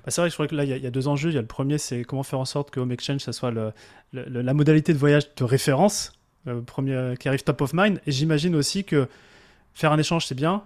Bah, 0.05 0.13
c'est 0.13 0.21
vrai 0.21 0.29
que 0.29 0.33
je 0.33 0.37
crois 0.37 0.47
que 0.47 0.55
là, 0.55 0.65
il 0.65 0.71
y, 0.71 0.87
a 0.87 0.91
deux 0.91 1.09
enjeux. 1.09 1.31
Il 1.31 1.35
y 1.35 1.39
a 1.39 1.41
le 1.41 1.47
premier, 1.49 1.79
c'est 1.79 2.05
comment 2.05 2.23
faire 2.23 2.39
en 2.39 2.45
sorte 2.45 2.71
que 2.71 2.79
Home 2.79 2.93
Exchange, 2.93 3.21
ça 3.21 3.33
soit 3.33 3.51
le, 3.51 3.73
la 4.13 4.55
modalité 4.55 4.93
de 4.93 4.99
voyage 4.99 5.35
de 5.35 5.43
référence, 5.43 6.13
le 6.45 6.63
premier 6.63 7.15
qui 7.19 7.27
arrive 7.27 7.43
top 7.43 7.61
of 7.63 7.73
mind. 7.73 8.01
Et 8.07 8.13
j'imagine 8.13 8.55
aussi 8.55 8.85
que 8.85 9.09
faire 9.75 9.91
un 9.91 9.99
échange, 9.99 10.27
c'est 10.27 10.37
bien, 10.37 10.63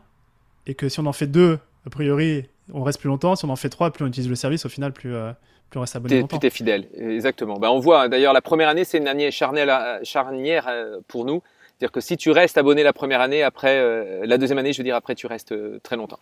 et 0.67 0.75
que 0.75 0.89
si 0.89 1.01
on 1.01 1.07
en 1.07 1.13
fait 1.13 1.27
deux, 1.27 1.59
a 1.87 1.91
priori, 1.91 2.45
on 2.73 2.83
reste 2.83 3.01
plus 3.01 3.09
longtemps. 3.09 3.35
Si 3.35 3.45
on 3.45 3.49
en 3.49 3.57
fait 3.57 3.71
trois, 3.71 3.91
plus 3.91 4.05
on 4.05 4.09
utilise 4.09 4.29
le 4.29 4.35
service, 4.37 4.67
au 4.67 4.69
final, 4.69 4.93
plus, 4.93 5.15
euh, 5.15 5.33
plus 5.71 5.79
on 5.79 5.81
reste 5.83 5.97
abonné 5.97 6.21
longtemps. 6.21 6.39
Plus 6.39 6.47
es 6.47 6.51
fidèle, 6.51 6.89
exactement. 6.97 7.59
Ben, 7.59 7.69
on 7.69 7.79
voit, 7.79 8.09
d'ailleurs, 8.09 8.33
la 8.33 8.43
première 8.43 8.69
année, 8.69 8.85
c'est 8.85 8.99
une 8.99 9.09
année 9.09 9.31
charnière, 9.31 10.01
charnière 10.03 10.67
euh, 10.69 10.99
pour 11.09 11.25
nous. 11.25 11.43
C'est-à-dire 11.79 11.93
que 11.93 12.01
si 12.01 12.17
tu 12.17 12.31
restes 12.31 12.59
abonné 12.59 12.83
la 12.83 12.93
première 12.93 13.21
année, 13.21 13.43
après, 13.43 13.79
euh, 13.79 14.27
la 14.27 14.37
deuxième 14.37 14.59
année, 14.59 14.73
je 14.73 14.79
veux 14.79 14.85
dire, 14.85 14.97
après, 14.97 15.15
tu 15.15 15.27
restes 15.27 15.55
très 15.83 15.97
longtemps. 15.97 16.21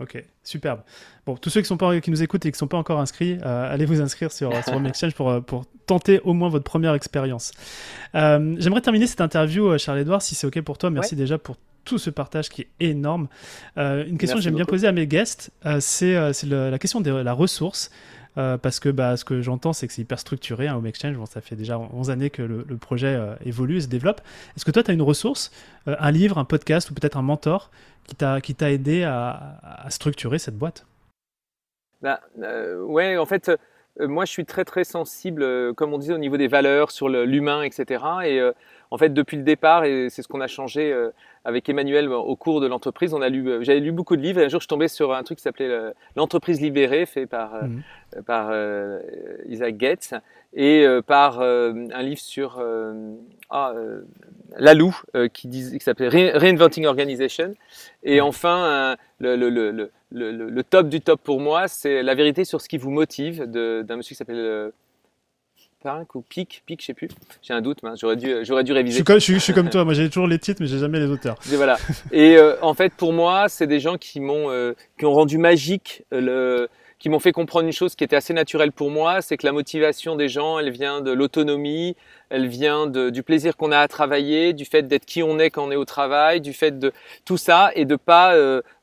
Ok, 0.00 0.24
superbe. 0.42 0.80
Bon, 1.26 1.36
tous 1.36 1.50
ceux 1.50 1.60
qui, 1.60 1.66
sont 1.66 1.76
pas, 1.76 2.00
qui 2.00 2.10
nous 2.10 2.22
écoutent 2.22 2.46
et 2.46 2.50
qui 2.50 2.54
ne 2.54 2.58
sont 2.58 2.66
pas 2.66 2.78
encore 2.78 3.00
inscrits, 3.00 3.38
euh, 3.44 3.72
allez 3.72 3.84
vous 3.84 4.00
inscrire 4.00 4.32
sur, 4.32 4.50
sur 4.64 4.86
Exchange 4.86 5.14
pour, 5.14 5.28
euh, 5.28 5.40
pour 5.40 5.66
tenter 5.86 6.20
au 6.24 6.32
moins 6.32 6.48
votre 6.48 6.64
première 6.64 6.94
expérience. 6.94 7.52
Euh, 8.14 8.56
J'aimerais 8.58 8.80
terminer 8.80 9.06
cette 9.06 9.20
interview, 9.20 9.66
euh, 9.68 9.78
Charles-Edouard, 9.78 10.22
si 10.22 10.34
c'est 10.34 10.46
ok 10.46 10.62
pour 10.62 10.78
toi. 10.78 10.88
Merci 10.88 11.16
déjà 11.16 11.36
pour 11.36 11.56
tout 11.84 11.98
ce 11.98 12.08
partage 12.08 12.48
qui 12.48 12.62
est 12.62 12.70
énorme. 12.80 13.28
une 13.76 14.16
question 14.16 14.38
que 14.38 14.42
j'aime 14.42 14.54
bien 14.54 14.64
poser 14.64 14.86
à 14.86 14.92
mes 14.92 15.06
guests, 15.06 15.50
c'est 15.80 16.14
la 16.14 16.78
question 16.78 17.02
de 17.02 17.10
la 17.10 17.32
ressource. 17.34 17.90
Euh, 18.38 18.58
parce 18.58 18.80
que 18.80 18.88
bah, 18.88 19.16
ce 19.16 19.24
que 19.24 19.42
j'entends, 19.42 19.72
c'est 19.72 19.86
que 19.86 19.92
c'est 19.92 20.02
hyper 20.02 20.18
structuré, 20.18 20.70
Home 20.70 20.86
Exchange. 20.86 21.16
Bon, 21.16 21.26
ça 21.26 21.40
fait 21.40 21.56
déjà 21.56 21.78
11 21.78 22.10
années 22.10 22.30
que 22.30 22.42
le, 22.42 22.64
projet 22.76 23.14
euh, 23.14 23.34
évolue 23.44 23.80
se 23.80 23.88
développe. 23.88 24.20
Est-ce 24.56 24.64
que 24.64 24.70
toi, 24.70 24.82
tu 24.82 24.90
as 24.90 24.94
une 24.94 25.02
ressource, 25.02 25.50
euh, 25.88 25.96
un 25.98 26.10
livre, 26.10 26.38
un 26.38 26.44
podcast 26.44 26.90
ou 26.90 26.94
peut-être 26.94 27.16
un 27.16 27.22
mentor 27.22 27.70
qui 28.42 28.54
t'a 28.54 28.72
aidé 28.72 29.04
à, 29.04 29.86
structurer 29.88 30.38
cette 30.38 30.58
boîte? 30.58 30.84
Bah, 32.02 32.20
Ouais, 32.36 33.16
en 33.16 33.26
fait, 33.26 33.52
moi, 34.00 34.24
je 34.24 34.32
suis 34.32 34.44
très 34.44 34.64
très 34.64 34.82
sensible, 34.82 35.74
comme 35.74 35.92
on 35.92 35.98
disait, 35.98 36.14
au 36.14 36.18
niveau 36.18 36.36
des 36.36 36.48
valeurs, 36.48 36.90
sur 36.90 37.08
l'humain, 37.08 37.62
etc. 37.62 38.02
Et 38.24 38.40
en 38.90 38.98
fait, 38.98 39.10
depuis 39.10 39.36
le 39.36 39.42
départ, 39.42 39.84
et 39.84 40.08
c'est 40.10 40.22
ce 40.22 40.28
qu'on 40.28 40.40
a 40.40 40.46
changé 40.46 40.92
avec 41.44 41.68
Emmanuel 41.68 42.08
au 42.08 42.36
cours 42.36 42.60
de 42.60 42.66
l'entreprise, 42.66 43.14
on 43.14 43.22
a 43.22 43.28
lu, 43.28 43.48
euh, 43.48 43.62
j'avais 43.62 43.80
lu 43.80 43.92
beaucoup 43.92 44.16
de 44.16 44.22
livres. 44.22 44.40
Et 44.40 44.44
un 44.44 44.48
jour, 44.48 44.60
je 44.60 44.68
tombais 44.68 44.88
sur 44.88 45.14
un 45.14 45.22
truc 45.22 45.38
qui 45.38 45.42
s'appelait 45.42 45.70
euh, 45.70 45.92
l'entreprise 46.16 46.60
libérée, 46.60 47.06
fait 47.06 47.26
par 47.26 47.54
euh, 47.54 47.62
mhm. 47.62 47.82
par 48.26 48.52
Isaac 49.48 49.76
Gates, 49.76 50.14
et 50.52 50.84
par 51.06 51.40
un 51.40 52.02
livre 52.02 52.20
sur 52.20 52.60
ah, 53.50 53.72
Lalou 54.56 54.96
qui, 55.32 55.48
qui 55.48 55.80
s'appelait 55.80 56.08
Reinventing 56.36 56.86
Organization. 56.86 57.54
Et 58.02 58.20
enfin, 58.20 58.96
le, 59.20 59.36
le, 59.36 59.48
le, 59.48 59.90
le, 60.10 60.64
top 60.64 60.88
du 60.88 61.00
top 61.00 61.20
pour 61.22 61.40
moi, 61.40 61.68
c'est 61.68 62.02
la 62.02 62.16
vérité 62.16 62.44
sur 62.44 62.60
ce 62.60 62.68
qui 62.68 62.78
vous 62.78 62.90
motive 62.90 63.44
d'un 63.44 63.96
monsieur 63.96 64.14
qui 64.14 64.16
s'appelle 64.16 64.72
Pink 65.82 66.14
ou 66.14 66.20
Pic, 66.20 66.62
Pic, 66.66 66.80
je 66.80 66.86
sais 66.86 66.94
plus. 66.94 67.08
J'ai 67.42 67.54
un 67.54 67.60
doute, 67.60 67.78
j'aurais 67.98 68.16
dû, 68.16 68.44
j'aurais 68.44 68.64
dû 68.64 68.72
réviser. 68.72 69.02
Je 69.06 69.38
suis, 69.38 69.52
comme, 69.52 69.70
toi, 69.70 69.84
moi 69.84 69.94
j'ai 69.94 70.08
toujours 70.08 70.26
les 70.26 70.38
titres, 70.38 70.60
mais 70.60 70.66
j'ai 70.66 70.78
jamais 70.78 71.00
les 71.00 71.06
auteurs. 71.06 71.36
Et 71.50 71.56
voilà. 71.56 71.78
Et 72.12 72.36
euh, 72.36 72.56
en 72.62 72.74
fait, 72.74 72.92
pour 72.94 73.12
moi, 73.12 73.48
c'est 73.48 73.66
des 73.66 73.80
gens 73.80 73.96
qui 73.96 74.20
m'ont, 74.20 74.50
euh, 74.50 74.74
qui 74.98 75.06
ont 75.06 75.12
rendu 75.12 75.38
magique 75.38 76.04
euh, 76.12 76.20
le, 76.20 76.68
qui 76.98 77.08
m'ont 77.08 77.18
fait 77.18 77.32
comprendre 77.32 77.66
une 77.66 77.72
chose 77.72 77.94
qui 77.94 78.04
était 78.04 78.16
assez 78.16 78.34
naturelle 78.34 78.72
pour 78.72 78.90
moi, 78.90 79.22
c'est 79.22 79.38
que 79.38 79.46
la 79.46 79.52
motivation 79.52 80.16
des 80.16 80.28
gens, 80.28 80.58
elle 80.58 80.70
vient 80.70 81.00
de 81.00 81.10
l'autonomie, 81.10 81.96
elle 82.30 82.46
vient 82.46 82.86
de, 82.86 83.10
du 83.10 83.22
plaisir 83.22 83.56
qu'on 83.56 83.72
a 83.72 83.78
à 83.78 83.88
travailler, 83.88 84.52
du 84.52 84.64
fait 84.64 84.82
d'être 84.82 85.04
qui 85.04 85.22
on 85.22 85.38
est 85.38 85.50
quand 85.50 85.66
on 85.66 85.70
est 85.70 85.76
au 85.76 85.84
travail, 85.84 86.40
du 86.40 86.52
fait 86.52 86.78
de 86.78 86.92
tout 87.24 87.36
ça 87.36 87.70
et 87.74 87.84
de 87.84 87.96
pas 87.96 88.34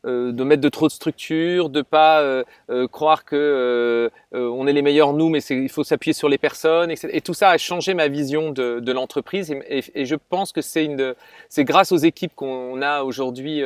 de 0.03 0.43
mettre 0.43 0.61
de 0.61 0.69
trop 0.69 0.87
de 0.87 0.91
structure, 0.91 1.69
de 1.69 1.81
pas 1.81 2.43
croire 2.91 3.25
que 3.25 4.09
on 4.33 4.67
est 4.67 4.73
les 4.73 4.81
meilleurs 4.81 5.13
nous, 5.13 5.29
mais 5.29 5.39
il 5.43 5.69
faut 5.69 5.83
s'appuyer 5.83 6.13
sur 6.13 6.29
les 6.29 6.37
personnes. 6.37 6.91
Et, 6.91 7.21
tout 7.21 7.33
ça 7.33 7.49
a 7.49 7.57
changé 7.57 7.93
ma 7.93 8.07
vision 8.07 8.51
de, 8.51 8.79
de 8.79 8.91
l'entreprise. 8.91 9.51
Et, 9.51 9.83
et, 9.95 10.05
je 10.05 10.15
pense 10.15 10.51
que 10.51 10.61
c'est 10.61 10.85
une, 10.85 11.13
c'est 11.49 11.63
grâce 11.63 11.91
aux 11.91 11.97
équipes 11.97 12.33
qu'on 12.35 12.81
a 12.81 13.03
aujourd'hui 13.03 13.61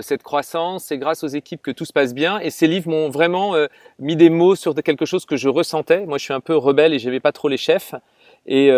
cette 0.00 0.22
croissance. 0.22 0.84
C'est 0.84 0.98
grâce 0.98 1.24
aux 1.24 1.28
équipes 1.28 1.62
que 1.62 1.70
tout 1.70 1.84
se 1.84 1.92
passe 1.92 2.14
bien. 2.14 2.38
Et 2.40 2.50
ces 2.50 2.66
livres 2.66 2.90
m'ont 2.90 3.10
vraiment 3.10 3.54
mis 3.98 4.16
des 4.16 4.30
mots 4.30 4.56
sur 4.56 4.74
quelque 4.74 5.04
chose 5.04 5.26
que 5.26 5.36
je 5.36 5.48
ressentais. 5.48 6.06
Moi, 6.06 6.18
je 6.18 6.24
suis 6.24 6.34
un 6.34 6.40
peu 6.40 6.56
rebelle 6.56 6.94
et 6.94 6.98
j'avais 6.98 7.20
pas 7.20 7.32
trop 7.32 7.48
les 7.48 7.56
chefs. 7.56 7.94
Et 8.46 8.70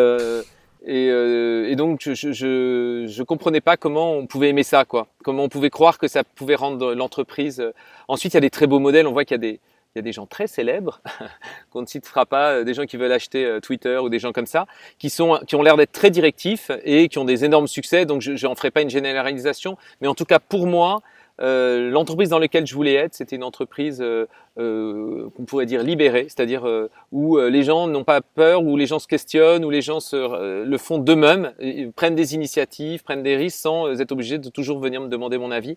et, 0.87 1.11
euh, 1.11 1.69
et, 1.69 1.77
donc 1.77 2.01
je, 2.03 2.14
je, 2.14 3.07
je, 3.09 3.23
comprenais 3.23 3.61
pas 3.61 3.77
comment 3.77 4.14
on 4.14 4.27
pouvait 4.27 4.49
aimer 4.49 4.62
ça, 4.62 4.85
quoi. 4.85 5.09
Comment 5.25 5.45
on 5.45 5.49
pouvait 5.49 5.71
croire 5.71 5.99
que 5.99 6.07
ça 6.07 6.23
pouvait 6.23 6.55
rendre 6.55 6.95
l'entreprise. 6.95 7.61
Euh, 7.61 7.73
ensuite, 8.07 8.33
il 8.33 8.37
y 8.37 8.39
a 8.39 8.41
des 8.41 8.51
très 8.51 8.66
beaux 8.66 8.79
modèles. 8.79 9.07
On 9.07 9.12
voit 9.12 9.25
qu'il 9.25 9.35
y 9.35 9.37
a 9.37 9.39
des 9.39 9.61
il 9.95 9.99
y 9.99 10.01
a 10.01 10.03
des 10.03 10.12
gens 10.12 10.27
très 10.27 10.47
célèbres 10.47 11.01
qu'on 11.71 11.81
ne 11.81 11.87
citera 11.87 12.27
pas, 12.27 12.53
euh, 12.53 12.64
des 12.64 12.75
gens 12.75 12.85
qui 12.85 12.97
veulent 12.97 13.11
acheter 13.11 13.59
Twitter 13.62 13.97
ou 13.97 14.09
des 14.09 14.19
gens 14.19 14.33
comme 14.33 14.47
ça, 14.47 14.66
qui 14.99 15.11
sont 15.11 15.41
qui 15.47 15.57
ont 15.57 15.62
l'air 15.62 15.77
d'être 15.77 15.93
très 15.93 16.11
directifs 16.11 16.71
et 16.85 17.09
qui 17.09 17.19
ont 17.19 17.25
des 17.25 17.45
énormes 17.45 17.69
succès. 17.69 18.07
Donc 18.07 18.23
je 18.23 18.47
n'en 18.47 18.55
ferai 18.55 18.71
pas 18.71 18.83
une 18.83 18.91
généralisation, 18.91 19.77
mais 20.01 20.07
en 20.07 20.14
tout 20.14 20.27
cas 20.27 20.39
pour 20.39 20.66
moi, 20.66 21.01
euh, 21.41 21.91
l'entreprise 21.91 22.30
dans 22.30 22.39
laquelle 22.39 22.66
je 22.66 22.74
voulais 22.74 22.95
être, 22.95 23.14
c'était 23.14 23.36
une 23.36 23.45
entreprise 23.45 24.01
euh, 24.01 24.26
euh, 24.59 25.28
qu'on 25.36 25.45
pourrait 25.45 25.66
dire 25.66 25.84
libérée, 25.84 26.24
c'est-à-dire 26.24 26.66
où 27.12 27.39
les 27.39 27.62
gens 27.62 27.86
n'ont 27.86 28.05
pas 28.05 28.20
peur, 28.20 28.62
où 28.62 28.76
les 28.76 28.86
gens 28.86 28.99
se 28.99 29.07
questionnent, 29.07 29.64
où 29.64 29.70
les 29.70 29.82
gens 29.82 30.01
se, 30.01 30.64
le 30.64 30.78
font 30.78 30.99
d'eux-mêmes, 30.99 31.53
prennent 31.95 32.16
des 32.16 32.34
initiatives, 32.34 33.03
prennent 33.05 33.22
des 33.22 33.36
risques 33.36 33.59
sans 33.59 34.01
être 34.01 34.12
obligés 34.12 34.39
de 34.39 34.49
toujours 34.49 34.80
venir 34.80 35.01
me 35.01 35.09
demander 35.09 35.39
mon 35.39 35.51
avis. 35.51 35.76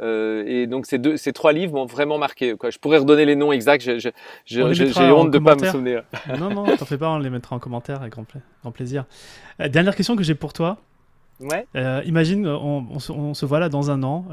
et 0.00 0.66
donc 0.66 0.86
ces, 0.86 0.98
deux, 0.98 1.16
ces 1.16 1.32
trois 1.32 1.52
livres 1.52 1.74
m'ont 1.74 1.86
vraiment 1.86 2.18
marqué. 2.18 2.54
Quoi. 2.56 2.70
Je 2.70 2.78
pourrais 2.78 2.98
redonner 2.98 3.24
les 3.24 3.36
noms 3.36 3.52
exacts, 3.52 3.88
j'ai 4.44 4.62
honte 4.62 5.30
de 5.30 5.38
ne 5.38 5.44
pas 5.44 5.56
me 5.56 5.64
souvenir. 5.64 6.02
non, 6.38 6.50
non, 6.50 6.76
t'en 6.76 6.84
fais 6.84 6.98
pas, 6.98 7.10
on 7.10 7.18
les 7.18 7.30
mettra 7.30 7.56
en 7.56 7.58
commentaire 7.58 8.00
avec 8.00 8.12
grand, 8.12 8.26
grand 8.62 8.72
plaisir. 8.72 9.06
dernière 9.58 9.96
question 9.96 10.16
que 10.16 10.22
j'ai 10.22 10.34
pour 10.34 10.52
toi. 10.52 10.78
Ouais. 11.40 11.66
imagine, 12.04 12.48
on, 12.48 12.84
on, 12.90 12.98
se, 12.98 13.12
on, 13.12 13.32
se, 13.32 13.46
voit 13.46 13.60
là 13.60 13.68
dans 13.68 13.90
un 13.90 14.02
an, 14.02 14.26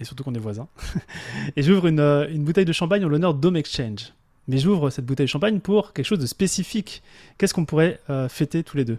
et 0.00 0.04
surtout 0.04 0.24
qu'on 0.24 0.34
est 0.34 0.38
voisins. 0.38 0.68
et 1.56 1.62
j'ouvre 1.62 1.86
une, 1.86 2.00
euh, 2.00 2.28
une, 2.28 2.44
bouteille 2.44 2.64
de 2.64 2.72
champagne 2.72 3.04
en 3.04 3.08
l'honneur 3.08 3.34
d'Home 3.34 3.56
Exchange. 3.56 4.12
Mais 4.48 4.58
j'ouvre 4.58 4.90
cette 4.90 5.04
bouteille 5.04 5.26
de 5.26 5.30
champagne 5.30 5.60
pour 5.60 5.92
quelque 5.92 6.06
chose 6.06 6.18
de 6.18 6.26
spécifique. 6.26 7.02
Qu'est-ce 7.38 7.54
qu'on 7.54 7.64
pourrait 7.64 7.98
euh, 8.10 8.28
fêter 8.28 8.62
tous 8.62 8.76
les 8.76 8.84
deux? 8.84 8.98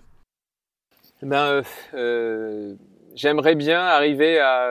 Ben, 1.22 1.64
euh, 1.94 2.76
J'aimerais 3.16 3.56
bien 3.56 3.82
arriver 3.82 4.40
à... 4.40 4.70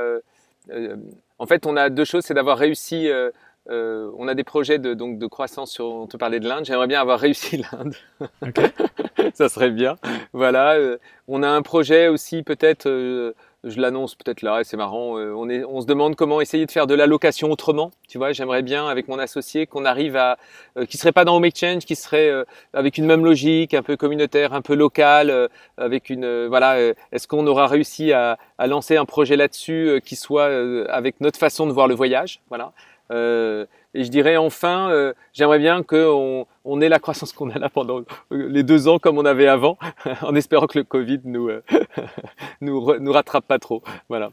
en 1.38 1.46
fait, 1.46 1.66
on 1.66 1.76
a 1.76 1.88
deux 1.90 2.04
choses, 2.04 2.24
c'est 2.24 2.34
d'avoir 2.34 2.58
réussi... 2.58 3.08
on 3.68 4.28
a 4.28 4.34
des 4.34 4.44
projets 4.44 4.78
de, 4.78 4.94
donc, 4.94 5.18
de 5.18 5.26
croissance 5.26 5.72
sur... 5.72 5.86
On 5.86 6.06
te 6.06 6.16
parlait 6.16 6.38
de 6.38 6.48
l'Inde. 6.48 6.64
J'aimerais 6.64 6.86
bien 6.86 7.00
avoir 7.00 7.18
réussi 7.18 7.56
l'Inde. 7.72 7.94
Ça 9.34 9.48
serait 9.48 9.70
bien. 9.70 9.96
Voilà. 10.32 10.78
on 11.26 11.42
a 11.42 11.48
un 11.48 11.62
projet 11.62 12.06
aussi 12.06 12.42
peut-être 12.42 13.34
je 13.66 13.80
l'annonce 13.80 14.14
peut-être 14.14 14.42
là, 14.42 14.62
c'est 14.64 14.76
marrant. 14.76 15.18
Euh, 15.18 15.32
on, 15.36 15.48
est, 15.48 15.64
on 15.64 15.80
se 15.80 15.86
demande 15.86 16.14
comment 16.14 16.40
essayer 16.40 16.64
de 16.66 16.70
faire 16.70 16.86
de 16.86 16.94
l'allocation 16.94 17.50
autrement. 17.50 17.90
Tu 18.08 18.16
vois, 18.16 18.32
j'aimerais 18.32 18.62
bien 18.62 18.86
avec 18.86 19.08
mon 19.08 19.18
associé 19.18 19.66
qu'on 19.66 19.84
arrive 19.84 20.16
à, 20.16 20.38
euh, 20.78 20.86
qui 20.86 20.96
serait 20.96 21.12
pas 21.12 21.24
dans 21.24 21.36
Home 21.36 21.44
Exchange, 21.44 21.84
qui 21.84 21.96
serait 21.96 22.30
euh, 22.30 22.44
avec 22.72 22.96
une 22.96 23.06
même 23.06 23.24
logique, 23.24 23.74
un 23.74 23.82
peu 23.82 23.96
communautaire, 23.96 24.54
un 24.54 24.62
peu 24.62 24.74
local, 24.74 25.48
avec 25.76 26.10
une, 26.10 26.46
voilà. 26.46 26.78
Est-ce 27.12 27.26
qu'on 27.26 27.46
aura 27.46 27.66
réussi 27.66 28.12
à, 28.12 28.38
à 28.58 28.66
lancer 28.66 28.96
un 28.96 29.04
projet 29.04 29.36
là-dessus 29.36 30.00
qui 30.04 30.16
soit 30.16 30.46
avec 30.88 31.20
notre 31.20 31.38
façon 31.38 31.66
de 31.66 31.72
voir 31.72 31.88
le 31.88 31.94
voyage, 31.94 32.40
voilà. 32.48 32.72
Et 33.96 34.04
je 34.04 34.10
dirais 34.10 34.36
enfin, 34.36 34.90
euh, 34.90 35.14
j'aimerais 35.32 35.58
bien 35.58 35.82
qu'on 35.82 36.46
on 36.66 36.80
ait 36.82 36.90
la 36.90 36.98
croissance 36.98 37.32
qu'on 37.32 37.48
a 37.48 37.58
là 37.58 37.70
pendant 37.70 38.02
les 38.30 38.62
deux 38.62 38.88
ans 38.88 38.98
comme 38.98 39.16
on 39.16 39.24
avait 39.24 39.46
avant, 39.46 39.78
en 40.22 40.34
espérant 40.34 40.66
que 40.66 40.78
le 40.78 40.84
Covid 40.84 41.20
nous, 41.24 41.48
euh, 41.48 41.62
nous, 42.60 42.98
nous 42.98 43.12
rattrape 43.12 43.46
pas 43.46 43.58
trop. 43.58 43.82
Voilà. 44.10 44.32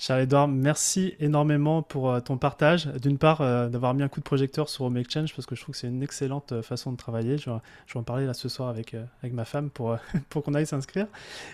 Charles-Edouard, 0.00 0.46
merci 0.46 1.16
énormément 1.18 1.82
pour 1.82 2.12
euh, 2.12 2.20
ton 2.20 2.36
partage. 2.36 2.86
D'une 3.02 3.18
part, 3.18 3.40
euh, 3.40 3.66
d'avoir 3.66 3.94
mis 3.94 4.04
un 4.04 4.08
coup 4.08 4.20
de 4.20 4.24
projecteur 4.24 4.68
sur 4.68 4.84
Home 4.84 4.96
Exchange 4.96 5.34
parce 5.34 5.44
que 5.44 5.56
je 5.56 5.60
trouve 5.60 5.72
que 5.72 5.80
c'est 5.80 5.88
une 5.88 6.04
excellente 6.04 6.52
euh, 6.52 6.62
façon 6.62 6.92
de 6.92 6.96
travailler. 6.96 7.36
Je, 7.36 7.50
vais 7.50 7.58
en 7.96 8.04
parler 8.04 8.24
là 8.24 8.32
ce 8.32 8.48
soir 8.48 8.68
avec, 8.68 8.94
ma 9.32 9.44
femme 9.44 9.70
pour, 9.70 9.98
qu'on 10.44 10.54
aille 10.54 10.66
s'inscrire. 10.66 11.08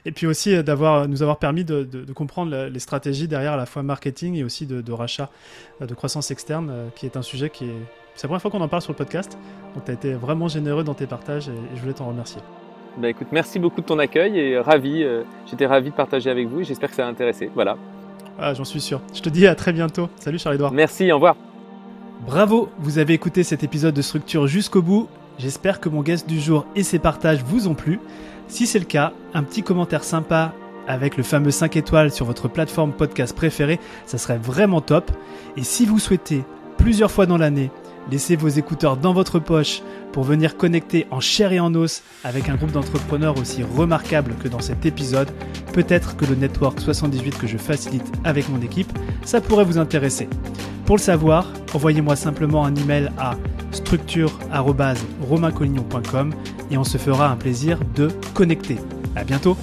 Et 0.04 0.12
puis 0.12 0.26
aussi 0.26 0.62
d'avoir 0.62 1.08
nous 1.08 1.22
avoir 1.22 1.38
permis 1.38 1.64
de, 1.64 1.88
comprendre 2.12 2.66
les 2.66 2.78
stratégies 2.80 3.28
derrière 3.28 3.54
à 3.54 3.56
la 3.56 3.64
fois 3.64 3.82
marketing 3.82 4.34
et 4.34 4.44
aussi 4.44 4.66
de, 4.66 4.82
de 4.82 4.92
rachat, 4.92 5.30
de 5.80 5.94
croissance 5.94 6.30
externe, 6.30 6.90
qui 6.94 7.06
est 7.06 7.16
un 7.16 7.22
sujet 7.22 7.48
qui 7.48 7.64
est. 7.64 7.82
C'est 8.14 8.24
la 8.24 8.28
première 8.28 8.42
fois 8.42 8.50
qu'on 8.50 8.60
en 8.60 8.68
parle 8.68 8.82
sur 8.82 8.92
le 8.92 8.98
podcast. 8.98 9.38
Donc 9.74 9.86
tu 9.86 9.90
as 9.90 9.94
été 9.94 10.12
vraiment 10.12 10.48
généreux 10.48 10.84
dans 10.84 10.94
tes 10.94 11.06
partages 11.06 11.48
et, 11.48 11.54
je 11.74 11.80
voulais 11.80 11.94
t'en 11.94 12.08
remercier. 12.08 12.42
Bah 12.98 13.08
écoute, 13.08 13.28
merci 13.32 13.58
beaucoup 13.58 13.80
de 13.80 13.86
ton 13.86 13.98
accueil 13.98 14.38
et 14.38 14.58
ravi, 14.58 15.04
j'étais 15.46 15.66
ravi 15.66 15.90
de 15.90 15.94
partager 15.94 16.30
avec 16.30 16.46
vous 16.46 16.60
et 16.60 16.64
j'espère 16.64 16.90
que 16.90 16.96
ça 16.96 17.06
a 17.06 17.08
intéressé. 17.08 17.50
Voilà. 17.54 17.76
Ah, 18.38 18.54
j'en 18.54 18.64
suis 18.64 18.80
sûr. 18.80 19.00
Je 19.14 19.20
te 19.20 19.28
dis 19.28 19.46
à 19.46 19.54
très 19.54 19.72
bientôt. 19.72 20.08
Salut 20.20 20.38
Charles-Edouard. 20.38 20.72
Merci, 20.72 21.10
au 21.12 21.16
revoir. 21.16 21.36
Bravo, 22.26 22.68
vous 22.78 22.98
avez 22.98 23.14
écouté 23.14 23.42
cet 23.42 23.62
épisode 23.64 23.94
de 23.94 24.02
Structure 24.02 24.46
jusqu'au 24.46 24.82
bout. 24.82 25.08
J'espère 25.38 25.80
que 25.80 25.88
mon 25.88 26.02
guest 26.02 26.28
du 26.28 26.40
jour 26.40 26.64
et 26.74 26.82
ses 26.82 26.98
partages 26.98 27.42
vous 27.44 27.68
ont 27.68 27.74
plu. 27.74 28.00
Si 28.48 28.66
c'est 28.66 28.78
le 28.78 28.84
cas, 28.84 29.12
un 29.34 29.42
petit 29.42 29.62
commentaire 29.62 30.04
sympa 30.04 30.52
avec 30.86 31.16
le 31.16 31.22
fameux 31.22 31.50
5 31.50 31.76
étoiles 31.76 32.12
sur 32.12 32.26
votre 32.26 32.48
plateforme 32.48 32.92
podcast 32.92 33.34
préférée, 33.34 33.80
ça 34.06 34.18
serait 34.18 34.38
vraiment 34.38 34.80
top. 34.80 35.10
Et 35.56 35.62
si 35.62 35.86
vous 35.86 35.98
souhaitez 35.98 36.44
plusieurs 36.76 37.10
fois 37.10 37.26
dans 37.26 37.38
l'année 37.38 37.70
Laissez 38.10 38.36
vos 38.36 38.48
écouteurs 38.48 38.96
dans 38.96 39.12
votre 39.12 39.38
poche 39.38 39.82
pour 40.12 40.24
venir 40.24 40.56
connecter 40.56 41.06
en 41.10 41.20
chair 41.20 41.52
et 41.52 41.60
en 41.60 41.74
os 41.74 42.02
avec 42.22 42.48
un 42.48 42.56
groupe 42.56 42.72
d'entrepreneurs 42.72 43.38
aussi 43.38 43.62
remarquable 43.62 44.34
que 44.42 44.48
dans 44.48 44.60
cet 44.60 44.86
épisode. 44.86 45.30
Peut-être 45.72 46.16
que 46.16 46.24
le 46.24 46.34
Network 46.34 46.80
78 46.80 47.38
que 47.38 47.46
je 47.46 47.56
facilite 47.56 48.10
avec 48.24 48.48
mon 48.48 48.60
équipe, 48.60 48.92
ça 49.24 49.40
pourrait 49.40 49.64
vous 49.64 49.78
intéresser. 49.78 50.28
Pour 50.86 50.96
le 50.96 51.00
savoir, 51.00 51.50
envoyez-moi 51.72 52.14
simplement 52.14 52.64
un 52.64 52.74
email 52.74 53.10
à 53.18 53.36
structure.romaincollignon.com 53.72 56.34
et 56.70 56.78
on 56.78 56.84
se 56.84 56.98
fera 56.98 57.30
un 57.30 57.36
plaisir 57.36 57.80
de 57.94 58.08
connecter. 58.34 58.76
À 59.16 59.24
bientôt! 59.24 59.56